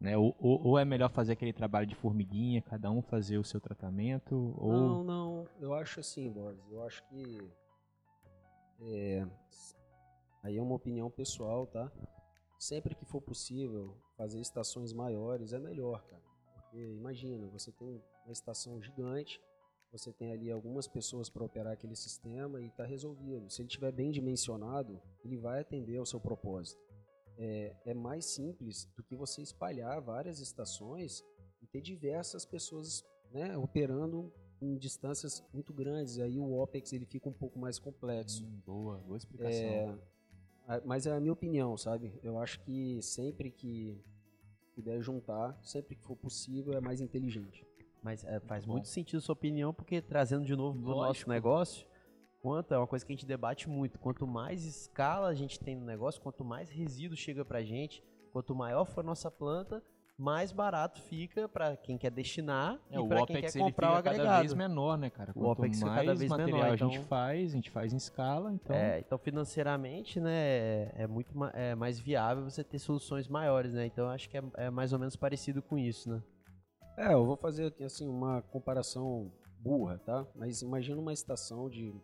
Né? 0.00 0.16
Ou, 0.16 0.34
ou, 0.38 0.64
ou, 0.64 0.78
é 0.78 0.84
melhor 0.84 1.10
fazer 1.10 1.32
aquele 1.32 1.52
trabalho 1.52 1.86
de 1.86 1.94
formiguinha, 1.94 2.62
cada 2.62 2.90
um 2.90 3.02
fazer 3.02 3.36
o 3.36 3.44
seu 3.44 3.60
tratamento? 3.60 4.54
Ou... 4.56 4.72
Não, 4.72 5.04
não. 5.04 5.48
Eu 5.60 5.74
acho 5.74 5.98
assim, 6.00 6.30
Boris. 6.30 6.60
Eu 6.70 6.84
acho 6.84 7.02
que. 7.08 7.50
É, 8.80 9.26
aí 10.42 10.56
é 10.56 10.62
uma 10.62 10.76
opinião 10.76 11.10
pessoal, 11.10 11.66
tá? 11.66 11.90
Sempre 12.60 12.94
que 12.94 13.04
for 13.04 13.20
possível 13.20 13.96
fazer 14.16 14.40
estações 14.40 14.92
maiores 14.92 15.52
é 15.52 15.58
melhor, 15.58 16.04
cara. 16.04 16.22
Porque 16.54 16.78
imagina, 16.78 17.48
você 17.48 17.72
tem 17.72 18.00
uma 18.24 18.32
estação 18.32 18.80
gigante, 18.80 19.40
você 19.90 20.12
tem 20.12 20.30
ali 20.30 20.50
algumas 20.50 20.86
pessoas 20.86 21.28
para 21.28 21.44
operar 21.44 21.72
aquele 21.72 21.96
sistema 21.96 22.60
e 22.60 22.66
está 22.66 22.84
resolvido. 22.84 23.50
Se 23.50 23.62
ele 23.62 23.68
estiver 23.68 23.90
bem 23.90 24.12
dimensionado, 24.12 25.00
ele 25.24 25.36
vai 25.36 25.60
atender 25.60 25.96
ao 25.96 26.06
seu 26.06 26.20
propósito 26.20 26.87
é, 27.38 27.74
é 27.86 27.94
mais 27.94 28.24
simples 28.26 28.84
do 28.96 29.02
que 29.02 29.14
você 29.14 29.40
espalhar 29.40 30.00
várias 30.00 30.40
estações 30.40 31.24
e 31.62 31.66
ter 31.66 31.80
diversas 31.80 32.44
pessoas 32.44 33.04
né, 33.32 33.56
operando 33.56 34.32
em 34.60 34.76
distâncias 34.76 35.42
muito 35.52 35.72
grandes. 35.72 36.18
Aí 36.18 36.38
o 36.38 36.58
OPEX 36.60 36.92
ele 36.92 37.06
fica 37.06 37.28
um 37.28 37.32
pouco 37.32 37.58
mais 37.58 37.78
complexo. 37.78 38.44
Hum, 38.44 38.60
boa, 38.66 38.98
boa 38.98 39.16
explicação. 39.16 40.00
É, 40.68 40.82
mas 40.84 41.06
é 41.06 41.12
a 41.12 41.20
minha 41.20 41.32
opinião, 41.32 41.76
sabe? 41.76 42.12
Eu 42.22 42.38
acho 42.38 42.60
que 42.60 43.00
sempre 43.00 43.50
que 43.50 44.02
puder 44.74 45.00
juntar, 45.00 45.58
sempre 45.62 45.96
que 45.96 46.02
for 46.02 46.16
possível, 46.16 46.74
é 46.74 46.80
mais 46.80 47.00
inteligente. 47.00 47.64
Mas 48.02 48.24
é, 48.24 48.38
faz 48.40 48.64
muito, 48.64 48.76
muito 48.76 48.88
sentido 48.88 49.18
a 49.18 49.20
sua 49.20 49.32
opinião, 49.32 49.72
porque 49.72 50.00
trazendo 50.00 50.44
de 50.44 50.54
novo 50.54 50.80
para 50.80 50.92
o 50.92 50.96
nosso 50.96 51.28
negócio, 51.28 51.86
quanto 52.48 52.72
é 52.72 52.78
uma 52.78 52.86
coisa 52.86 53.04
que 53.04 53.12
a 53.12 53.14
gente 53.14 53.26
debate 53.26 53.68
muito. 53.68 53.98
Quanto 53.98 54.26
mais 54.26 54.64
escala 54.64 55.28
a 55.28 55.34
gente 55.34 55.60
tem 55.60 55.76
no 55.76 55.84
negócio, 55.84 56.18
quanto 56.18 56.42
mais 56.42 56.70
resíduo 56.70 57.14
chega 57.14 57.44
pra 57.44 57.62
gente, 57.62 58.02
quanto 58.32 58.54
maior 58.54 58.86
for 58.86 59.00
a 59.00 59.02
nossa 59.02 59.30
planta, 59.30 59.82
mais 60.16 60.50
barato 60.50 60.98
fica 61.02 61.46
para 61.46 61.76
quem 61.76 61.98
quer 61.98 62.10
destinar 62.10 62.80
é, 62.90 62.98
e 62.98 63.06
para 63.06 63.26
quem 63.26 63.40
quer 63.42 63.52
comprar 63.52 63.92
o 63.92 63.96
agregado. 63.96 64.24
cada 64.24 64.40
vez 64.40 64.54
menor, 64.54 64.96
né, 64.96 65.10
cara? 65.10 65.34
Quanto 65.34 65.46
o 65.46 65.50
OPEX 65.50 65.82
mais 65.82 65.94
cada 65.94 66.14
vez 66.14 66.30
material 66.30 66.58
menor, 66.58 66.74
então, 66.74 66.88
a 66.88 66.90
gente 66.90 67.04
faz, 67.04 67.50
a 67.50 67.54
gente 67.54 67.70
faz 67.70 67.92
em 67.92 67.96
escala, 67.98 68.50
então... 68.54 68.74
É, 68.74 68.98
então 68.98 69.18
financeiramente, 69.18 70.18
né, 70.18 70.32
é, 70.32 70.92
é 71.00 71.06
muito 71.06 71.34
é 71.52 71.74
mais 71.74 72.00
viável 72.00 72.44
você 72.44 72.64
ter 72.64 72.78
soluções 72.78 73.28
maiores, 73.28 73.74
né? 73.74 73.84
Então 73.84 74.08
acho 74.08 74.30
que 74.30 74.38
é, 74.38 74.42
é 74.54 74.70
mais 74.70 74.94
ou 74.94 74.98
menos 74.98 75.16
parecido 75.16 75.60
com 75.60 75.76
isso, 75.76 76.10
né? 76.10 76.22
É, 76.96 77.12
eu 77.12 77.26
vou 77.26 77.36
fazer 77.36 77.66
aqui 77.66 77.84
assim 77.84 78.08
uma 78.08 78.40
comparação 78.40 79.30
burra, 79.60 79.98
tá? 79.98 80.26
Mas 80.34 80.62
imagina 80.62 80.98
uma 80.98 81.12
estação 81.12 81.68
de 81.68 81.94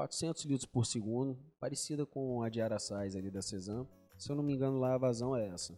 400 0.00 0.44
litros 0.46 0.64
por 0.64 0.86
segundo, 0.86 1.36
parecida 1.60 2.06
com 2.06 2.42
a 2.42 2.48
de 2.48 2.58
Araçais 2.58 3.14
ali 3.14 3.30
da 3.30 3.42
Cezam. 3.42 3.86
Se 4.16 4.32
eu 4.32 4.36
não 4.36 4.42
me 4.42 4.54
engano, 4.54 4.78
lá 4.78 4.94
a 4.94 4.98
vazão 4.98 5.36
é 5.36 5.46
essa. 5.48 5.74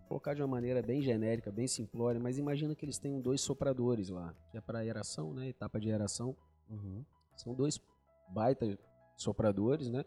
Vou 0.00 0.08
colocar 0.08 0.34
de 0.34 0.42
uma 0.42 0.48
maneira 0.48 0.82
bem 0.82 1.00
genérica, 1.00 1.50
bem 1.50 1.66
simplória, 1.66 2.20
mas 2.20 2.36
imagina 2.36 2.74
que 2.74 2.84
eles 2.84 2.98
têm 2.98 3.18
dois 3.18 3.40
sopradores 3.40 4.10
lá, 4.10 4.34
que 4.50 4.58
é 4.58 4.60
para 4.60 4.80
aeração, 4.80 5.32
né? 5.32 5.48
Etapa 5.48 5.80
de 5.80 5.90
aeração. 5.90 6.36
Uhum. 6.68 7.02
São 7.34 7.54
dois 7.54 7.80
baita 8.28 8.78
sopradores, 9.16 9.88
né? 9.88 10.04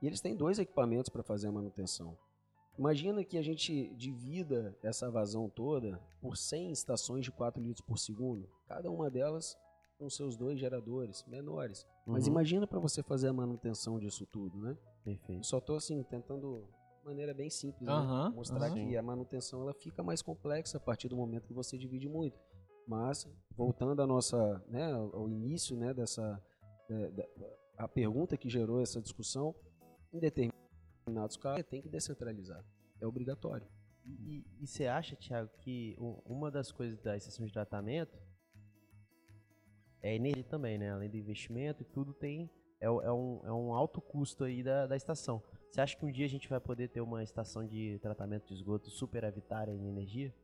E 0.00 0.06
eles 0.06 0.20
têm 0.20 0.36
dois 0.36 0.60
equipamentos 0.60 1.08
para 1.08 1.24
fazer 1.24 1.48
a 1.48 1.52
manutenção. 1.52 2.16
Imagina 2.78 3.24
que 3.24 3.36
a 3.36 3.42
gente 3.42 3.92
divida 3.96 4.78
essa 4.84 5.10
vazão 5.10 5.48
toda 5.50 6.00
por 6.20 6.36
100 6.36 6.70
estações 6.70 7.24
de 7.24 7.32
4 7.32 7.60
litros 7.60 7.84
por 7.84 7.98
segundo. 7.98 8.48
Cada 8.68 8.88
uma 8.88 9.10
delas 9.10 9.58
com 10.02 10.10
seus 10.10 10.36
dois 10.36 10.58
geradores 10.58 11.24
menores. 11.28 11.86
Uhum. 12.06 12.14
Mas 12.14 12.26
imagina 12.26 12.66
para 12.66 12.80
você 12.80 13.04
fazer 13.04 13.28
a 13.28 13.32
manutenção 13.32 14.00
disso 14.00 14.26
tudo, 14.26 14.58
né? 14.58 14.76
Perfeito. 15.04 15.38
Eu 15.38 15.44
só 15.44 15.58
estou 15.58 15.76
assim 15.76 16.02
tentando 16.02 16.66
de 16.98 17.06
maneira 17.06 17.32
bem 17.32 17.48
simples, 17.48 17.88
uhum. 17.88 18.24
né? 18.24 18.32
mostrar 18.34 18.68
uhum. 18.68 18.74
que 18.74 18.96
a 18.96 19.02
manutenção 19.02 19.62
ela 19.62 19.72
fica 19.72 20.02
mais 20.02 20.20
complexa 20.20 20.78
a 20.78 20.80
partir 20.80 21.08
do 21.08 21.16
momento 21.16 21.46
que 21.46 21.54
você 21.54 21.78
divide 21.78 22.08
muito. 22.08 22.36
Mas 22.86 23.28
voltando 23.56 24.02
à 24.02 24.06
nossa, 24.06 24.60
né, 24.68 24.92
ao 24.92 25.28
início, 25.28 25.76
né, 25.76 25.94
dessa 25.94 26.42
a 27.78 27.86
pergunta 27.86 28.36
que 28.36 28.50
gerou 28.50 28.82
essa 28.82 29.00
discussão, 29.00 29.54
em 30.12 30.18
determinados 30.18 31.36
casos 31.36 31.64
tem 31.66 31.80
que 31.80 31.88
descentralizar, 31.88 32.62
é 33.00 33.06
obrigatório. 33.06 33.66
E, 34.04 34.44
e 34.60 34.66
você 34.66 34.86
acha, 34.86 35.14
Thiago, 35.14 35.48
que 35.58 35.96
uma 36.26 36.50
das 36.50 36.72
coisas 36.72 37.00
da 37.00 37.16
estação 37.16 37.46
de 37.46 37.52
tratamento 37.52 38.18
é 40.02 40.14
energia 40.14 40.44
também, 40.44 40.78
né? 40.78 40.90
Além 40.90 41.08
do 41.08 41.16
investimento 41.16 41.82
e 41.82 41.84
tudo 41.84 42.12
tem 42.12 42.50
é, 42.80 42.86
é, 42.86 43.12
um, 43.12 43.40
é 43.44 43.52
um 43.52 43.72
alto 43.72 44.00
custo 44.00 44.42
aí 44.42 44.62
da, 44.62 44.86
da 44.86 44.96
estação. 44.96 45.40
Você 45.70 45.80
acha 45.80 45.96
que 45.96 46.04
um 46.04 46.10
dia 46.10 46.26
a 46.26 46.28
gente 46.28 46.48
vai 46.48 46.60
poder 46.60 46.88
ter 46.88 47.00
uma 47.00 47.22
estação 47.22 47.64
de 47.64 47.98
tratamento 48.02 48.48
de 48.48 48.54
esgoto 48.54 48.90
superavitária 48.90 49.72
em 49.72 49.88
energia? 49.88 50.34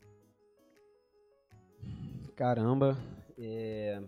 Caramba, 2.36 2.96
é... 3.36 4.00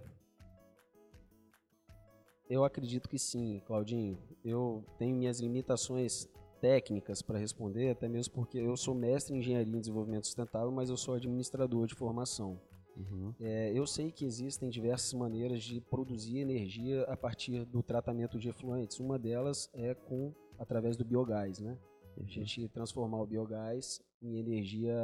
eu 2.49 2.65
acredito 2.65 3.09
que 3.09 3.19
sim, 3.19 3.61
Claudinho. 3.67 4.17
Eu 4.45 4.85
tenho 4.97 5.17
minhas 5.17 5.41
limitações 5.41 6.29
técnicas 6.61 7.21
para 7.21 7.39
responder, 7.39 7.91
até 7.91 8.09
mesmo 8.09 8.33
porque 8.35 8.59
eu 8.59 8.77
sou 8.77 8.95
mestre 8.95 9.35
em 9.35 9.39
engenharia 9.39 9.77
em 9.77 9.81
desenvolvimento 9.81 10.27
sustentável, 10.27 10.71
mas 10.71 10.89
eu 10.89 10.97
sou 10.97 11.15
administrador 11.15 11.87
de 11.87 11.95
formação. 11.95 12.61
Uhum. 12.97 13.35
É, 13.41 13.73
eu 13.73 13.87
sei 13.87 14.11
que 14.11 14.25
existem 14.25 14.69
diversas 14.69 15.13
maneiras 15.13 15.63
de 15.63 15.81
produzir 15.81 16.39
energia 16.39 17.03
a 17.05 17.17
partir 17.17 17.65
do 17.65 17.83
tratamento 17.83 18.39
de 18.39 18.49
efluentes. 18.49 18.99
Uma 19.01 19.19
delas 19.19 19.71
é 19.73 19.95
com 19.95 20.35
através 20.59 20.97
do 20.97 21.05
biogás, 21.05 21.61
né? 21.61 21.79
A 22.19 22.25
gente 22.25 22.69
transformar 22.69 23.21
o 23.23 23.27
biogás 23.27 24.03
em 24.21 24.39
energia 24.39 24.95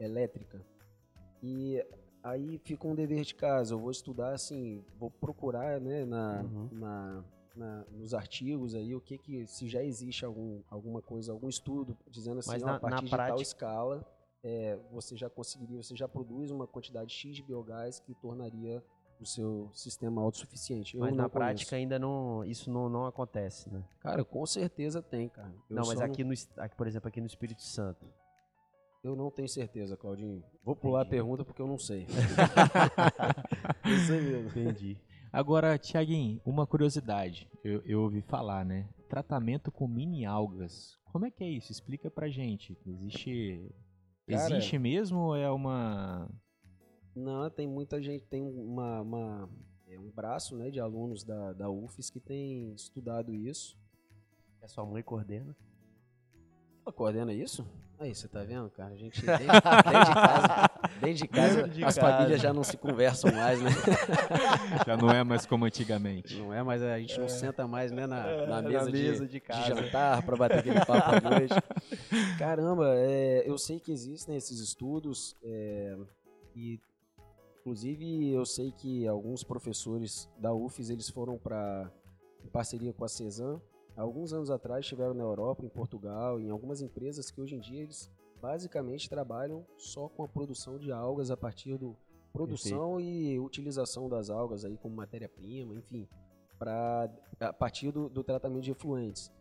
elétrica. 0.00 0.64
E 1.42 1.84
aí 2.22 2.58
fica 2.58 2.86
um 2.86 2.94
dever 2.94 3.24
de 3.24 3.34
casa. 3.34 3.74
Eu 3.74 3.78
vou 3.78 3.90
estudar 3.90 4.32
assim, 4.32 4.84
vou 4.98 5.10
procurar, 5.10 5.80
né, 5.80 6.04
na, 6.04 6.42
uhum. 6.42 6.68
na, 6.72 7.24
na, 7.54 7.84
nos 7.92 8.14
artigos 8.14 8.74
aí 8.74 8.94
o 8.94 9.00
que 9.00 9.18
que 9.18 9.46
se 9.46 9.68
já 9.68 9.82
existe 9.82 10.24
algum, 10.24 10.60
alguma 10.68 11.00
coisa, 11.00 11.32
algum 11.32 11.48
estudo 11.48 11.96
dizendo 12.10 12.40
assim, 12.40 12.50
Mas 12.50 12.62
ó, 12.62 12.70
a 12.70 12.80
partir 12.80 13.04
de 13.04 13.10
prática... 13.10 13.34
tal 13.34 13.42
escala 13.42 14.17
é, 14.42 14.78
você 14.90 15.16
já 15.16 15.28
conseguiria, 15.28 15.82
você 15.82 15.96
já 15.96 16.08
produz 16.08 16.50
uma 16.50 16.66
quantidade 16.66 17.12
X 17.12 17.36
de 17.36 17.42
biogás 17.42 17.98
que 18.00 18.14
tornaria 18.14 18.82
o 19.20 19.26
seu 19.26 19.68
sistema 19.72 20.22
autossuficiente. 20.22 20.96
Eu 20.96 21.00
mas 21.00 21.14
na 21.14 21.28
prática 21.28 21.76
ainda 21.76 21.98
não, 21.98 22.44
isso 22.44 22.70
não, 22.70 22.88
não 22.88 23.06
acontece, 23.06 23.68
né? 23.72 23.84
Cara, 24.00 24.24
com 24.24 24.46
certeza 24.46 25.02
tem, 25.02 25.28
cara. 25.28 25.52
Eu 25.68 25.76
não, 25.76 25.86
mas 25.86 26.00
aqui, 26.00 26.22
não... 26.22 26.30
no, 26.30 26.62
aqui, 26.62 26.76
por 26.76 26.86
exemplo, 26.86 27.08
aqui 27.08 27.20
no 27.20 27.26
Espírito 27.26 27.62
Santo. 27.62 28.06
Eu 29.02 29.14
não 29.14 29.30
tenho 29.30 29.48
certeza, 29.48 29.96
Claudinho. 29.96 30.42
Vou 30.64 30.74
pular 30.74 31.00
Entendi. 31.00 31.16
a 31.16 31.18
pergunta 31.18 31.44
porque 31.44 31.62
eu 31.62 31.66
não 31.66 31.78
sei. 31.78 32.06
sei 34.06 34.20
mesmo. 34.20 34.48
Entendi. 34.48 34.98
Agora, 35.32 35.78
Tiaguinho, 35.78 36.40
uma 36.44 36.66
curiosidade. 36.66 37.48
Eu, 37.62 37.82
eu 37.84 38.02
ouvi 38.02 38.22
falar, 38.22 38.64
né? 38.64 38.88
Tratamento 39.08 39.70
com 39.70 39.86
mini 39.86 40.24
algas. 40.24 40.98
Como 41.12 41.26
é 41.26 41.30
que 41.30 41.44
é 41.44 41.48
isso? 41.48 41.70
Explica 41.70 42.10
pra 42.10 42.28
gente. 42.28 42.76
Existe. 42.86 43.70
Cara- 44.28 44.56
Existe 44.56 44.78
mesmo 44.78 45.18
ou 45.18 45.36
é 45.36 45.50
uma. 45.50 46.28
Não, 47.14 47.48
tem 47.50 47.66
muita 47.66 48.00
gente, 48.00 48.24
tem 48.26 48.42
uma, 48.42 49.00
uma- 49.00 49.50
é 49.86 49.98
um 49.98 50.10
braço 50.10 50.56
né, 50.56 50.70
de 50.70 50.78
alunos 50.78 51.24
da, 51.24 51.52
da 51.52 51.68
UFES 51.70 52.10
que 52.10 52.20
tem 52.20 52.72
estudado 52.74 53.34
isso. 53.34 53.76
É 54.60 54.68
sua 54.68 54.84
mãe 54.84 55.02
coordena? 55.02 55.56
Ela 56.84 56.92
coordena 56.92 57.32
isso? 57.32 57.66
Aí, 58.00 58.14
você 58.14 58.28
tá 58.28 58.44
vendo, 58.44 58.70
cara? 58.70 58.92
A 58.92 58.96
gente 58.96 59.20
dentro, 59.26 59.44
dentro 59.46 59.54
de 59.54 60.14
casa, 60.14 60.70
dentro 61.00 61.14
de 61.14 61.28
casa 61.28 61.54
Dentro 61.56 61.70
de 61.72 61.84
as 61.84 61.94
casa. 61.96 62.12
famílias 62.16 62.40
já 62.40 62.52
não 62.52 62.62
se 62.62 62.76
conversam 62.76 63.32
mais, 63.32 63.60
né? 63.60 63.70
Já 64.86 64.96
não 64.96 65.10
é 65.10 65.24
mais 65.24 65.44
como 65.44 65.64
antigamente. 65.64 66.36
Não 66.38 66.54
é, 66.54 66.62
mas 66.62 66.80
a 66.82 66.98
gente 66.98 67.18
não 67.18 67.28
senta 67.28 67.66
mais 67.66 67.90
né, 67.90 68.06
na, 68.06 68.46
na 68.46 68.62
mesa, 68.62 68.84
na 68.84 68.90
de, 68.90 69.02
mesa 69.02 69.26
de 69.26 69.32
de 69.32 69.40
casa. 69.40 69.74
jantar 69.74 70.22
para 70.22 70.36
bater 70.36 70.58
aquele 70.60 70.78
papo 70.84 71.26
à 71.26 71.30
noite. 71.30 71.54
Caramba, 72.38 72.94
é, 72.96 73.42
eu 73.44 73.58
sei 73.58 73.80
que 73.80 73.90
existem 73.90 74.36
esses 74.36 74.60
estudos 74.60 75.34
é, 75.42 75.96
e, 76.54 76.80
inclusive, 77.60 78.32
eu 78.32 78.46
sei 78.46 78.70
que 78.70 79.06
alguns 79.08 79.42
professores 79.42 80.28
da 80.38 80.52
UFES 80.54 80.90
eles 80.90 81.08
foram 81.10 81.36
para 81.36 81.90
em 82.44 82.48
parceria 82.48 82.92
com 82.92 83.04
a 83.04 83.08
Cezan. 83.08 83.60
Alguns 83.98 84.32
anos 84.32 84.48
atrás 84.48 84.84
estiveram 84.84 85.12
na 85.12 85.24
Europa, 85.24 85.64
em 85.64 85.68
Portugal, 85.68 86.40
em 86.40 86.50
algumas 86.50 86.80
empresas 86.80 87.30
que 87.30 87.40
hoje 87.40 87.56
em 87.56 87.60
dia 87.60 87.82
eles 87.82 88.10
basicamente 88.40 89.10
trabalham 89.10 89.66
só 89.76 90.08
com 90.08 90.22
a 90.22 90.28
produção 90.28 90.78
de 90.78 90.92
algas 90.92 91.30
a 91.32 91.36
partir 91.36 91.76
do 91.76 91.96
produção 92.32 93.00
e 93.00 93.36
utilização 93.40 94.08
das 94.08 94.30
algas 94.30 94.64
aí 94.64 94.76
como 94.78 94.94
matéria-prima, 94.94 95.74
enfim, 95.74 96.08
para 96.56 97.10
a 97.40 97.52
partir 97.52 97.90
do, 97.90 98.08
do 98.08 98.22
tratamento 98.22 98.62
de 98.62 98.70
efluentes. 98.70 99.32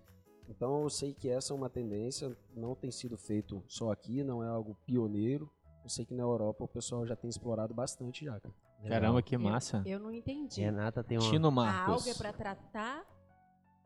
Então 0.50 0.82
eu 0.82 0.90
sei 0.90 1.14
que 1.14 1.30
essa 1.30 1.54
é 1.54 1.56
uma 1.56 1.70
tendência, 1.70 2.36
não 2.56 2.74
tem 2.74 2.90
sido 2.90 3.16
feito 3.16 3.64
só 3.68 3.92
aqui, 3.92 4.24
não 4.24 4.44
é 4.44 4.48
algo 4.48 4.76
pioneiro. 4.88 5.52
Eu 5.84 5.90
sei 5.90 6.04
que 6.04 6.16
na 6.16 6.24
Europa 6.24 6.64
o 6.64 6.68
pessoal 6.68 7.06
já 7.06 7.16
tem 7.16 7.30
explorado 7.30 7.74
bastante 7.76 8.26
já, 8.26 8.40
cara. 8.40 8.56
Caramba, 8.88 9.22
que 9.22 9.36
Eu- 9.36 9.40
massa. 9.40 9.84
Eu 9.86 10.00
não 10.00 10.12
entendi. 10.12 10.62
Renata 10.62 11.04
tem 11.04 11.18
uma. 11.20 11.30
Tino 11.30 11.48
A 11.50 11.52
Marcos. 11.52 11.94
alga 11.94 12.12
é 12.12 12.14
para 12.16 12.34
tratar 12.34 13.17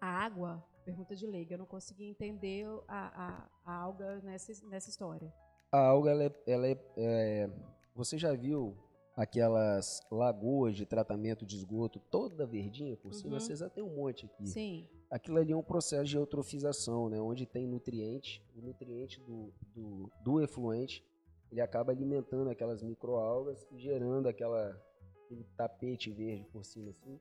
a 0.01 0.07
água? 0.07 0.61
Pergunta 0.83 1.15
de 1.15 1.27
leiga. 1.27 1.53
Eu 1.53 1.59
não 1.59 1.65
consegui 1.65 2.05
entender 2.05 2.65
a, 2.87 3.47
a, 3.65 3.71
a 3.71 3.75
alga 3.83 4.19
nessa, 4.23 4.51
nessa 4.67 4.89
história. 4.89 5.31
A 5.71 5.77
alga, 5.79 6.09
ela 6.11 6.23
é, 6.25 6.35
ela 6.47 6.67
é- 6.67 6.83
é- 6.97 7.49
Você 7.95 8.17
já 8.17 8.33
viu 8.33 8.75
aquelas 9.15 10.01
lagoas 10.11 10.75
de 10.75 10.85
tratamento 10.85 11.45
de 11.45 11.55
esgoto 11.55 11.99
toda 11.99 12.45
verdinha 12.47 12.97
por 12.97 13.13
cima? 13.13 13.33
Uhum. 13.35 13.39
Você 13.39 13.55
já 13.55 13.69
tem 13.69 13.83
um 13.83 13.95
monte 13.95 14.25
aqui. 14.25 14.47
Sim. 14.47 14.87
Aquilo 15.09 15.37
ali 15.37 15.51
é 15.51 15.55
um 15.55 15.61
processo 15.61 16.05
de 16.05 16.17
eutrofização, 16.17 17.09
né? 17.09 17.19
Onde 17.21 17.45
tem 17.45 17.67
nutriente, 17.67 18.43
o 18.55 18.61
nutriente 18.61 19.19
do, 19.21 19.53
do, 19.75 20.11
do 20.23 20.41
efluente, 20.41 21.05
ele 21.51 21.61
acaba 21.61 21.91
alimentando 21.91 22.49
aquelas 22.49 22.81
microalgas 22.81 23.67
e 23.71 23.77
gerando 23.77 24.27
aquela, 24.27 24.81
aquele 25.25 25.43
tapete 25.57 26.09
verde 26.11 26.45
por 26.51 26.63
cima, 26.63 26.89
assim. 26.91 27.19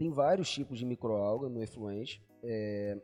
Tem 0.00 0.08
vários 0.10 0.50
tipos 0.50 0.78
de 0.78 0.86
microalga 0.86 1.46
no 1.50 1.62
efluente. 1.62 2.22
É, 2.42 2.98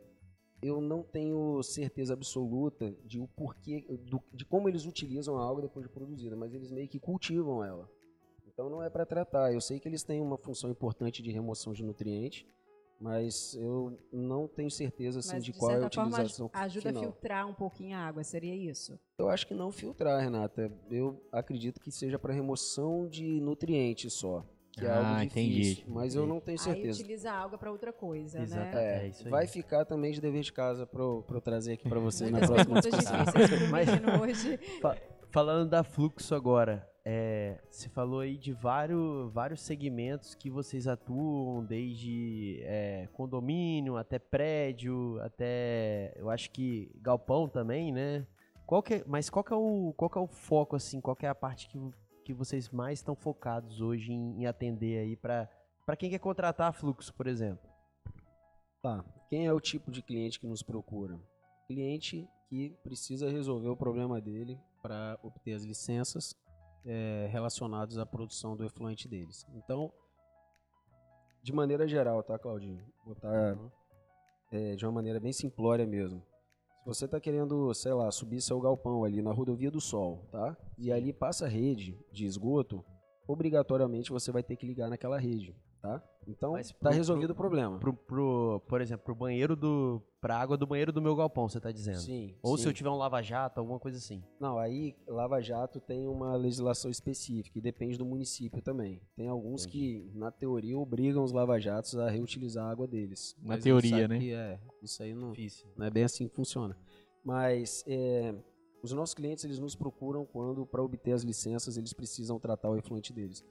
eu 0.63 0.81
não 0.81 1.03
tenho 1.03 1.61
certeza 1.61 2.13
absoluta 2.13 2.91
de 3.05 3.19
o 3.19 3.27
porquê, 3.27 3.85
do- 4.01 4.23
de 4.33 4.43
como 4.43 4.67
eles 4.67 4.83
utilizam 4.83 5.37
a 5.37 5.43
alga 5.43 5.61
depois 5.61 5.85
de 5.85 5.91
produzida, 5.93 6.35
mas 6.35 6.55
eles 6.55 6.71
meio 6.71 6.87
que 6.87 6.99
cultivam 6.99 7.63
ela. 7.63 7.87
Então 8.47 8.67
não 8.67 8.81
é 8.81 8.89
para 8.89 9.05
tratar. 9.05 9.53
Eu 9.53 9.61
sei 9.61 9.79
que 9.79 9.87
eles 9.87 10.01
têm 10.01 10.19
uma 10.19 10.39
função 10.39 10.71
importante 10.71 11.21
de 11.21 11.29
remoção 11.31 11.71
de 11.71 11.83
nutrientes, 11.83 12.47
mas 12.99 13.53
eu 13.53 13.95
não 14.11 14.47
tenho 14.47 14.71
certeza 14.71 15.19
assim, 15.19 15.35
Mas, 15.35 15.45
de 15.45 15.51
de 15.51 15.59
qual 15.59 15.69
é 15.73 15.75
a 15.75 15.89
forma, 15.91 16.07
utilização 16.09 16.49
aj- 16.51 16.65
ajuda 16.65 16.89
final. 16.89 17.03
a 17.03 17.05
filtrar 17.05 17.47
um 17.47 17.53
pouquinho 17.53 17.95
a 17.95 17.99
água. 17.99 18.23
Seria 18.23 18.55
isso? 18.55 18.99
Eu 19.19 19.29
acho 19.29 19.45
que 19.45 19.53
não 19.53 19.71
filtrar, 19.71 20.19
Renata. 20.19 20.71
Eu 20.89 21.21
acredito 21.31 21.79
que 21.79 21.91
seja 21.91 22.17
para 22.17 22.33
remoção 22.33 23.07
de 23.07 23.39
nutrientes 23.39 24.13
só. 24.13 24.43
Que 24.77 24.85
é 24.85 24.89
Ah, 24.89 25.09
algo 25.09 25.23
entendi. 25.23 25.61
difícil, 25.61 25.85
mas 25.87 26.13
eu 26.15 26.27
não 26.27 26.39
tenho 26.39 26.57
Aí 26.59 26.63
certeza. 26.63 26.99
utiliza 27.01 27.31
a 27.31 27.37
alga 27.37 27.57
para 27.57 27.71
outra 27.71 27.91
coisa, 27.91 28.39
Exato. 28.41 28.75
né? 28.75 28.83
É, 29.01 29.05
É 29.05 29.07
isso 29.07 29.23
aí. 29.25 29.31
vai 29.31 29.47
ficar 29.47 29.85
também 29.85 30.11
de 30.11 30.21
dever 30.21 30.41
de 30.41 30.53
casa 30.53 30.85
para 30.85 31.01
eu, 31.01 31.23
pra 31.25 31.37
eu 31.37 31.41
trazer 31.41 31.73
aqui 31.73 31.87
para 31.89 31.99
vocês 31.99 32.29
na 32.31 32.39
próxima 32.39 32.79
discussão. 32.81 33.15
Mas- 33.71 33.87
hoje. 34.21 34.59
Falando 35.29 35.69
da 35.69 35.83
Fluxo 35.83 36.33
agora, 36.33 36.89
é, 37.03 37.59
você 37.69 37.89
falou 37.89 38.21
aí 38.21 38.37
de 38.37 38.53
vários, 38.53 39.31
vários 39.33 39.61
segmentos 39.61 40.33
que 40.33 40.49
vocês 40.49 40.87
atuam, 40.87 41.63
desde 41.65 42.59
é, 42.63 43.07
condomínio 43.13 43.97
até 43.97 44.19
prédio, 44.19 45.19
até 45.21 46.13
eu 46.15 46.29
acho 46.29 46.49
que 46.51 46.89
galpão 47.01 47.47
também, 47.47 47.91
né? 47.91 48.25
Qual 48.65 48.81
que 48.81 48.95
é- 48.95 49.03
mas 49.05 49.29
qual 49.29 49.43
que, 49.43 49.53
é 49.53 49.55
o, 49.55 49.93
qual 49.97 50.09
que 50.09 50.17
é 50.17 50.21
o 50.21 50.27
foco, 50.27 50.75
assim, 50.75 51.01
qual 51.01 51.15
que 51.15 51.25
é 51.25 51.29
a 51.29 51.35
parte 51.35 51.67
que, 51.67 51.77
que 52.27 52.33
vocês 52.33 52.69
mais 52.69 52.99
estão 52.99 53.15
focados 53.15 53.79
hoje 53.79 54.11
em, 54.11 54.41
em 54.41 54.45
atender 54.45 54.99
aí 54.99 55.15
para 55.15 55.95
quem 55.97 56.09
quer 56.09 56.19
contratar 56.19 56.73
Fluxo, 56.73 57.13
por 57.13 57.25
exemplo? 57.25 57.69
Tá. 58.81 59.01
Quem 59.29 59.47
é 59.47 59.53
o 59.53 59.61
tipo 59.61 59.89
de 59.89 60.01
cliente 60.01 60.37
que 60.37 60.45
nos 60.45 60.61
procura? 60.61 61.17
Cliente 61.67 62.27
que 62.49 62.71
precisa 62.83 63.31
resolver 63.31 63.69
o 63.69 63.77
problema 63.77 64.19
dele 64.19 64.59
para 64.81 65.17
obter 65.23 65.53
as 65.53 65.63
licenças 65.63 66.35
eh, 66.85 67.29
relacionadas 67.31 67.97
à 67.97 68.05
produção 68.05 68.57
do 68.57 68.65
efluente 68.65 69.07
deles. 69.07 69.47
Então, 69.53 69.89
de 71.41 71.53
maneira 71.53 71.87
geral, 71.87 72.21
tá, 72.23 72.37
Claudinho? 72.37 72.83
Vou 73.05 73.15
botar 73.15 73.57
eh, 74.51 74.75
de 74.75 74.85
uma 74.85 74.91
maneira 74.91 75.17
bem 75.17 75.31
simplória 75.31 75.87
mesmo. 75.87 76.21
Se 76.87 76.93
você 76.99 77.03
está 77.03 77.19
querendo, 77.19 77.73
sei 77.73 77.91
lá, 77.91 78.09
subir 78.09 78.39
seu 78.39 78.61
galpão 78.61 79.03
ali 79.03 79.21
na 79.21 79.33
rodovia 79.33 79.69
do 79.69 79.81
Sol, 79.81 80.25
tá? 80.31 80.55
E 80.77 80.89
ali 80.89 81.11
passa 81.11 81.45
rede 81.45 81.99
de 82.13 82.25
esgoto, 82.25 82.81
obrigatoriamente 83.27 84.09
você 84.09 84.31
vai 84.31 84.41
ter 84.41 84.55
que 84.55 84.65
ligar 84.65 84.89
naquela 84.89 85.19
rede, 85.19 85.53
tá? 85.81 86.03
Então, 86.27 86.53
Mas 86.53 86.71
tá 86.71 86.75
pro- 86.79 86.91
resolvido 86.91 87.27
pro- 87.27 87.45
o 87.45 87.49
problema. 87.49 87.79
Pro, 87.79 87.93
pro, 87.93 88.61
por 88.67 88.81
exemplo, 88.81 89.05
pro 89.05 89.15
banheiro 89.15 89.55
do. 89.55 90.01
pra 90.19 90.37
água 90.37 90.57
do 90.57 90.67
banheiro 90.67 90.91
do 90.91 91.01
meu 91.01 91.15
galpão, 91.15 91.47
você 91.47 91.59
tá 91.59 91.71
dizendo? 91.71 91.99
Sim. 91.99 92.35
Ou 92.41 92.57
sim. 92.57 92.63
se 92.63 92.69
eu 92.69 92.73
tiver 92.73 92.89
um 92.89 92.97
lava-jato, 92.97 93.59
alguma 93.59 93.79
coisa 93.79 93.97
assim. 93.97 94.21
Não, 94.39 94.57
aí 94.59 94.93
Lava 95.07 95.39
Jato 95.41 95.79
tem 95.79 96.05
uma 96.07 96.35
legislação 96.35 96.91
específica 96.91 97.57
e 97.57 97.61
depende 97.61 97.97
do 97.97 98.05
município 98.05 98.61
também. 98.61 99.01
Tem 99.15 99.27
alguns 99.29 99.65
que, 99.65 100.11
na 100.13 100.29
teoria, 100.29 100.77
obrigam 100.77 101.23
os 101.23 101.31
lava-jatos 101.31 101.95
a 101.97 102.09
reutilizar 102.09 102.65
a 102.65 102.71
água 102.71 102.87
deles. 102.87 103.35
Na 103.41 103.55
Mas 103.55 103.63
teoria, 103.63 104.07
né? 104.07 104.19
que 104.19 104.33
é, 104.33 104.59
isso 104.83 105.01
aí 105.01 105.13
não, 105.13 105.31
Difícil. 105.31 105.67
não 105.77 105.85
é 105.85 105.89
bem 105.89 106.03
assim 106.03 106.27
que 106.27 106.35
funciona. 106.35 106.77
Mas 107.23 107.83
é, 107.87 108.35
os 108.83 108.91
nossos 108.91 109.13
clientes 109.13 109.43
eles 109.45 109.59
nos 109.59 109.75
procuram 109.75 110.25
quando, 110.25 110.65
para 110.65 110.83
obter 110.83 111.11
as 111.13 111.23
licenças, 111.23 111.77
eles 111.77 111.93
precisam 111.93 112.37
tratar 112.39 112.69
o 112.69 112.77
efluente 112.77 113.13
deles. 113.13 113.45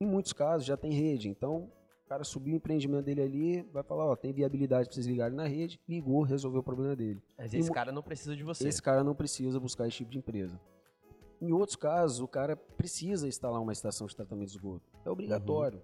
Em 0.00 0.06
muitos 0.06 0.32
casos 0.32 0.66
já 0.66 0.76
tem 0.76 0.92
rede, 0.92 1.28
então 1.28 1.70
o 2.04 2.08
cara 2.08 2.22
subiu 2.22 2.54
o 2.54 2.56
empreendimento 2.56 3.04
dele 3.04 3.22
ali, 3.22 3.62
vai 3.72 3.82
falar, 3.82 4.04
ó, 4.06 4.14
tem 4.14 4.32
viabilidade 4.32 4.88
para 4.88 4.94
vocês 4.94 5.06
ligarem 5.06 5.36
na 5.36 5.46
rede, 5.46 5.80
ligou, 5.88 6.22
resolveu 6.22 6.60
o 6.60 6.64
problema 6.64 6.94
dele. 6.94 7.22
Mas 7.36 7.52
E 7.52 7.58
esse 7.58 7.68
mu- 7.68 7.74
cara 7.74 7.90
não 7.92 8.02
precisa 8.02 8.36
de 8.36 8.44
você. 8.44 8.68
Esse 8.68 8.82
cara 8.82 9.02
não 9.02 9.14
precisa 9.14 9.58
buscar 9.58 9.88
esse 9.88 9.96
tipo 9.98 10.10
de 10.10 10.18
empresa. 10.18 10.60
Em 11.40 11.52
outros 11.52 11.76
casos, 11.76 12.20
o 12.20 12.28
cara 12.28 12.56
precisa 12.56 13.26
instalar 13.26 13.60
uma 13.60 13.72
estação 13.72 14.06
de 14.06 14.14
tratamento 14.14 14.48
de 14.48 14.52
esgoto. 14.56 14.84
É 15.04 15.10
obrigatório. 15.10 15.82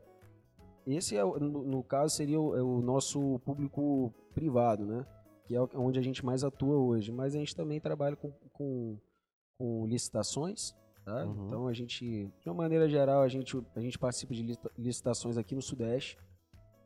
Esse, 0.86 1.16
é, 1.16 1.22
no, 1.24 1.38
no 1.64 1.82
caso, 1.82 2.14
seria 2.16 2.40
o, 2.40 2.56
é 2.56 2.62
o 2.62 2.80
nosso 2.80 3.38
público 3.40 4.12
privado, 4.34 4.84
né? 4.84 5.06
Que 5.46 5.54
é 5.54 5.60
onde 5.74 5.98
a 5.98 6.02
gente 6.02 6.24
mais 6.24 6.42
atua 6.42 6.76
hoje. 6.76 7.12
Mas 7.12 7.34
a 7.34 7.38
gente 7.38 7.54
também 7.54 7.80
trabalha 7.80 8.16
com, 8.16 8.32
com, 8.52 8.98
com 9.58 9.86
licitações, 9.86 10.74
tá? 11.04 11.24
Uhum. 11.24 11.46
Então, 11.46 11.66
a 11.66 11.72
gente, 11.72 12.26
de 12.40 12.48
uma 12.48 12.54
maneira 12.54 12.88
geral, 12.88 13.22
a 13.22 13.28
gente, 13.28 13.56
a 13.74 13.80
gente 13.80 13.98
participa 13.98 14.34
de 14.34 14.42
licita- 14.42 14.70
licitações 14.78 15.36
aqui 15.36 15.54
no 15.54 15.62
Sudeste. 15.62 16.18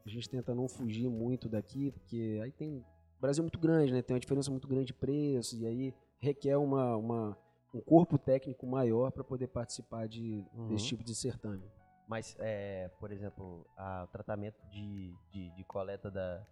A 0.05 0.09
gente 0.09 0.29
tenta 0.29 0.55
não 0.55 0.69
fugir 0.69 1.09
muito 1.09 1.49
daqui, 1.49 1.91
porque 1.91 2.41
aí 2.43 2.53
tem... 2.53 2.79
O 3.19 3.21
Brasil 3.21 3.43
é 3.43 3.45
muito 3.45 3.59
grande, 3.59 3.93
né? 3.93 4.03
Tem 4.03 4.15
uma 4.15 4.21
diferença 4.21 4.51
muito 4.51 4.69
grande 4.69 4.87
de 4.87 4.95
preço, 4.95 5.57
e 5.57 5.67
aí 5.67 5.95
requer 6.19 6.57
uma, 6.57 6.97
uma- 6.97 7.37
um 7.75 7.81
corpo 7.81 8.17
técnico 8.19 8.67
maior 8.67 9.11
para 9.11 9.25
poder 9.25 9.49
participar 9.49 10.07
de, 10.07 10.45
Uhum. 10.55 10.69
desse 10.69 10.87
tipo 10.87 11.03
de 11.03 11.15
certame. 11.15 11.63
Mas, 12.09 12.37
é, 12.39 12.89
por 13.01 13.11
exemplo, 13.11 13.67
a- 13.77 14.05
o 14.05 14.13
tratamento 14.13 14.65
de, 14.71 15.13
de, 15.33 15.51
de 15.57 15.65
coleta 15.65 16.11
da, 16.11 16.47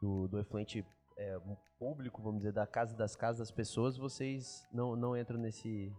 do, 0.00 0.28
do 0.28 0.38
efluente 0.38 0.84
é, 1.16 1.38
público, 1.78 2.22
vamos 2.22 2.38
dizer, 2.38 2.52
da 2.52 2.66
casa 2.66 2.96
das 2.96 3.16
casas 3.16 3.38
das 3.40 3.50
pessoas, 3.50 3.96
vocês 3.98 4.66
não, 4.72 4.94
não 4.96 5.16
entram 5.16 5.38
nesse. 5.38 5.92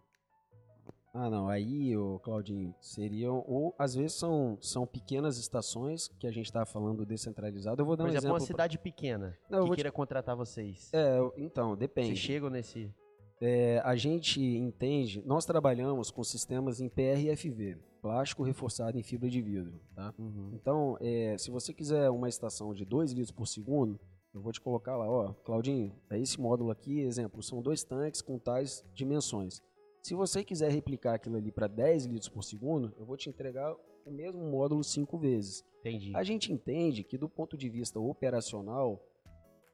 Ah, 1.14 1.30
não. 1.30 1.48
Aí, 1.48 1.96
ô, 1.96 2.20
Claudinho, 2.20 2.74
seriam. 2.82 3.44
Ou 3.48 3.76
às 3.78 3.94
vezes 3.94 4.14
são, 4.14 4.58
são 4.60 4.86
pequenas 4.88 5.38
estações 5.38 6.08
que 6.20 6.26
a 6.26 6.32
gente 6.32 6.46
está 6.48 6.66
falando 6.66 7.06
descentralizado. 7.06 7.82
Eu 7.82 7.86
vou 7.86 7.96
dar 7.96 8.04
Por 8.06 8.08
um 8.08 8.12
exemplo, 8.12 8.26
exemplo. 8.30 8.42
uma 8.42 8.48
cidade 8.48 8.80
pequena 8.80 9.38
Não, 9.50 9.60
eu 9.60 9.64
que 9.64 9.68
vou 9.68 9.76
te- 9.76 9.78
queira 9.78 9.92
contratar 9.92 10.36
vocês. 10.36 10.90
É, 10.94 11.20
então, 11.38 11.76
depende. 11.78 12.08
Vocês 12.08 12.20
chegam 12.20 12.50
nesse. 12.50 12.92
É, 13.40 13.80
a 13.84 13.96
gente 13.96 14.42
entende, 14.42 15.22
nós 15.26 15.46
trabalhamos 15.46 16.10
com 16.10 16.24
sistemas 16.24 16.80
em 16.80 16.88
PRFV, 16.88 17.78
plástico 18.02 18.42
reforçado 18.42 18.98
em 18.98 19.04
fibra 19.04 19.30
de 19.30 19.42
vidro. 19.42 19.82
Tá? 19.94 20.14
Uhum. 20.18 20.50
Então, 20.54 20.98
é, 21.02 21.38
se 21.38 21.52
você 21.52 21.74
quiser 21.74 22.10
uma 22.10 22.30
estação 22.30 22.74
de 22.74 22.86
2 22.86 23.12
litros 23.12 23.32
por 23.32 23.46
segundo, 23.46 24.00
eu 24.34 24.42
vou 24.42 24.52
te 24.52 24.62
colocar 24.62 24.96
lá, 24.96 25.08
ó, 25.10 25.34
Claudinho, 25.44 25.94
é 26.10 26.18
esse 26.20 26.40
módulo 26.40 26.72
aqui, 26.72 27.02
exemplo, 27.02 27.44
são 27.44 27.62
dois 27.62 27.84
tanques 27.84 28.22
com 28.22 28.40
tais 28.40 28.84
dimensões. 28.94 29.62
Se 30.04 30.14
você 30.14 30.44
quiser 30.44 30.70
replicar 30.70 31.14
aquilo 31.14 31.38
ali 31.38 31.50
para 31.50 31.66
10 31.66 32.08
litros 32.08 32.28
por 32.28 32.44
segundo, 32.44 32.94
eu 33.00 33.06
vou 33.06 33.16
te 33.16 33.30
entregar 33.30 33.74
o 34.06 34.12
mesmo 34.12 34.44
módulo 34.52 34.84
cinco 34.84 35.18
vezes. 35.18 35.64
Entendi. 35.80 36.14
A 36.14 36.22
gente 36.24 36.52
entende 36.52 37.06
que 37.06 37.18
do 37.18 37.30
ponto 37.30 37.56
de 37.56 37.70
vista 37.70 38.02
operacional, 38.02 39.02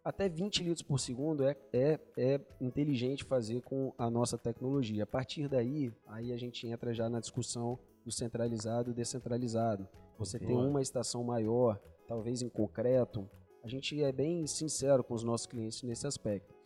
até 0.04 0.30
20 0.30 0.64
litros 0.64 0.84
por 0.84 1.00
segundo 1.00 1.44
é, 1.44 1.58
é, 1.74 2.00
é 2.16 2.40
inteligente 2.62 3.24
fazer 3.24 3.64
com 3.64 3.92
a 3.98 4.08
nossa 4.08 4.38
tecnologia. 4.38 5.02
A 5.02 5.08
partir 5.08 5.48
daí, 5.48 5.92
aí 6.06 6.32
a 6.32 6.38
gente 6.38 6.68
entra 6.68 6.94
já 6.94 7.10
na 7.10 7.20
discussão 7.20 7.80
do 8.06 8.12
centralizado 8.12 8.92
e 8.92 8.94
descentralizado. 8.94 9.90
Você 10.20 10.38
tem 10.38 10.50
Boa. 10.50 10.68
uma 10.68 10.82
estação 10.84 11.24
maior, 11.24 11.82
talvez 12.08 12.44
em 12.44 12.50
concreto. 12.50 13.28
A 13.64 13.68
gente 13.68 14.00
é 14.04 14.12
bem 14.12 14.46
sincero 14.46 15.04
com 15.04 15.16
os 15.16 15.24
nossos 15.24 15.48
clientes 15.48 15.82
nesse 15.82 16.06
aspecto. 16.06 16.59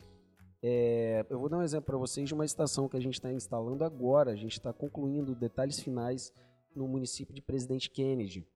É, 0.66 1.26
eu 1.30 1.38
vou 1.38 1.50
dar 1.50 1.58
um 1.58 1.62
exemplo 1.62 1.88
para 1.88 1.98
vocês 1.98 2.26
de 2.26 2.34
uma 2.34 2.46
estação 2.46 2.88
que 2.88 2.96
a 2.96 3.00
gente 3.02 3.16
está 3.16 3.32
instalando 3.32 3.84
agora. 3.84 4.32
A 4.32 4.36
gente 4.36 4.54
está 4.54 4.72
concluindo 4.72 5.36
detalhes 5.36 5.78
finais 5.80 6.34
no 6.74 6.88
município 6.88 7.36
de 7.36 7.42
Presidente 7.42 7.90
Kennedy, 7.90 8.48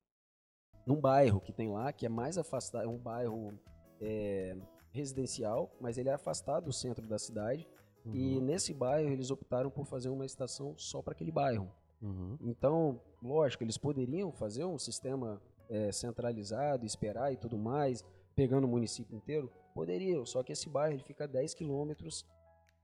num 0.85 0.95
bairro 0.95 1.41
que 1.41 1.51
tem 1.51 1.69
lá, 1.69 1.91
que 1.91 2.05
é 2.05 2.09
mais 2.09 2.37
afastado, 2.37 2.85
é 2.85 2.87
um 2.87 2.97
bairro 2.97 3.53
é, 4.01 4.55
residencial, 4.89 5.69
mas 5.81 5.97
ele 5.97 6.07
é 6.07 6.13
afastado 6.13 6.65
do 6.65 6.73
centro 6.73 7.05
da 7.05 7.19
cidade. 7.19 7.67
E 8.13 8.39
nesse 8.39 8.73
bairro 8.73 9.09
eles 9.09 9.29
optaram 9.31 9.69
por 9.69 9.85
fazer 9.85 10.07
uma 10.07 10.25
estação 10.25 10.73
só 10.77 11.01
para 11.01 11.11
aquele 11.11 11.29
bairro. 11.29 11.69
Uhum. 12.01 12.37
Então, 12.39 13.01
lógico, 13.21 13.65
eles 13.65 13.77
poderiam 13.77 14.31
fazer 14.31 14.63
um 14.63 14.79
sistema 14.79 15.41
é, 15.69 15.91
centralizado, 15.91 16.85
esperar 16.85 17.33
e 17.33 17.35
tudo 17.35 17.57
mais, 17.57 18.05
pegando 18.33 18.63
o 18.63 18.67
município 18.67 19.13
inteiro? 19.13 19.51
Poderiam, 19.77 20.25
só 20.25 20.41
que 20.41 20.51
esse 20.51 20.67
bairro 20.67 20.95
ele 20.95 21.03
fica 21.03 21.25
a 21.25 21.27
10 21.27 21.53
quilômetros 21.53 22.25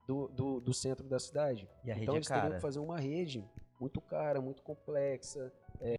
do, 0.06 0.28
do, 0.28 0.60
do 0.60 0.72
centro 0.72 1.08
da 1.08 1.18
cidade. 1.18 1.68
E 1.84 1.90
a 1.90 1.94
rede 1.94 2.04
então 2.04 2.14
é 2.14 2.18
eles 2.18 2.28
teriam 2.28 2.42
cara. 2.44 2.54
que 2.54 2.60
fazer 2.60 2.78
uma 2.78 3.00
rede 3.00 3.44
muito 3.80 4.00
cara, 4.00 4.40
muito 4.40 4.62
complexa. 4.62 5.52
É, 5.80 5.96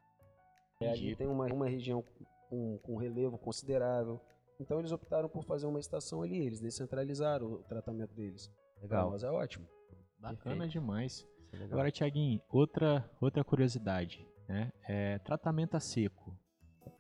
é, 0.80 0.90
ali 0.90 1.14
tem 1.18 1.28
uma, 1.28 1.48
uma 1.48 1.68
região 1.68 2.02
com, 2.50 2.78
com 2.78 2.96
relevo 2.96 3.38
considerável. 3.38 4.22
Então 4.58 4.80
eles 4.80 4.94
optaram 4.94 5.28
por 5.28 5.44
fazer 5.44 5.66
uma 5.66 5.82
estação 5.82 6.22
ali, 6.22 6.46
eles 6.46 6.62
descentralizaram 6.62 7.46
o 7.46 7.64
tratamento 7.64 8.14
deles. 8.14 8.50
Legal. 8.82 9.12
nós 9.12 9.22
é 9.22 9.30
ótimo. 9.30 9.68
Bacana 10.18 10.62
Perfeito. 10.62 10.72
demais. 10.72 11.28
É. 11.52 11.64
Agora, 11.66 11.92
Tiaguinho, 11.92 12.42
outra, 12.50 13.10
outra 13.20 13.44
curiosidade, 13.44 14.26
né? 14.48 14.72
É, 14.88 15.20
tratamento 15.20 15.76
a 15.76 15.80
seco 15.82 16.34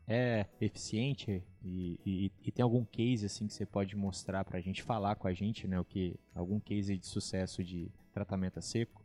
é 0.08 0.46
eficiente 0.62 1.44
e, 1.64 2.00
e- 2.06 2.32
e 2.44 2.52
tem 2.52 2.62
algum 2.64 2.86
case 2.86 3.26
assim 3.26 3.48
que 3.48 3.54
você 3.54 3.66
pode 3.66 3.96
mostrar 3.96 4.46
pra 4.46 4.60
gente 4.62 4.84
falar 4.84 5.16
com 5.16 5.28
a 5.28 5.34
gente, 5.34 5.68
né? 5.68 5.80
O 5.80 5.86
que 5.86 6.16
algum 6.34 6.60
case 6.60 6.98
de 6.98 7.06
sucesso 7.08 7.64
de 7.64 7.92
tratamento 8.14 8.60
a 8.60 8.62
seco? 8.62 9.04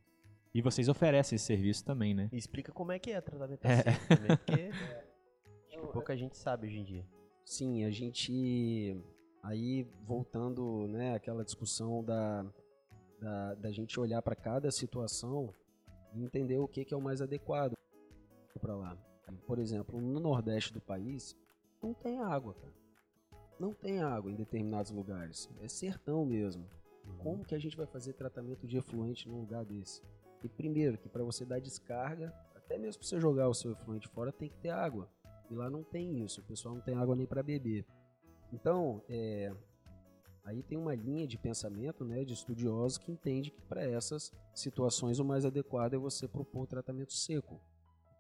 E 0.53 0.61
vocês 0.61 0.89
oferecem 0.89 1.37
esse 1.37 1.45
serviço 1.47 1.85
também, 1.85 2.13
né? 2.13 2.29
E 2.33 2.37
explica 2.37 2.73
como 2.73 2.93
é 2.93 2.99
que 2.99 3.11
é 3.13 3.21
tratamento 3.21 3.65
assim 3.65 3.83
também, 4.09 4.37
porque 4.37 4.71
acho 5.69 5.81
que 5.87 5.93
pouca 5.93 6.17
gente 6.17 6.37
sabe 6.37 6.67
hoje 6.67 6.79
em 6.79 6.85
dia. 6.85 7.07
Sim, 7.45 7.85
a 7.85 7.91
gente 7.91 8.97
aí 9.43 9.87
voltando, 10.05 10.87
né, 10.89 11.15
aquela 11.15 11.43
discussão 11.45 12.05
da, 12.05 12.45
da, 13.21 13.55
da 13.55 13.73
gente 13.73 13.99
olhar 13.99 14.21
para 14.21 14.37
cada 14.37 14.71
situação 14.71 15.55
e 16.15 16.23
entender 16.23 16.59
o 16.59 16.69
que, 16.69 16.85
que 16.85 16.93
é 16.93 16.97
o 16.97 17.01
mais 17.01 17.23
adequado 17.23 17.73
para 18.61 18.75
lá. 18.77 18.99
Por 19.47 19.59
exemplo, 19.59 20.01
no 20.01 20.21
nordeste 20.21 20.73
do 20.73 20.81
país 20.81 21.37
não 21.83 21.95
tem 21.95 22.19
água, 22.19 22.55
cara. 22.55 22.75
Não 23.59 23.73
tem 23.75 24.01
água 24.01 24.31
em 24.31 24.35
determinados 24.35 24.91
lugares. 24.91 25.49
É 25.61 25.69
sertão 25.69 26.25
mesmo. 26.25 26.67
Como 27.19 27.45
que 27.45 27.55
a 27.55 27.59
gente 27.59 27.77
vai 27.77 27.87
fazer 27.87 28.15
tratamento 28.15 28.67
de 28.67 28.79
efluente 28.79 29.29
num 29.29 29.41
lugar 29.41 29.65
desse? 29.65 30.03
E 30.43 30.49
primeiro, 30.49 30.97
que 30.97 31.09
para 31.09 31.23
você 31.23 31.45
dar 31.45 31.61
descarga, 31.61 32.33
até 32.55 32.79
mesmo 32.79 33.01
para 33.01 33.09
você 33.09 33.21
jogar 33.21 33.49
o 33.49 33.55
seu 33.55 33.73
efluente 33.73 34.09
fora, 34.09 34.33
tem 34.33 34.49
que 34.49 34.57
ter 34.59 34.71
água. 34.71 35.09
E 35.51 35.55
lá 35.55 35.69
não 35.69 35.83
tem 35.83 36.23
isso, 36.23 36.41
o 36.41 36.45
pessoal 36.45 36.75
não 36.75 36.83
tem 36.83 36.95
água 36.95 37.17
nem 37.17 37.27
para 37.27 37.43
beber. 37.43 37.85
Então, 38.53 39.03
é, 39.09 39.53
aí 40.45 40.63
tem 40.63 40.79
uma 40.79 40.95
linha 40.95 41.27
de 41.27 41.37
pensamento 41.37 42.05
né, 42.05 42.25
de 42.25 42.33
estudiosos 42.33 42.99
que 42.99 43.11
entende 43.11 43.51
que 43.51 43.61
para 43.63 43.83
essas 43.83 44.33
situações 44.55 45.19
o 45.19 45.25
mais 45.25 45.45
adequado 45.45 45.95
é 45.95 45.99
você 45.99 46.27
propor 46.29 46.63
o 46.63 46.67
tratamento 46.67 47.13
seco. 47.13 47.61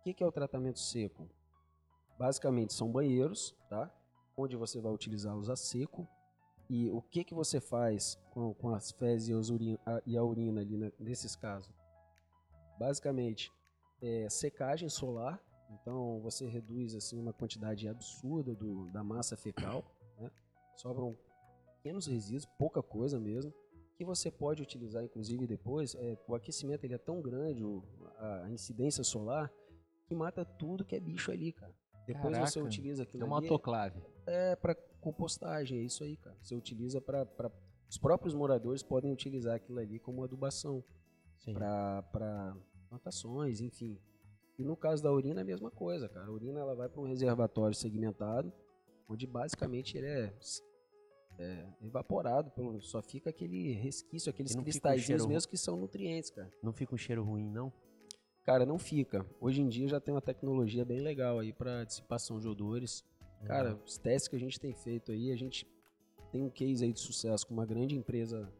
O 0.00 0.02
que, 0.02 0.14
que 0.14 0.22
é 0.24 0.26
o 0.26 0.32
tratamento 0.32 0.78
seco? 0.78 1.28
Basicamente 2.18 2.72
são 2.72 2.90
banheiros, 2.90 3.54
tá? 3.68 3.90
onde 4.36 4.56
você 4.56 4.80
vai 4.80 4.92
utilizá-los 4.92 5.50
a 5.50 5.56
seco. 5.56 6.08
E 6.68 6.88
o 6.90 7.02
que, 7.02 7.24
que 7.24 7.34
você 7.34 7.60
faz 7.60 8.18
com, 8.30 8.54
com 8.54 8.70
as 8.74 8.90
fezes 8.92 9.28
e, 9.28 9.32
as 9.32 9.50
uri- 9.50 9.78
a- 9.84 10.00
e 10.06 10.16
a 10.16 10.22
urina 10.24 10.60
ali 10.60 10.76
né, 10.76 10.92
nesses 10.98 11.34
casos? 11.36 11.70
Basicamente, 12.78 13.52
é 14.00 14.28
secagem 14.30 14.88
solar. 14.88 15.42
Então 15.70 16.20
você 16.20 16.46
reduz 16.48 16.94
assim 16.94 17.18
uma 17.18 17.32
quantidade 17.32 17.86
absurda 17.88 18.54
do, 18.54 18.90
da 18.90 19.04
massa 19.04 19.36
fecal, 19.36 19.84
né? 20.18 20.30
sobram 20.76 21.16
pequenos 21.76 22.06
resíduos, 22.06 22.46
pouca 22.58 22.82
coisa 22.82 23.20
mesmo, 23.20 23.52
que 23.96 24.04
você 24.04 24.30
pode 24.30 24.62
utilizar 24.62 25.04
inclusive 25.04 25.46
depois. 25.46 25.94
É, 25.94 26.16
o 26.26 26.34
aquecimento 26.34 26.84
ele 26.84 26.94
é 26.94 26.98
tão 26.98 27.20
grande, 27.20 27.62
o- 27.64 27.82
a 28.18 28.50
incidência 28.50 29.04
solar, 29.04 29.52
que 30.10 30.14
mata 30.16 30.44
tudo 30.44 30.84
que 30.84 30.96
é 30.96 30.98
bicho 30.98 31.30
ali, 31.30 31.52
cara. 31.52 31.72
Depois 32.04 32.36
você 32.36 32.58
Caraca, 32.58 32.62
utiliza 32.64 33.04
aquilo 33.04 33.22
É 33.22 33.26
uma 33.26 33.36
autoclave. 33.36 34.02
é 34.26 34.56
para 34.56 34.74
compostagem, 35.00 35.78
é 35.78 35.82
isso 35.82 36.02
aí, 36.02 36.16
cara. 36.16 36.36
Você 36.42 36.56
utiliza 36.56 37.00
para 37.00 37.28
os 37.88 37.96
próprios 37.96 38.34
moradores 38.34 38.82
podem 38.82 39.12
utilizar 39.12 39.54
aquilo 39.54 39.78
ali 39.78 40.00
como 40.00 40.24
adubação 40.24 40.82
Sim. 41.38 41.54
para 41.54 42.56
plantações, 42.88 43.60
enfim. 43.60 44.00
E 44.58 44.64
no 44.64 44.76
caso 44.76 45.00
da 45.00 45.12
urina 45.12 45.40
é 45.40 45.42
a 45.42 45.46
mesma 45.46 45.70
coisa, 45.70 46.08
cara. 46.08 46.26
A 46.26 46.30
urina 46.32 46.58
ela 46.58 46.74
vai 46.74 46.88
para 46.88 47.00
um 47.00 47.06
reservatório 47.06 47.76
segmentado, 47.76 48.52
onde 49.08 49.28
basicamente 49.28 49.96
ele 49.96 50.08
é, 50.08 50.34
é 51.38 51.68
evaporado, 51.82 52.50
pelo, 52.50 52.80
só 52.82 53.00
fica 53.00 53.30
aquele 53.30 53.74
resquício, 53.74 54.28
aqueles 54.28 54.56
E 54.56 54.58
fica 54.72 54.88
um 55.24 55.28
mesmo 55.28 55.48
que 55.48 55.56
são 55.56 55.76
nutrientes, 55.76 56.30
cara. 56.30 56.50
Não 56.60 56.72
fica 56.72 56.92
um 56.92 56.98
cheiro 56.98 57.22
ruim, 57.22 57.48
não? 57.48 57.72
Cara, 58.44 58.64
não 58.64 58.78
fica. 58.78 59.24
Hoje 59.40 59.60
em 59.60 59.68
dia 59.68 59.86
já 59.88 60.00
tem 60.00 60.14
uma 60.14 60.20
tecnologia 60.20 60.84
bem 60.84 61.00
legal 61.00 61.38
aí 61.38 61.52
para 61.52 61.84
dissipação 61.84 62.40
de 62.40 62.48
odores. 62.48 63.04
Cara, 63.44 63.78
os 63.86 63.96
testes 63.96 64.28
que 64.28 64.36
a 64.36 64.40
gente 64.40 64.58
tem 64.58 64.74
feito 64.74 65.12
aí, 65.12 65.30
a 65.30 65.36
gente 65.36 65.66
tem 66.30 66.42
um 66.42 66.50
case 66.50 66.84
aí 66.84 66.92
de 66.92 67.00
sucesso 67.00 67.46
com 67.46 67.54
uma 67.54 67.66
grande 67.66 67.96
empresa 67.96 68.52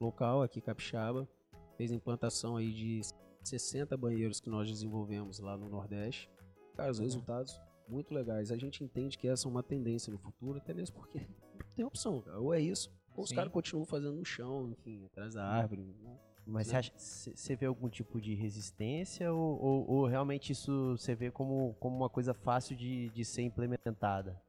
local 0.00 0.42
aqui, 0.42 0.60
Capixaba. 0.60 1.28
Fez 1.76 1.92
implantação 1.92 2.56
aí 2.56 2.72
de 2.72 3.00
60 3.42 3.96
banheiros 3.96 4.40
que 4.40 4.48
nós 4.48 4.68
desenvolvemos 4.68 5.38
lá 5.38 5.56
no 5.56 5.68
Nordeste. 5.68 6.30
Cara, 6.74 6.90
os 6.90 6.98
resultados 6.98 7.60
muito 7.88 8.12
legais. 8.12 8.50
A 8.50 8.56
gente 8.56 8.82
entende 8.82 9.16
que 9.16 9.28
essa 9.28 9.46
é 9.46 9.50
uma 9.50 9.62
tendência 9.62 10.12
no 10.12 10.18
futuro, 10.18 10.58
até 10.58 10.74
mesmo 10.74 10.96
porque 10.96 11.18
não 11.54 11.66
tem 11.74 11.84
opção, 11.84 12.20
cara. 12.20 12.40
Ou 12.40 12.52
é 12.52 12.60
isso, 12.60 12.90
ou 13.14 13.24
os 13.24 13.32
caras 13.32 13.52
continuam 13.52 13.86
fazendo 13.86 14.16
no 14.16 14.24
chão, 14.24 14.68
enfim, 14.70 15.04
atrás 15.06 15.34
da 15.34 15.44
árvore. 15.46 15.82
né? 16.02 16.18
Mas 16.46 16.70
Né? 16.70 16.80
você 16.96 17.56
vê 17.56 17.66
algum 17.66 17.88
tipo 17.88 18.20
de 18.20 18.34
resistência 18.34 19.32
ou, 19.32 19.60
ou- 19.60 19.90
ou 19.90 20.06
realmente 20.06 20.52
isso 20.52 20.96
você 20.96 21.14
vê 21.14 21.30
como, 21.30 21.74
como 21.80 21.96
uma 21.96 22.08
coisa 22.08 22.32
fácil 22.32 22.76
de, 22.76 23.10
de 23.10 23.24
ser 23.24 23.42
implementada? 23.42 24.40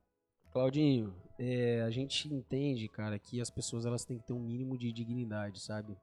Claudinho, 0.51 1.13
é, 1.39 1.81
a 1.81 1.89
gente 1.89 2.31
entende, 2.33 2.87
cara, 2.87 3.17
que 3.17 3.41
as 3.41 3.49
pessoas 3.49 3.85
elas 3.85 4.05
têm 4.05 4.17
que 4.19 4.25
ter 4.25 4.33
um 4.33 4.39
mínimo 4.39 4.77
de 4.77 4.91
dignidade, 4.91 5.59
sabe? 5.59 5.97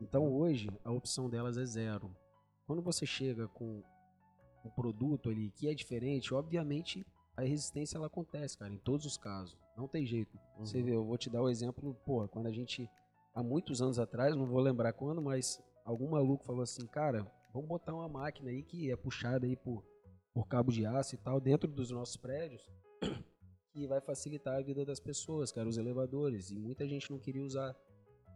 Então 0.00 0.30
hoje 0.32 0.68
a 0.84 0.92
opção 0.92 1.28
delas 1.30 1.56
é 1.56 1.64
zero. 1.64 2.14
Quando 2.66 2.82
você 2.82 3.06
chega 3.06 3.48
com 3.48 3.82
um 4.64 4.70
produto 4.70 5.30
ali 5.30 5.50
que 5.50 5.66
é 5.68 5.74
diferente, 5.74 6.34
obviamente 6.34 7.06
a 7.36 7.42
resistência 7.42 7.96
ela 7.96 8.06
acontece, 8.08 8.58
cara, 8.58 8.72
em 8.72 8.78
todos 8.78 9.06
os 9.06 9.16
casos. 9.16 9.56
Não 9.76 9.88
tem 9.88 10.04
jeito. 10.04 10.38
Você 10.58 10.82
vê, 10.82 10.90
eu 10.94 11.04
vou 11.04 11.16
te 11.16 11.30
dar 11.30 11.40
o 11.40 11.48
exemplo, 11.48 11.94
pô, 12.04 12.26
quando 12.28 12.46
a 12.48 12.52
gente 12.52 12.88
há 13.38 13.42
muitos 13.42 13.80
anos 13.80 14.00
atrás, 14.00 14.34
não 14.34 14.46
vou 14.46 14.58
lembrar 14.58 14.92
quando, 14.92 15.22
mas 15.22 15.62
algum 15.84 16.10
maluco 16.10 16.44
falou 16.44 16.62
assim, 16.62 16.84
cara, 16.88 17.24
vamos 17.52 17.68
botar 17.68 17.94
uma 17.94 18.08
máquina 18.08 18.50
aí 18.50 18.64
que 18.64 18.90
é 18.90 18.96
puxada 18.96 19.46
aí 19.46 19.54
por, 19.54 19.84
por 20.34 20.48
cabo 20.48 20.72
de 20.72 20.84
aço 20.84 21.14
e 21.14 21.18
tal 21.18 21.40
dentro 21.40 21.70
dos 21.70 21.92
nossos 21.92 22.16
prédios 22.16 22.68
que 23.70 23.86
vai 23.86 24.00
facilitar 24.00 24.56
a 24.56 24.60
vida 24.60 24.84
das 24.84 24.98
pessoas, 24.98 25.52
cara, 25.52 25.68
os 25.68 25.78
elevadores. 25.78 26.50
E 26.50 26.58
muita 26.58 26.88
gente 26.88 27.08
não 27.12 27.18
queria 27.20 27.44
usar. 27.44 27.76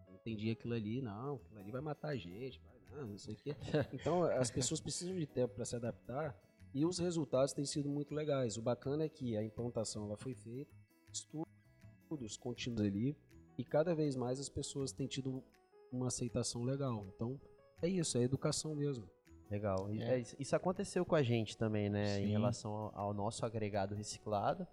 Entendia 0.09 0.53
aquilo 0.53 0.75
ali, 0.75 1.03
não, 1.03 1.35
aquilo 1.35 1.59
ali 1.59 1.73
vai 1.73 1.81
matar 1.81 2.11
a 2.11 2.17
gente, 2.17 2.61
vai, 2.61 3.01
não, 3.01 3.09
não 3.09 3.19
sei 3.19 3.35
o 3.35 3.37
quê. 3.37 3.57
Então, 3.93 4.23
as 4.23 4.53
pessoas 4.53 4.81
precisam 4.81 5.17
de 5.17 5.27
tempo 5.27 5.53
para 5.57 5.65
se 5.65 5.75
adaptar 5.75 6.41
e 6.73 6.87
os 6.87 7.01
resultados 7.01 7.53
têm 7.53 7.65
sido 7.65 7.91
muito 7.91 8.15
legais. 8.15 8.57
O 8.57 8.63
bacana 8.63 9.03
é 9.03 9.09
que 9.09 9.37
a 9.37 9.43
implantação 9.43 10.05
ela 10.05 10.17
foi 10.17 10.33
feita, 10.33 10.73
estudos 11.13 12.37
contínuos 12.37 12.83
ali, 12.83 13.17
e 13.63 13.65
cada 13.65 13.95
vez 13.95 14.17
mais 14.17 14.41
as 14.41 14.49
pessoas 14.49 14.91
têm 14.91 15.07
tido 15.07 15.41
uma 15.93 16.09
aceitação 16.09 16.65
legal. 16.65 17.07
Então, 17.15 17.41
é 17.81 17.87
isso, 17.87 18.19
é 18.19 18.23
educação 18.23 18.75
mesmo. 18.75 19.09
Legal. 19.49 19.89
É. 19.89 20.17
é, 20.17 20.19
isso- 20.19 20.57
aconteceu 20.57 21.05
com 21.07 21.15
a 21.15 21.23
gente 21.23 21.57
também, 21.57 21.89
né? 21.89 22.19
Em 22.19 22.27
Sim. 22.27 22.33
relação 22.33 22.91
ao, 22.93 23.15
nosso 23.15 23.47
agregado 23.47 23.95
reciclado. 23.95 24.67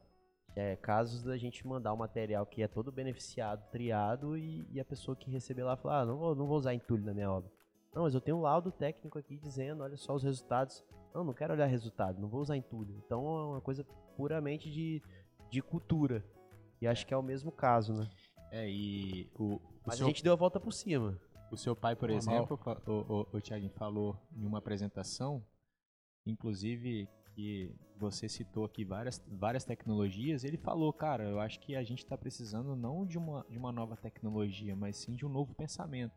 É, 0.55 0.75
casos 0.75 1.21
da 1.21 1.37
gente 1.37 1.67
mandar 1.67 1.93
o 1.93 1.97
material 1.97 2.47
que 2.47 2.63
é 2.63 2.67
todo 2.67 2.91
beneficiado, 2.91 3.69
triado, 3.69 4.35
e, 4.35 4.67
e 4.71 4.79
a 4.79 4.85
pessoa 4.85 5.15
que 5.15 5.29
receber 5.29 5.63
lá 5.63 5.77
falar, 5.77 6.01
ah, 6.01 6.05
não 6.05 6.17
vou, 6.17 6.35
não 6.35 6.47
vou 6.47 6.57
usar 6.57 6.73
entulho 6.73 7.05
na 7.05 7.13
minha 7.13 7.31
obra. 7.31 7.51
Não, 7.93 8.01
mas 8.03 8.15
eu 8.15 8.21
tenho 8.21 8.37
um 8.37 8.41
laudo 8.41 8.71
técnico 8.71 9.19
aqui 9.19 9.37
dizendo, 9.37 9.83
olha 9.83 9.97
só 9.97 10.15
os 10.15 10.23
resultados. 10.23 10.83
Não, 11.13 11.23
não 11.23 11.33
quero 11.33 11.53
olhar 11.53 11.67
resultado, 11.67 12.19
não 12.19 12.27
vou 12.27 12.41
usar 12.41 12.57
entulho. 12.57 12.99
Então 13.05 13.21
é 13.21 13.45
uma 13.45 13.61
coisa 13.61 13.83
puramente 14.17 14.71
de, 14.71 14.99
de 15.51 15.61
cultura. 15.61 16.25
E 16.81 16.87
acho 16.87 17.05
que 17.05 17.13
é 17.13 17.17
o 17.17 17.21
mesmo 17.23 17.51
caso, 17.51 17.93
né? 17.93 18.09
É, 18.51 18.69
e 18.69 19.29
o, 19.35 19.55
o, 19.55 19.61
Mas 19.85 19.97
seu, 19.97 20.05
a 20.05 20.09
gente 20.09 20.23
deu 20.23 20.33
a 20.33 20.35
volta 20.35 20.59
por 20.59 20.71
cima. 20.73 21.19
o 21.51 21.57
seu 21.57 21.75
pai, 21.75 21.95
por 21.95 22.09
Normal. 22.09 22.35
exemplo, 22.35 22.59
o, 22.87 22.91
o, 22.91 23.37
o 23.37 23.41
Thiaguinho 23.41 23.71
falou 23.71 24.17
em 24.35 24.45
uma 24.45 24.57
apresentação, 24.57 25.45
inclusive 26.25 27.07
que 27.35 27.73
você 27.97 28.27
citou 28.27 28.65
aqui 28.65 28.83
várias, 28.83 29.23
várias 29.27 29.65
tecnologias, 29.65 30.43
ele 30.43 30.57
falou, 30.57 30.91
cara, 30.91 31.23
eu 31.23 31.39
acho 31.39 31.59
que 31.59 31.75
a 31.75 31.83
gente 31.83 31.99
está 31.99 32.17
precisando 32.17 32.75
não 32.75 33.05
de 33.05 33.17
uma, 33.17 33.45
de 33.49 33.57
uma 33.57 33.71
nova 33.71 33.95
tecnologia, 33.95 34.75
mas 34.75 34.97
sim 34.97 35.15
de 35.15 35.25
um 35.25 35.29
novo 35.29 35.53
pensamento, 35.53 36.15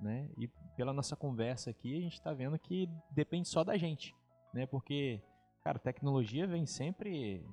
né? 0.00 0.30
E 0.38 0.48
pela 0.76 0.92
nossa 0.92 1.16
conversa 1.16 1.70
aqui, 1.70 1.96
a 1.96 2.00
gente 2.00 2.14
está 2.14 2.32
vendo 2.32 2.58
que 2.58 2.88
depende 3.10 3.48
só 3.48 3.64
da 3.64 3.76
gente, 3.76 4.14
né? 4.52 4.66
Porque, 4.66 5.20
cara, 5.62 5.78
tecnologia 5.78 6.46
vem 6.46 6.66
sempre 6.66 7.44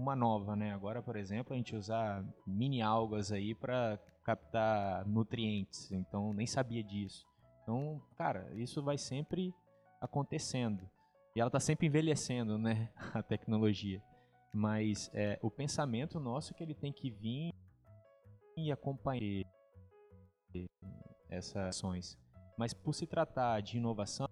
uma 0.00 0.16
nova, 0.16 0.56
né? 0.56 0.72
Agora, 0.72 1.02
por 1.02 1.16
exemplo, 1.16 1.52
a 1.52 1.56
gente 1.56 1.76
usar 1.76 2.24
mini 2.46 2.80
algas 2.80 3.30
aí 3.30 3.54
para 3.54 3.98
captar 4.24 5.06
nutrientes, 5.06 5.90
então 5.92 6.32
nem 6.32 6.46
sabia 6.46 6.82
disso. 6.82 7.26
Então, 7.62 8.00
cara, 8.16 8.50
isso 8.54 8.82
vai 8.82 8.96
sempre 8.96 9.54
acontecendo. 10.00 10.88
E 11.36 11.40
ela 11.40 11.48
está 11.48 11.60
sempre 11.60 11.86
envelhecendo, 11.86 12.58
né? 12.58 12.90
A 13.14 13.22
tecnologia. 13.22 14.02
Mas 14.52 15.10
é, 15.14 15.38
o 15.42 15.50
pensamento 15.50 16.18
nosso 16.18 16.52
é 16.52 16.56
que 16.56 16.62
ele 16.62 16.74
tem 16.74 16.92
que 16.92 17.10
vir 17.10 17.54
e 18.56 18.72
acompanhar 18.72 19.44
essas 21.28 21.56
ações. 21.56 22.18
Mas 22.58 22.74
por 22.74 22.94
se 22.94 23.06
tratar 23.06 23.60
de 23.60 23.76
inovação, 23.76 24.28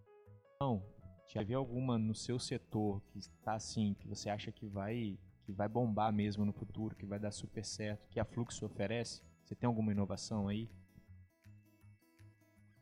já 1.28 1.40
havia 1.40 1.56
alguma 1.56 1.98
no 1.98 2.14
seu 2.14 2.38
setor 2.38 3.00
que 3.12 3.18
está 3.18 3.54
assim, 3.54 3.94
que 3.94 4.08
você 4.08 4.28
acha 4.28 4.50
que 4.50 4.66
vai 4.66 5.18
que 5.48 5.52
vai 5.54 5.66
bombar 5.66 6.12
mesmo 6.12 6.44
no 6.44 6.52
futuro, 6.52 6.94
que 6.94 7.06
vai 7.06 7.18
dar 7.18 7.30
super 7.30 7.64
certo, 7.64 8.06
que 8.10 8.20
a 8.20 8.24
Fluxo 8.26 8.66
oferece? 8.66 9.22
Você 9.46 9.54
tem 9.54 9.66
alguma 9.66 9.90
inovação 9.92 10.46
aí? 10.46 10.68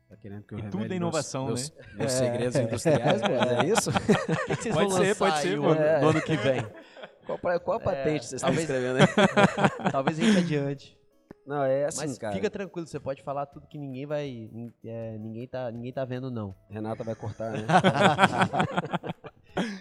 Tá 0.09 0.17
querendo 0.17 0.43
que 0.43 0.53
eu 0.53 0.59
E 0.59 0.63
tudo 0.63 0.83
é 0.83 0.87
meus- 0.89 0.95
inovação, 0.97 1.45
meus, 1.45 1.71
né? 1.71 1.85
Meus 1.95 2.11
segredos 2.11 2.55
industriais, 2.57 3.21
pô, 3.21 3.27
é 3.27 3.65
isso? 3.67 3.89
O 3.95 4.45
que, 4.47 4.55
que 4.57 4.63
vocês 4.63 4.75
Pode 4.75 4.89
vão 4.89 4.97
ser, 4.97 5.07
lançar 5.07 5.17
pode 5.31 5.39
ser, 5.41 5.59
o 5.59 5.61
pô. 5.61 5.69
ano, 5.69 6.17
É. 6.17 6.21
que 6.21 6.35
vem? 6.35 6.61
Qual, 7.25 7.39
qual 7.61 7.77
a 7.77 7.79
patente 7.81 8.25
vocês 8.25 8.41
estão 8.41 8.49
talvez- 8.49 8.69
escrevendo 8.69 8.97
aí? 8.99 9.91
Talvez 9.91 10.19
a 10.19 10.23
gente 10.23 10.37
adiante. 10.39 10.97
Não, 11.45 11.63
é 11.63 11.85
assim, 11.85 11.99
Mas 12.07 12.17
cara. 12.17 12.33
fica 12.35 12.49
tranquilo, 12.49 12.85
você 12.87 12.99
pode 12.99 13.21
falar 13.23 13.45
tudo 13.45 13.67
que 13.67 13.77
ninguém 13.77 14.05
vai. 14.05 14.49
é, 14.85 15.17
ninguém, 15.17 15.47
tá, 15.47 15.71
ninguém 15.71 15.93
tá 15.93 16.03
vendo, 16.05 16.29
não. 16.31 16.53
Renata 16.69 17.03
vai 17.05 17.15
cortar, 17.15 17.51
né? 17.51 17.65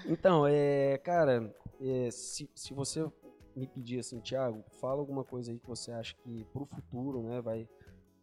então, 0.06 0.44
é, 0.48 0.98
cara, 0.98 1.52
é, 1.80 2.10
se, 2.10 2.48
se 2.54 2.74
você 2.74 3.10
me 3.54 3.66
pedir 3.66 3.98
assim, 3.98 4.20
Thiago, 4.20 4.62
fala 4.80 5.00
alguma 5.00 5.24
coisa 5.24 5.50
aí 5.50 5.58
que 5.58 5.66
você 5.66 5.90
acha 5.92 6.14
que 6.16 6.44
pro 6.52 6.66
futuro, 6.66 7.22
né, 7.22 7.40
vai 7.40 7.68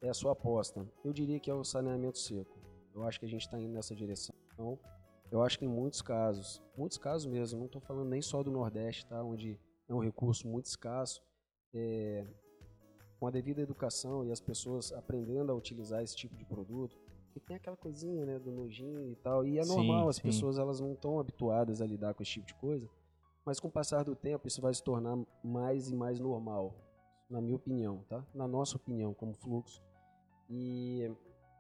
é 0.02 0.10
a 0.10 0.14
sua 0.14 0.34
aposta. 0.34 0.86
Eu 1.04 1.14
diria 1.14 1.40
que 1.40 1.50
é 1.50 1.54
o 1.54 1.64
saneamento 1.64 2.20
seco. 2.20 2.60
Eu 2.94 3.04
acho 3.04 3.20
que 3.20 3.26
a 3.26 3.30
gente 3.30 3.42
está 3.42 3.60
indo 3.60 3.74
nessa 3.74 3.96
direção. 3.96 4.36
Eu 5.32 5.42
acho 5.42 5.58
que 5.58 5.66
em 5.66 5.70
muitos 5.70 6.02
casos, 6.02 6.62
muitos 6.78 6.98
casos 6.98 7.26
mesmo, 7.26 7.58
não 7.58 7.66
estou 7.66 7.82
falando 7.82 8.10
nem 8.10 8.22
só 8.22 8.44
do 8.44 8.52
Nordeste, 8.52 9.06
tá, 9.08 9.24
onde 9.24 9.60
é 9.88 9.94
um 9.94 10.00
recurso 10.00 10.48
muito 10.48 10.66
escasso, 10.66 11.24
é, 11.74 12.24
com 13.20 13.26
a 13.26 13.32
devida 13.32 13.62
educação 13.62 14.24
e 14.26 14.32
as 14.32 14.40
pessoas 14.40 14.92
aprendendo 14.92 15.52
a 15.52 15.56
utilizar 15.56 16.04
esse 16.04 16.16
tipo 16.16 16.36
de 16.36 16.46
produto, 16.46 16.96
que 17.32 17.40
tem 17.40 17.56
aquela 17.56 17.76
coisinha, 17.76 18.26
né, 18.26 18.38
do 18.38 18.52
nojinho 18.52 19.10
e 19.10 19.16
tal, 19.16 19.44
e 19.44 19.58
é 19.58 19.64
Sim, 19.64 19.76
normal, 19.76 20.10
as 20.10 20.18
sim. 20.18 20.22
pessoas 20.22 20.60
elas 20.60 20.80
não 20.80 20.94
estão 20.94 21.20
habituadas 21.20 21.82
a 21.82 21.86
lidar 21.88 22.14
com 22.14 22.22
esse 22.22 22.34
tipo 22.34 22.46
de 22.46 22.54
coisa, 22.56 22.88
mas 23.46 23.60
com 23.60 23.68
o 23.68 23.72
passar 23.72 24.04
do 24.04 24.16
tempo 24.16 24.48
isso 24.48 24.62
vai 24.62 24.74
se 24.74 24.84
tornar 24.84 25.18
mais 25.44 25.90
e 25.90 25.96
mais 25.96 26.20
normal, 26.20 26.76
na 27.30 27.42
minha 27.42 27.56
opinião, 27.56 28.04
tá? 28.10 28.24
Na 28.34 28.48
nossa 28.48 28.78
opinião, 28.78 29.14
como 29.14 29.34
fluxo. 29.34 29.82
E, 30.50 31.10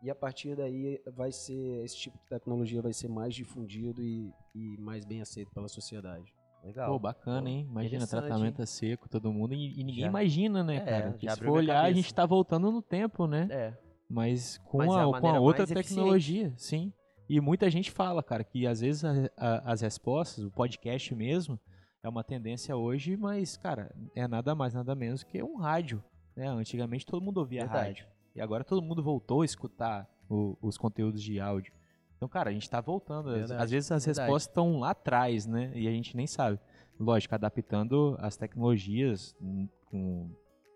e 0.01 0.09
a 0.09 0.15
partir 0.15 0.55
daí 0.55 1.01
vai 1.15 1.31
ser, 1.31 1.83
esse 1.83 1.97
tipo 1.97 2.17
de 2.17 2.25
tecnologia 2.29 2.81
vai 2.81 2.93
ser 2.93 3.07
mais 3.09 3.33
difundido 3.33 4.01
e, 4.03 4.31
e 4.53 4.77
mais 4.79 5.05
bem 5.05 5.21
aceito 5.21 5.51
pela 5.51 5.67
sociedade. 5.67 6.33
Legal. 6.63 6.89
Pô, 6.93 6.97
bacana, 6.99 7.49
hein? 7.49 7.67
Imagina, 7.69 8.07
tratamento 8.07 8.61
a 8.61 8.65
seco, 8.65 9.09
todo 9.09 9.33
mundo. 9.33 9.53
E, 9.53 9.79
e 9.79 9.83
ninguém 9.83 10.03
Já- 10.03 10.07
imagina, 10.07 10.63
né, 10.63 10.77
É, 10.77 10.79
cara? 10.85 11.01
já 11.05 11.09
Porque 11.11 11.29
se 11.31 11.37
for 11.39 11.49
olhar, 11.57 11.75
a 11.75 11.81
cabeça. 11.81 11.95
gente 11.95 12.13
tá 12.13 12.25
voltando 12.25 12.71
no 12.71 12.81
tempo, 12.81 13.27
né? 13.27 13.47
É. 13.51 13.77
Mas 14.09 14.57
com, 14.59 14.77
Mas 14.77 14.89
é 14.93 14.95
a 14.99 15.03
a, 15.03 15.19
com 15.19 15.27
a 15.27 15.39
outra 15.39 15.63
mais 15.63 15.71
eficiente. 15.71 15.87
tecnologia, 15.95 16.53
sim. 16.55 16.93
E 17.27 17.41
muita 17.41 17.69
gente 17.69 17.89
fala, 17.91 18.21
cara, 18.23 18.43
que 18.45 18.65
às 18.67 18.79
vezes 18.81 19.03
a- 19.03 19.29
a- 19.35 19.71
as 19.73 19.81
respostas, 19.81 20.43
o 20.45 20.51
podcast 20.51 21.13
mesmo, 21.15 21.59
é 22.03 22.09
uma 22.09 22.23
tendência 22.23 22.75
hoje, 22.75 23.15
mas, 23.15 23.55
cara, 23.55 23.95
é 24.13 24.27
nada 24.27 24.53
mais, 24.53 24.73
nada 24.73 24.93
menos 24.93 25.23
que 25.23 25.41
um 25.41 25.55
rádio. 25.55 26.03
Né? 26.35 26.47
Antigamente 26.49 27.05
todo 27.05 27.23
mundo 27.23 27.37
ouvia 27.37 27.61
Verdade. 27.61 27.87
rádio. 28.01 28.07
E 28.35 28.41
agora 28.41 28.63
todo 28.63 28.81
mundo 28.81 29.01
voltou 29.01 29.41
a 29.41 29.45
escutar 29.45 30.07
o- 30.29 30.57
os 30.61 30.77
conteúdos 30.77 31.23
de 31.23 31.39
áudio. 31.39 31.71
Então, 32.17 32.27
cara, 32.27 32.49
a 32.49 32.53
gente 32.53 32.69
tá 32.69 32.81
voltando. 32.81 33.29
Às- 33.29 33.35
Verdade, 33.37 33.63
Às 33.63 33.71
vezes 33.71 33.91
as 33.91 34.05
verdade. 34.05 34.25
respostas 34.25 34.49
estão 34.51 34.79
lá 34.79 34.89
atrás, 34.89 35.45
né? 35.45 35.71
E 35.75 35.87
a 35.87 35.91
gente 35.91 36.15
nem 36.17 36.27
sabe. 36.27 36.59
Lógico, 36.99 37.35
adaptando 37.35 38.15
as 38.19 38.35
tecnologias 38.35 39.35
hum, 39.41 39.67
com 39.85 40.29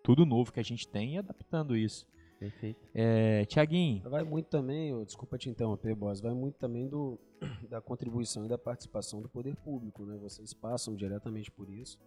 tudo 0.03 0.25
novo 0.25 0.51
que 0.53 0.59
a 0.59 0.63
gente 0.63 0.87
tem 0.87 1.15
e 1.15 1.17
adaptando 1.17 1.75
isso. 1.75 2.05
Perfeito. 2.39 2.79
É, 2.93 3.45
Tiaguinho, 3.45 4.07
Vai 4.09 4.23
muito 4.23 4.47
também, 4.47 4.93
ô, 4.93 5.03
desculpa 5.03 5.37
te 5.37 5.49
interromper, 5.49 5.95
boss, 5.95 6.21
vai 6.21 6.33
muito 6.33 6.55
também 6.55 6.87
do, 6.87 7.19
da 7.67 7.81
contribuição 7.81 8.45
e 8.45 8.47
da 8.47 8.57
participação 8.57 9.21
do 9.21 9.29
poder 9.29 9.55
público, 9.55 10.05
né? 10.05 10.17
Vocês 10.17 10.53
passam 10.53 10.95
diretamente 10.95 11.49
por 11.49 11.69
isso, 11.69 11.97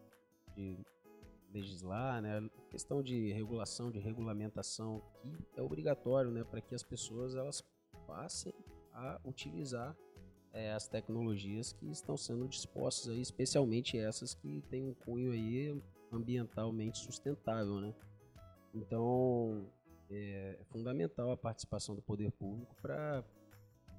de 0.55 0.79
legislar, 1.53 2.23
né? 2.23 2.49
Questão 2.71 3.03
de 3.03 3.33
regulação, 3.33 3.91
de 3.91 3.99
regulamentação, 3.99 5.03
que 5.53 5.59
é 5.59 5.63
obrigatório, 5.63 6.31
né? 6.31 6.45
Para 6.45 6.61
que 6.61 6.75
as 6.75 6.83
pessoas 6.83 7.35
elas 7.35 7.65
passem 8.07 8.55
a 8.93 9.21
utilizar 9.25 9.97
eh, 10.53 10.73
as 10.73 10.87
tecnologias 10.87 11.73
que 11.73 11.91
estão 11.91 12.17
sendo 12.17 12.47
dispostas 12.47 13.11
aí, 13.11 13.21
especialmente 13.21 13.99
essas 13.99 14.35
que 14.35 14.63
têm 14.71 14.85
um 14.85 14.95
cunho 14.95 15.33
aí 15.33 15.81
ambientalmente 16.13 16.99
sustentável, 16.99 17.81
né? 17.81 17.95
Então, 18.73 19.67
é 20.11 20.59
fundamental 20.71 21.31
a 21.31 21.37
participação 21.37 21.95
do 21.95 22.03
poder 22.03 22.33
público 22.33 22.75
para 22.83 23.25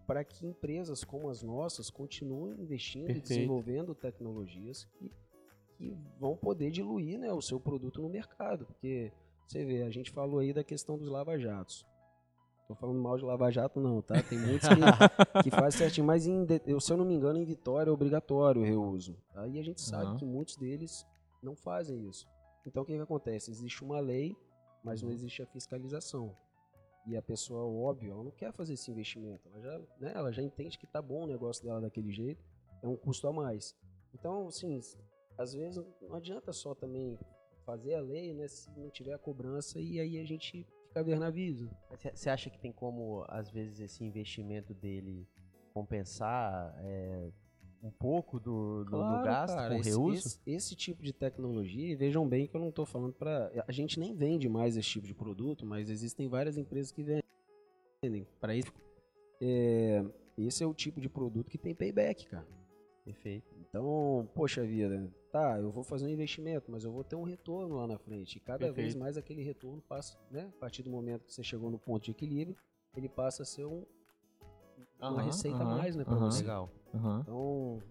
para 0.07 0.25
que 0.25 0.45
empresas 0.45 1.05
como 1.05 1.29
as 1.29 1.41
nossas 1.41 1.89
continuem 1.89 2.59
investindo 2.59 3.03
e 3.03 3.13
Perfeito. 3.13 3.29
desenvolvendo 3.29 3.95
tecnologias 3.95 4.83
que, 4.97 5.09
que 5.77 5.95
vão 6.19 6.35
poder 6.35 6.69
diluir 6.69 7.17
né, 7.17 7.31
o 7.31 7.41
seu 7.41 7.61
produto 7.61 8.01
no 8.01 8.09
mercado. 8.09 8.65
Porque 8.65 9.13
você 9.47 9.63
vê, 9.63 9.83
a 9.83 9.89
gente 9.89 10.11
falou 10.11 10.39
aí 10.39 10.51
da 10.51 10.65
questão 10.65 10.97
dos 10.97 11.07
lava-jatos. 11.07 11.85
Tô 12.67 12.75
falando 12.75 13.01
mal 13.01 13.17
de 13.17 13.23
lava-jato 13.23 13.79
não, 13.79 14.01
tá? 14.01 14.21
Tem 14.23 14.39
muitos 14.39 14.67
que, 14.67 14.75
que 15.43 15.51
fazem 15.51 15.77
certinho, 15.77 16.07
mas 16.07 16.25
em 16.25 16.45
se 16.79 16.91
eu 16.91 16.97
não 16.97 17.05
me 17.05 17.13
engano, 17.13 17.37
em 17.39 17.45
Vitória 17.45 17.89
é 17.89 17.93
obrigatório 17.93 18.61
o 18.61 18.65
reuso. 18.65 19.17
Tá? 19.33 19.47
E 19.47 19.59
a 19.59 19.63
gente 19.63 19.81
sabe 19.81 20.05
Aham. 20.05 20.17
que 20.17 20.25
muitos 20.25 20.57
deles 20.57 21.05
não 21.41 21.55
fazem 21.55 22.07
isso. 22.07 22.27
Então 22.65 22.83
o 22.83 22.85
que, 22.85 22.95
que 22.95 23.01
acontece? 23.01 23.51
Existe 23.51 23.83
uma 23.83 23.99
lei, 23.99 24.35
mas 24.83 25.01
não 25.01 25.11
existe 25.11 25.41
a 25.41 25.45
fiscalização. 25.47 26.35
E 27.05 27.17
a 27.17 27.21
pessoa, 27.21 27.65
óbvio, 27.65 28.11
ela 28.11 28.23
não 28.23 28.31
quer 28.31 28.51
fazer 28.53 28.73
esse 28.73 28.91
investimento. 28.91 29.49
Ela 29.49 29.61
já, 29.61 29.79
né, 29.99 30.11
ela 30.13 30.31
já 30.31 30.41
entende 30.41 30.77
que 30.77 30.85
tá 30.85 31.01
bom 31.01 31.23
o 31.23 31.27
negócio 31.27 31.63
dela 31.63 31.81
daquele 31.81 32.11
jeito, 32.11 32.43
é 32.81 32.87
um 32.87 32.95
custo 32.95 33.27
a 33.27 33.33
mais. 33.33 33.75
Então, 34.13 34.47
assim, 34.47 34.79
às 35.37 35.53
vezes 35.53 35.83
não 36.01 36.15
adianta 36.15 36.53
só 36.53 36.75
também 36.75 37.17
fazer 37.65 37.95
a 37.95 38.01
lei, 38.01 38.33
né, 38.33 38.47
se 38.47 38.69
não 38.77 38.89
tiver 38.89 39.13
a 39.13 39.19
cobrança 39.19 39.79
e 39.79 39.99
aí 39.99 40.19
a 40.19 40.25
gente 40.25 40.67
fica 40.87 40.99
a 40.99 41.03
ver 41.03 41.17
navios. 41.17 41.67
Você 42.13 42.29
acha 42.29 42.49
que 42.49 42.59
tem 42.59 42.71
como, 42.71 43.25
às 43.27 43.49
vezes, 43.49 43.79
esse 43.79 44.03
investimento 44.03 44.73
dele 44.73 45.27
compensar 45.73 46.75
é, 46.79 47.31
um 47.81 47.89
pouco 47.89 48.39
do, 48.39 48.83
do, 48.83 48.91
do 48.91 49.23
gasto 49.23 49.55
com 49.55 49.81
reuso? 49.81 50.13
Esse, 50.13 50.39
esse 50.45 50.75
tipo 50.75 51.01
de 51.03 51.11
tecnologia, 51.11 51.91
e 51.91 51.95
vejam 51.95 52.27
bem 52.27 52.47
que 52.47 52.55
eu 52.55 52.61
não 52.61 52.69
estou 52.69 52.85
falando 52.85 53.13
para. 53.13 53.51
A 53.67 53.71
gente 53.71 53.99
nem 53.99 54.15
vende 54.15 54.47
mais 54.47 54.77
esse 54.77 54.89
tipo 54.89 55.07
de 55.07 55.13
produto, 55.13 55.65
mas 55.65 55.89
existem 55.89 56.27
várias 56.27 56.57
empresas 56.57 56.91
que 56.91 57.03
vendem. 57.03 58.27
Para 58.39 58.55
isso, 58.55 58.71
é, 59.39 60.03
esse 60.37 60.63
é 60.63 60.67
o 60.67 60.73
tipo 60.73 60.99
de 60.99 61.09
produto 61.09 61.49
que 61.49 61.57
tem 61.57 61.73
payback, 61.73 62.27
cara. 62.27 62.47
Perfeito. 63.03 63.55
Então, 63.59 64.29
poxa 64.35 64.63
vida, 64.63 65.11
tá, 65.31 65.57
eu 65.57 65.71
vou 65.71 65.83
fazer 65.83 66.05
um 66.05 66.09
investimento, 66.09 66.69
mas 66.69 66.83
eu 66.83 66.91
vou 66.91 67.03
ter 67.03 67.15
um 67.15 67.23
retorno 67.23 67.75
lá 67.75 67.87
na 67.87 67.97
frente. 67.97 68.37
E 68.37 68.39
cada 68.39 68.65
vez 68.65 68.75
Perfeito. 68.75 68.99
mais 68.99 69.17
aquele 69.17 69.41
retorno 69.41 69.81
passa, 69.81 70.19
né? 70.29 70.51
A 70.55 70.59
partir 70.59 70.83
do 70.83 70.89
momento 70.89 71.25
que 71.25 71.33
você 71.33 71.43
chegou 71.43 71.71
no 71.71 71.79
ponto 71.79 72.03
de 72.03 72.11
equilíbrio, 72.11 72.55
ele 72.95 73.09
passa 73.09 73.43
a 73.43 73.45
ser 73.45 73.65
um, 73.65 73.85
uma 75.09 75.21
Aham, 75.21 75.25
receita 75.25 75.57
a 75.57 75.65
aham, 75.65 75.77
mais, 75.77 75.95
né, 75.95 76.03
pra 76.03 76.15
aham. 76.15 76.25
você. 76.29 76.41
Legal. 76.41 76.69
Então, 77.21 77.81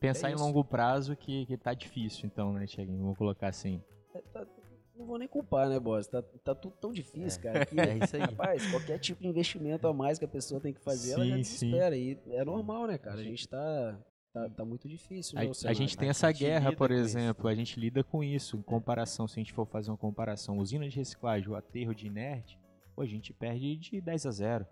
Pensar 0.00 0.28
É 0.28 0.32
em 0.32 0.34
isso. 0.34 0.44
longo 0.44 0.62
prazo 0.64 1.16
que, 1.16 1.46
que 1.46 1.56
tá 1.56 1.72
difícil, 1.72 2.26
então, 2.26 2.52
né, 2.52 2.66
Tiaguinho? 2.66 3.00
Vamos 3.00 3.16
colocar 3.18 3.48
assim. 3.48 3.80
é, 4.14 4.20
tá- 4.20 4.46
não 4.94 5.06
vou 5.06 5.18
nem 5.18 5.26
culpar, 5.26 5.68
né, 5.68 5.78
boss? 5.80 6.06
Tá, 6.06 6.22
tá 6.22 6.54
tudo 6.54 6.76
tão 6.80 6.92
difícil, 6.92 7.40
cara, 7.40 7.64
que, 7.66 7.74
É 7.80 7.96
isso 7.98 8.14
aí. 8.16 8.22
rapaz, 8.22 8.66
qualquer 8.66 8.98
tipo 8.98 9.22
de 9.22 9.28
investimento 9.28 9.86
a 9.88 9.92
mais 9.92 10.18
que 10.18 10.24
a 10.24 10.28
pessoa 10.28 10.60
tem 10.60 10.72
que 10.72 10.80
fazer, 10.80 11.12
ela 11.12 11.26
já 11.26 11.36
Sim, 11.36 11.42
sim. 11.42 11.70
desespera. 11.70 11.96
E 11.96 12.18
é 12.28 12.44
normal, 12.44 12.86
né, 12.86 12.96
cara? 12.98 13.20
A 13.20 13.24
gente 13.24 13.48
tá, 13.48 13.98
tá, 14.32 14.48
tá 14.50 14.64
muito 14.64 14.88
difícil, 14.88 15.36
né, 15.38 15.46
A, 15.46 15.50
a 15.50 15.54
cenário. 15.54 15.78
gente 15.78 15.96
tem 15.96 16.08
a 16.08 16.10
essa 16.10 16.30
gente 16.30 16.40
guerra, 16.44 16.72
por 16.72 16.90
exemplo, 16.90 17.48
a 17.48 17.54
gente 17.54 17.80
lida 17.80 18.04
com 18.04 18.22
isso, 18.22 18.56
em 18.58 18.62
comparação, 18.62 19.26
se 19.26 19.40
a 19.40 19.42
gente 19.42 19.52
for 19.54 19.66
fazer 19.66 19.90
uma 19.90 19.96
comparação, 19.96 20.58
usina 20.58 20.88
de 20.88 20.94
reciclagem, 20.96 21.48
o 21.48 21.56
aterro 21.56 21.94
de 21.94 22.06
inerte, 22.06 22.58
pô, 22.94 23.02
a 23.02 23.06
gente 23.06 23.32
perde 23.32 23.76
de 23.76 24.00
10 24.00 24.26
a 24.26 24.30
0, 24.30 24.66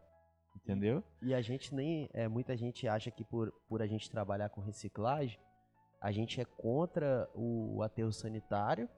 entendeu? 0.56 1.02
E 1.20 1.34
a 1.34 1.40
gente 1.40 1.74
nem. 1.74 2.08
É, 2.12 2.28
muita 2.28 2.56
gente 2.56 2.86
acha 2.88 3.10
que 3.10 3.24
por, 3.24 3.52
por 3.68 3.82
a 3.82 3.86
gente 3.86 4.10
trabalhar 4.10 4.48
com 4.48 4.60
reciclagem, 4.60 5.38
a 6.00 6.10
gente 6.12 6.40
é 6.40 6.44
contra 6.44 7.28
o 7.34 7.82
aterro 7.82 8.12
sanitário, 8.12 8.88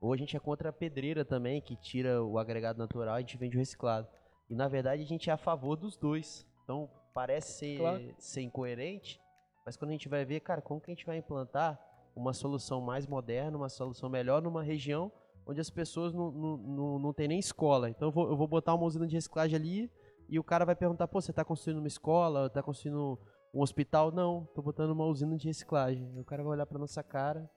ou 0.00 0.12
a 0.12 0.16
gente 0.16 0.36
é 0.36 0.40
contra 0.40 0.70
a 0.70 0.72
pedreira 0.72 1.24
também, 1.24 1.60
que 1.60 1.76
tira 1.76 2.22
o 2.22 2.38
agregado 2.38 2.78
natural 2.78 3.14
e 3.14 3.18
a 3.18 3.20
gente 3.20 3.38
vende 3.38 3.56
o 3.56 3.60
reciclado. 3.60 4.08
E 4.50 4.54
na 4.54 4.68
verdade 4.68 5.02
a 5.02 5.06
gente 5.06 5.30
é 5.30 5.32
a 5.32 5.36
favor 5.36 5.76
dos 5.76 5.96
dois. 5.96 6.46
Então 6.64 6.90
parece 7.14 7.58
ser, 7.58 7.78
Claro. 7.78 8.14
ser 8.18 8.42
incoerente, 8.42 9.20
mas 9.64 9.76
quando 9.76 9.90
a 9.90 9.92
gente 9.92 10.08
vai 10.08 10.24
ver, 10.24 10.40
cara, 10.40 10.60
como 10.60 10.80
que 10.80 10.90
a 10.90 10.94
gente 10.94 11.06
vai 11.06 11.18
implantar 11.18 11.78
uma 12.16 12.32
solução 12.32 12.80
mais 12.80 13.06
moderna, 13.06 13.56
uma 13.56 13.68
solução 13.68 14.08
melhor 14.08 14.42
numa 14.42 14.62
região 14.62 15.10
onde 15.46 15.60
as 15.60 15.70
pessoas 15.70 16.12
não, 16.12 16.30
não, 16.30 16.56
não, 16.56 16.98
não 16.98 17.12
tem 17.12 17.28
nem 17.28 17.38
escola. 17.38 17.88
Então 17.90 18.08
eu 18.08 18.12
vou, 18.12 18.28
eu 18.28 18.36
vou 18.36 18.46
botar 18.46 18.74
uma 18.74 18.84
usina 18.84 19.06
de 19.06 19.14
reciclagem 19.14 19.56
ali 19.56 19.90
e 20.28 20.38
o 20.38 20.44
cara 20.44 20.64
vai 20.64 20.74
perguntar, 20.74 21.06
pô, 21.08 21.20
você 21.20 21.32
tá 21.32 21.44
construindo 21.44 21.78
uma 21.78 21.86
escola, 21.88 22.48
tá 22.50 22.62
construindo 22.62 23.18
um 23.52 23.60
hospital? 23.60 24.10
Não, 24.10 24.46
tô 24.54 24.62
botando 24.62 24.90
uma 24.90 25.04
usina 25.04 25.36
de 25.36 25.46
reciclagem. 25.46 26.10
E 26.16 26.20
o 26.20 26.24
cara 26.24 26.42
vai 26.42 26.52
olhar 26.52 26.66
pra 26.66 26.78
nossa 26.78 27.02
cara, 27.02 27.50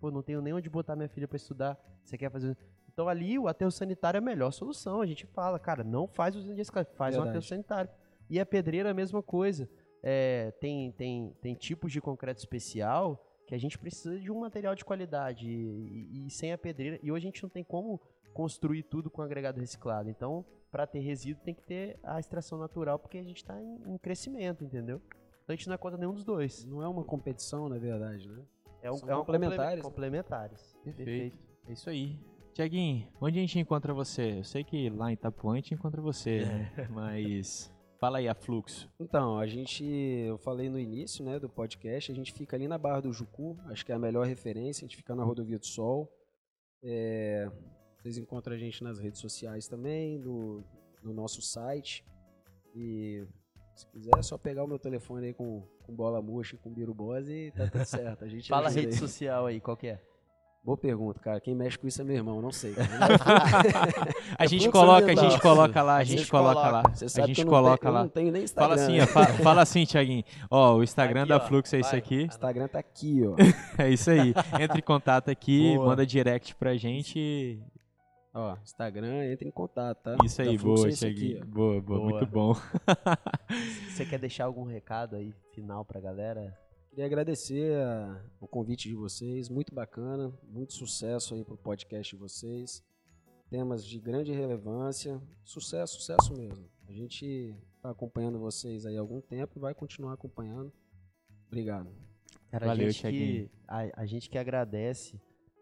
pô, 0.00 0.10
não 0.10 0.22
tenho 0.22 0.40
nem 0.40 0.52
onde 0.52 0.68
botar 0.70 0.94
minha 0.96 1.08
filha 1.08 1.26
pra 1.28 1.36
estudar, 1.36 1.78
você 2.04 2.16
quer 2.16 2.30
fazer... 2.30 2.56
Então 2.92 3.08
ali 3.08 3.38
o 3.38 3.48
aterro 3.48 3.70
sanitário 3.70 4.18
é 4.18 4.20
a 4.20 4.22
melhor 4.22 4.50
solução. 4.50 5.00
A 5.00 5.06
gente 5.06 5.24
fala, 5.26 5.58
cara, 5.58 5.82
não 5.82 6.06
faz 6.06 6.34
usina 6.36 6.54
de 6.54 6.60
reciclagem, 6.60 6.92
faz 6.94 7.14
um 7.14 7.18
Verdade. 7.22 7.38
aterro 7.38 7.48
sanitário. 7.48 7.90
E 8.28 8.38
a 8.38 8.44
pedreira 8.44 8.88
é 8.88 8.92
a 8.92 8.94
mesma 8.94 9.22
coisa. 9.22 9.68
É, 10.02 10.50
tem, 10.60 10.92
tem, 10.92 11.34
tem 11.40 11.54
tipos 11.54 11.92
de 11.92 12.00
concreto 12.00 12.38
especial 12.40 13.24
que 13.46 13.54
a 13.54 13.58
gente 13.58 13.78
precisa 13.78 14.18
de 14.18 14.30
um 14.30 14.40
material 14.40 14.74
de 14.74 14.84
qualidade 14.84 15.48
e, 15.48 15.52
e- 16.22 16.26
e 16.26 16.30
sem 16.30 16.52
a 16.52 16.58
pedreira. 16.58 16.98
E 17.02 17.10
hoje 17.10 17.26
a 17.26 17.28
gente 17.30 17.42
não 17.42 17.50
tem 17.50 17.64
como 17.64 18.00
construir 18.32 18.84
tudo 18.84 19.10
com 19.10 19.22
agregado 19.22 19.60
reciclado. 19.60 20.08
Então, 20.08 20.44
para 20.70 20.86
ter 20.86 21.00
resíduo, 21.00 21.42
tem 21.42 21.54
que 21.54 21.62
ter 21.62 21.98
a 22.02 22.18
extração 22.20 22.58
natural, 22.58 22.98
porque 22.98 23.18
a 23.18 23.22
gente 23.22 23.38
está 23.38 23.60
em, 23.60 23.80
em 23.86 23.98
crescimento, 23.98 24.64
entendeu? 24.64 25.00
Então 25.42 25.54
a 25.54 25.56
gente 25.56 25.66
não 25.66 25.74
é 25.74 25.78
contra 25.78 25.98
nenhum 25.98 26.14
dos 26.14 26.24
dois. 26.24 26.64
Não 26.64 26.82
é 26.82 26.88
uma 26.88 27.04
competição, 27.04 27.68
na 27.68 27.78
verdade, 27.78 28.28
né? 28.28 28.42
É, 28.82 28.90
um, 28.90 28.96
São 28.96 29.10
é 29.10 29.16
um 29.16 29.18
complementares. 29.20 29.82
Complementares. 29.82 30.76
Perfeito. 30.84 31.38
É 31.66 31.72
isso 31.72 31.90
aí. 31.90 32.18
Tiaguinho, 32.52 33.08
onde 33.20 33.38
a 33.38 33.42
gente 33.42 33.58
encontra 33.58 33.92
você? 33.92 34.38
Eu 34.38 34.44
sei 34.44 34.64
que 34.64 34.90
lá 34.90 35.10
em 35.10 35.14
Itapuã 35.14 35.54
a 35.54 35.56
gente 35.56 35.74
encontra 35.74 36.00
você, 36.00 36.44
né? 36.44 36.72
Mas 36.90 37.72
fala 37.98 38.18
aí, 38.18 38.28
a 38.28 38.34
Fluxo. 38.34 38.90
Então, 38.98 39.38
a 39.38 39.46
gente, 39.46 39.84
eu 39.84 40.38
falei 40.38 40.68
no 40.68 40.78
início, 40.78 41.24
né, 41.24 41.38
do 41.38 41.48
podcast, 41.48 42.10
a 42.10 42.14
gente 42.14 42.32
fica 42.32 42.56
ali 42.56 42.66
na 42.66 42.78
Barra 42.78 43.00
do 43.00 43.12
Jucu, 43.12 43.58
acho 43.66 43.84
que 43.84 43.92
é 43.92 43.94
a 43.94 43.98
melhor 43.98 44.26
referência, 44.26 44.84
a 44.84 44.88
gente 44.88 44.96
fica 44.96 45.14
na 45.14 45.22
Rodovia 45.22 45.58
do 45.58 45.66
Sol. 45.66 46.10
É, 46.82 47.50
vocês 48.02 48.18
encontram 48.18 48.54
a 48.54 48.58
gente 48.58 48.82
nas 48.82 48.98
redes 48.98 49.20
sociais 49.20 49.68
também, 49.68 50.18
no, 50.18 50.62
no 51.02 51.12
nosso 51.12 51.40
site. 51.42 52.04
E 52.74 53.24
se 53.74 53.86
quiser, 53.88 54.10
é 54.18 54.22
só 54.22 54.38
pegar 54.38 54.64
o 54.64 54.66
meu 54.68 54.78
telefone 54.78 55.26
aí 55.28 55.34
com, 55.34 55.62
com 55.84 55.92
bola 55.94 56.20
murcha 56.22 56.54
e 56.54 56.58
com 56.58 56.70
birubose 56.70 57.32
e 57.32 57.50
tá 57.52 57.66
tudo 57.68 57.84
certo. 57.86 58.24
A 58.24 58.28
gente 58.28 58.48
Fala 58.48 58.68
a 58.68 58.70
rede 58.70 58.88
aí. 58.88 58.92
social 58.94 59.46
aí, 59.46 59.60
qual 59.60 59.76
que 59.76 59.88
é? 59.88 60.00
Boa 60.62 60.76
pergunta, 60.76 61.18
cara. 61.20 61.40
Quem 61.40 61.54
mexe 61.54 61.78
com 61.78 61.88
isso 61.88 62.02
é 62.02 62.04
meu 62.04 62.14
irmão, 62.16 62.42
não 62.42 62.52
sei. 62.52 62.74
A 64.38 64.44
gente 64.46 64.64
fluxo 64.64 64.70
coloca, 64.78 65.06
a 65.10 65.14
gente 65.14 65.40
coloca 65.40 65.82
lá, 65.82 65.94
a 65.94 65.96
A 65.98 66.04
gente 66.04 66.30
coloca 66.30 66.54
coloca. 66.54 66.70
lá. 66.70 66.82
Você 66.94 67.04
A 67.06 67.08
sabe 67.08 67.22
que 67.28 67.34
gente 67.34 67.38
eu 67.40 67.44
não 67.46 67.52
coloca 67.52 67.78
tenho, 67.80 67.94
lá. 67.94 68.02
não 68.02 68.08
tenho 68.10 68.32
nem 68.32 68.42
Instagram. 68.44 68.76
Fala 68.76 68.82
assim, 68.84 69.00
ó, 69.00 69.06
fa- 69.06 69.26
fala 69.42 69.62
assim, 69.62 69.84
Tiaguinho. 69.86 70.22
Ó, 70.50 70.76
o 70.76 70.82
Instagram 70.82 71.20
Aqui, 71.22 71.28
da 71.30 71.36
ó. 71.38 71.40
Flux 71.40 71.72
é 71.72 71.80
isso 71.80 71.90
Vai. 71.90 71.98
aqui. 71.98 72.18
O 72.18 72.26
Instagram 72.26 72.68
tá 72.68 72.78
aqui, 72.78 73.22
ó. 73.26 73.36
É 73.82 73.90
isso 73.90 74.10
aí. 74.10 74.34
Entre 74.60 74.78
em 74.80 74.82
contato 74.82 75.30
aqui, 75.30 75.74
Boa. 75.76 75.86
manda 75.88 76.06
direct 76.06 76.54
pra 76.56 76.76
gente. 76.76 77.58
Ó, 78.32 78.56
Instagram, 78.62 79.24
entra 79.32 79.46
em 79.48 79.50
contato, 79.50 80.02
tá? 80.02 80.16
Isso 80.24 80.40
aí, 80.40 80.56
boa, 80.56 80.88
esse 80.88 81.04
aqui. 81.06 81.34
Boa, 81.44 81.80
boa, 81.80 81.98
Boa. 81.98 82.10
muito 82.10 82.26
bom. 82.26 82.54
Você 83.90 84.06
quer 84.06 84.18
deixar 84.18 84.44
algum 84.44 84.64
recado 84.64 85.16
aí 85.16 85.34
final 85.52 85.84
pra 85.84 86.00
galera? 86.00 86.56
Queria 86.90 87.06
agradecer 87.06 87.76
a- 87.76 88.22
o 88.40 88.46
convite 88.46 88.88
de 88.88 88.94
vocês, 88.94 89.48
muito 89.48 89.74
bacana, 89.74 90.32
muito 90.48 90.72
sucesso 90.72 91.34
aí 91.34 91.44
pro 91.44 91.56
podcast 91.56 92.14
de 92.14 92.20
vocês. 92.20 92.84
Temas 93.48 93.84
de 93.84 93.98
grande 93.98 94.32
relevância, 94.32 95.20
sucesso, 95.44 95.94
sucesso 95.94 96.32
mesmo. 96.36 96.64
A 96.88 96.92
gente 96.92 97.52
tá 97.82 97.90
acompanhando 97.90 98.38
vocês 98.38 98.86
aí 98.86 98.96
há 98.96 99.00
algum 99.00 99.20
tempo 99.20 99.58
e 99.58 99.60
vai 99.60 99.74
continuar 99.74 100.12
acompanhando. 100.12 100.72
Obrigado. 101.48 101.90
Cara, 102.48 102.66
Valeu, 102.66 102.86
a, 102.86 102.90
gente 102.90 103.02
que, 103.10 103.50
a, 103.66 104.02
a 104.02 104.06
gente 104.06 104.30
que 104.30 104.38
agradece. 104.38 105.20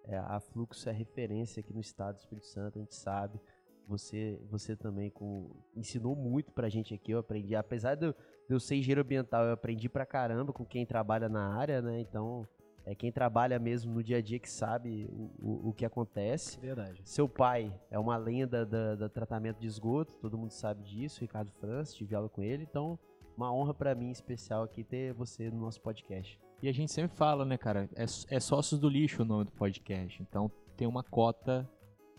É, 0.09 0.17
a 0.17 0.41
Fluxo 0.41 0.89
é 0.89 0.93
referência 0.93 1.61
aqui 1.61 1.73
no 1.73 1.81
estado 1.81 2.17
do 2.17 2.21
Espírito 2.21 2.47
Santo, 2.47 2.79
a 2.79 2.81
gente 2.81 2.95
sabe. 2.95 3.39
Você, 3.87 4.41
você 4.51 4.75
também 4.75 5.11
com, 5.11 5.51
ensinou 5.77 6.17
muito 6.17 6.53
pra 6.53 6.69
gente 6.69 6.95
aqui, 6.95 7.13
eu 7.13 7.19
aprendi. 7.19 7.55
Apesar 7.55 7.95
de 7.95 8.07
eu, 8.07 8.13
de 8.13 8.55
eu 8.55 8.61
ser 8.61 8.77
engenheiro 8.77 9.03
ambiental, 9.03 9.45
eu 9.45 9.53
aprendi 9.53 9.89
pra 9.89 10.05
caramba 10.05 10.53
com 10.53 10.65
quem 10.65 10.85
trabalha 10.85 11.29
na 11.29 11.55
área, 11.55 11.81
né? 11.81 12.01
Então, 12.01 12.47
é 12.85 12.95
quem 12.95 13.13
trabalha 13.13 13.59
mesmo 13.59 13.93
no 13.93 14.03
dia 14.03 14.17
a 14.17 14.23
dia 14.23 14.39
que 14.39 14.49
sabe 14.49 15.07
o, 15.11 15.31
o, 15.39 15.69
o 15.69 15.73
que 15.75 15.85
acontece. 15.85 16.59
Verdade. 16.59 17.03
Seu 17.05 17.29
pai 17.29 17.75
é 17.91 17.99
uma 17.99 18.17
lenda 18.17 18.65
da, 18.65 18.95
da 18.95 19.09
tratamento 19.11 19.59
de 19.59 19.67
esgoto, 19.67 20.15
todo 20.15 20.39
mundo 20.39 20.53
sabe 20.53 20.83
disso, 20.83 21.21
Ricardo 21.21 21.53
França, 21.53 21.95
tive 21.95 22.15
aula 22.15 22.31
com 22.31 22.43
ele, 22.43 22.63
então 22.63 22.99
uma 23.37 23.53
honra 23.53 23.75
pra 23.75 23.95
mim 23.95 24.11
especial 24.11 24.63
aqui 24.63 24.83
ter 24.83 25.13
você 25.13 25.51
no 25.51 25.61
nosso 25.61 25.81
podcast. 25.81 26.41
E 26.63 26.69
a 26.69 26.73
gente 26.73 26.91
sempre 26.93 27.17
fala, 27.17 27.45
né, 27.45 27.57
cara? 27.57 27.89
É, 27.95 28.05
é 28.37 28.41
Sócios 28.41 28.81
do 28.81 28.89
Lixo 28.89 29.23
o 29.23 29.25
nome 29.25 29.45
do 29.45 29.53
podcast. 29.53 30.21
Então 30.23 30.51
tem 30.77 30.87
uma 30.89 31.03
cota 31.03 31.69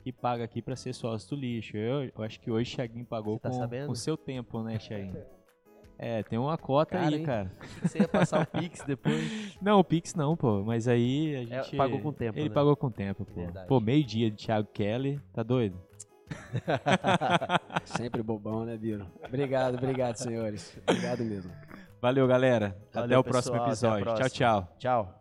que 0.01 0.13
paga 0.13 0.43
aqui 0.45 0.61
pra 0.61 0.75
ser 0.77 0.93
sócio 0.93 1.35
do 1.35 1.41
lixo. 1.41 1.75
Eu, 1.75 2.03
eu 2.15 2.23
acho 2.23 2.39
que 2.39 2.49
hoje 2.49 2.71
o 2.73 2.75
Thiaguinho 2.77 3.05
pagou 3.05 3.37
tá 3.37 3.49
com 3.49 3.91
o 3.91 3.95
seu 3.95 4.15
tempo, 4.15 4.63
né, 4.63 4.77
Thiaguinho? 4.77 5.23
É, 6.01 6.23
tem 6.23 6.39
uma 6.39 6.57
cota 6.57 6.91
Cara, 6.91 7.07
aí, 7.09 7.15
hein? 7.15 7.25
cara. 7.25 7.51
Você 7.83 7.99
ia 7.99 8.07
passar 8.07 8.41
o 8.41 8.45
Pix 8.45 8.81
depois. 8.87 9.57
Não, 9.61 9.79
o 9.79 9.83
Pix 9.83 10.15
não, 10.15 10.33
pô. 10.37 10.63
Mas 10.63 10.87
aí 10.87 11.35
a 11.35 11.41
É, 11.41 11.63
gente. 11.63 11.75
pagou 11.75 11.99
com 11.99 12.13
tempo, 12.13 12.39
Ele 12.39 12.47
né? 12.47 12.55
pagou 12.55 12.73
com 12.77 12.89
tempo, 12.89 13.25
pô. 13.25 13.41
Verdade. 13.41 13.67
Pô, 13.67 13.81
meio-dia 13.81 14.31
de 14.31 14.37
Thiago 14.45 14.69
Kelly, 14.73 15.19
tá 15.33 15.43
doido? 15.43 15.77
Sempre 17.83 18.23
bobão, 18.23 18.63
né, 18.63 18.77
Biro? 18.77 19.05
Obrigado, 19.25 19.75
obrigado, 19.75 20.15
senhores. 20.15 20.79
Obrigado 20.87 21.25
mesmo. 21.25 21.51
Valeu, 22.01 22.27
galera. 22.27 22.77
Até 22.89 22.99
Valeu, 23.01 23.19
o 23.19 23.23
próximo 23.23 23.63
pessoal. 23.65 23.93
Até 23.93 23.97
a 23.97 24.03
episódio. 24.03 24.29
Tchau, 24.29 24.29
tchau. 24.29 24.75
Tchau. 24.77 25.18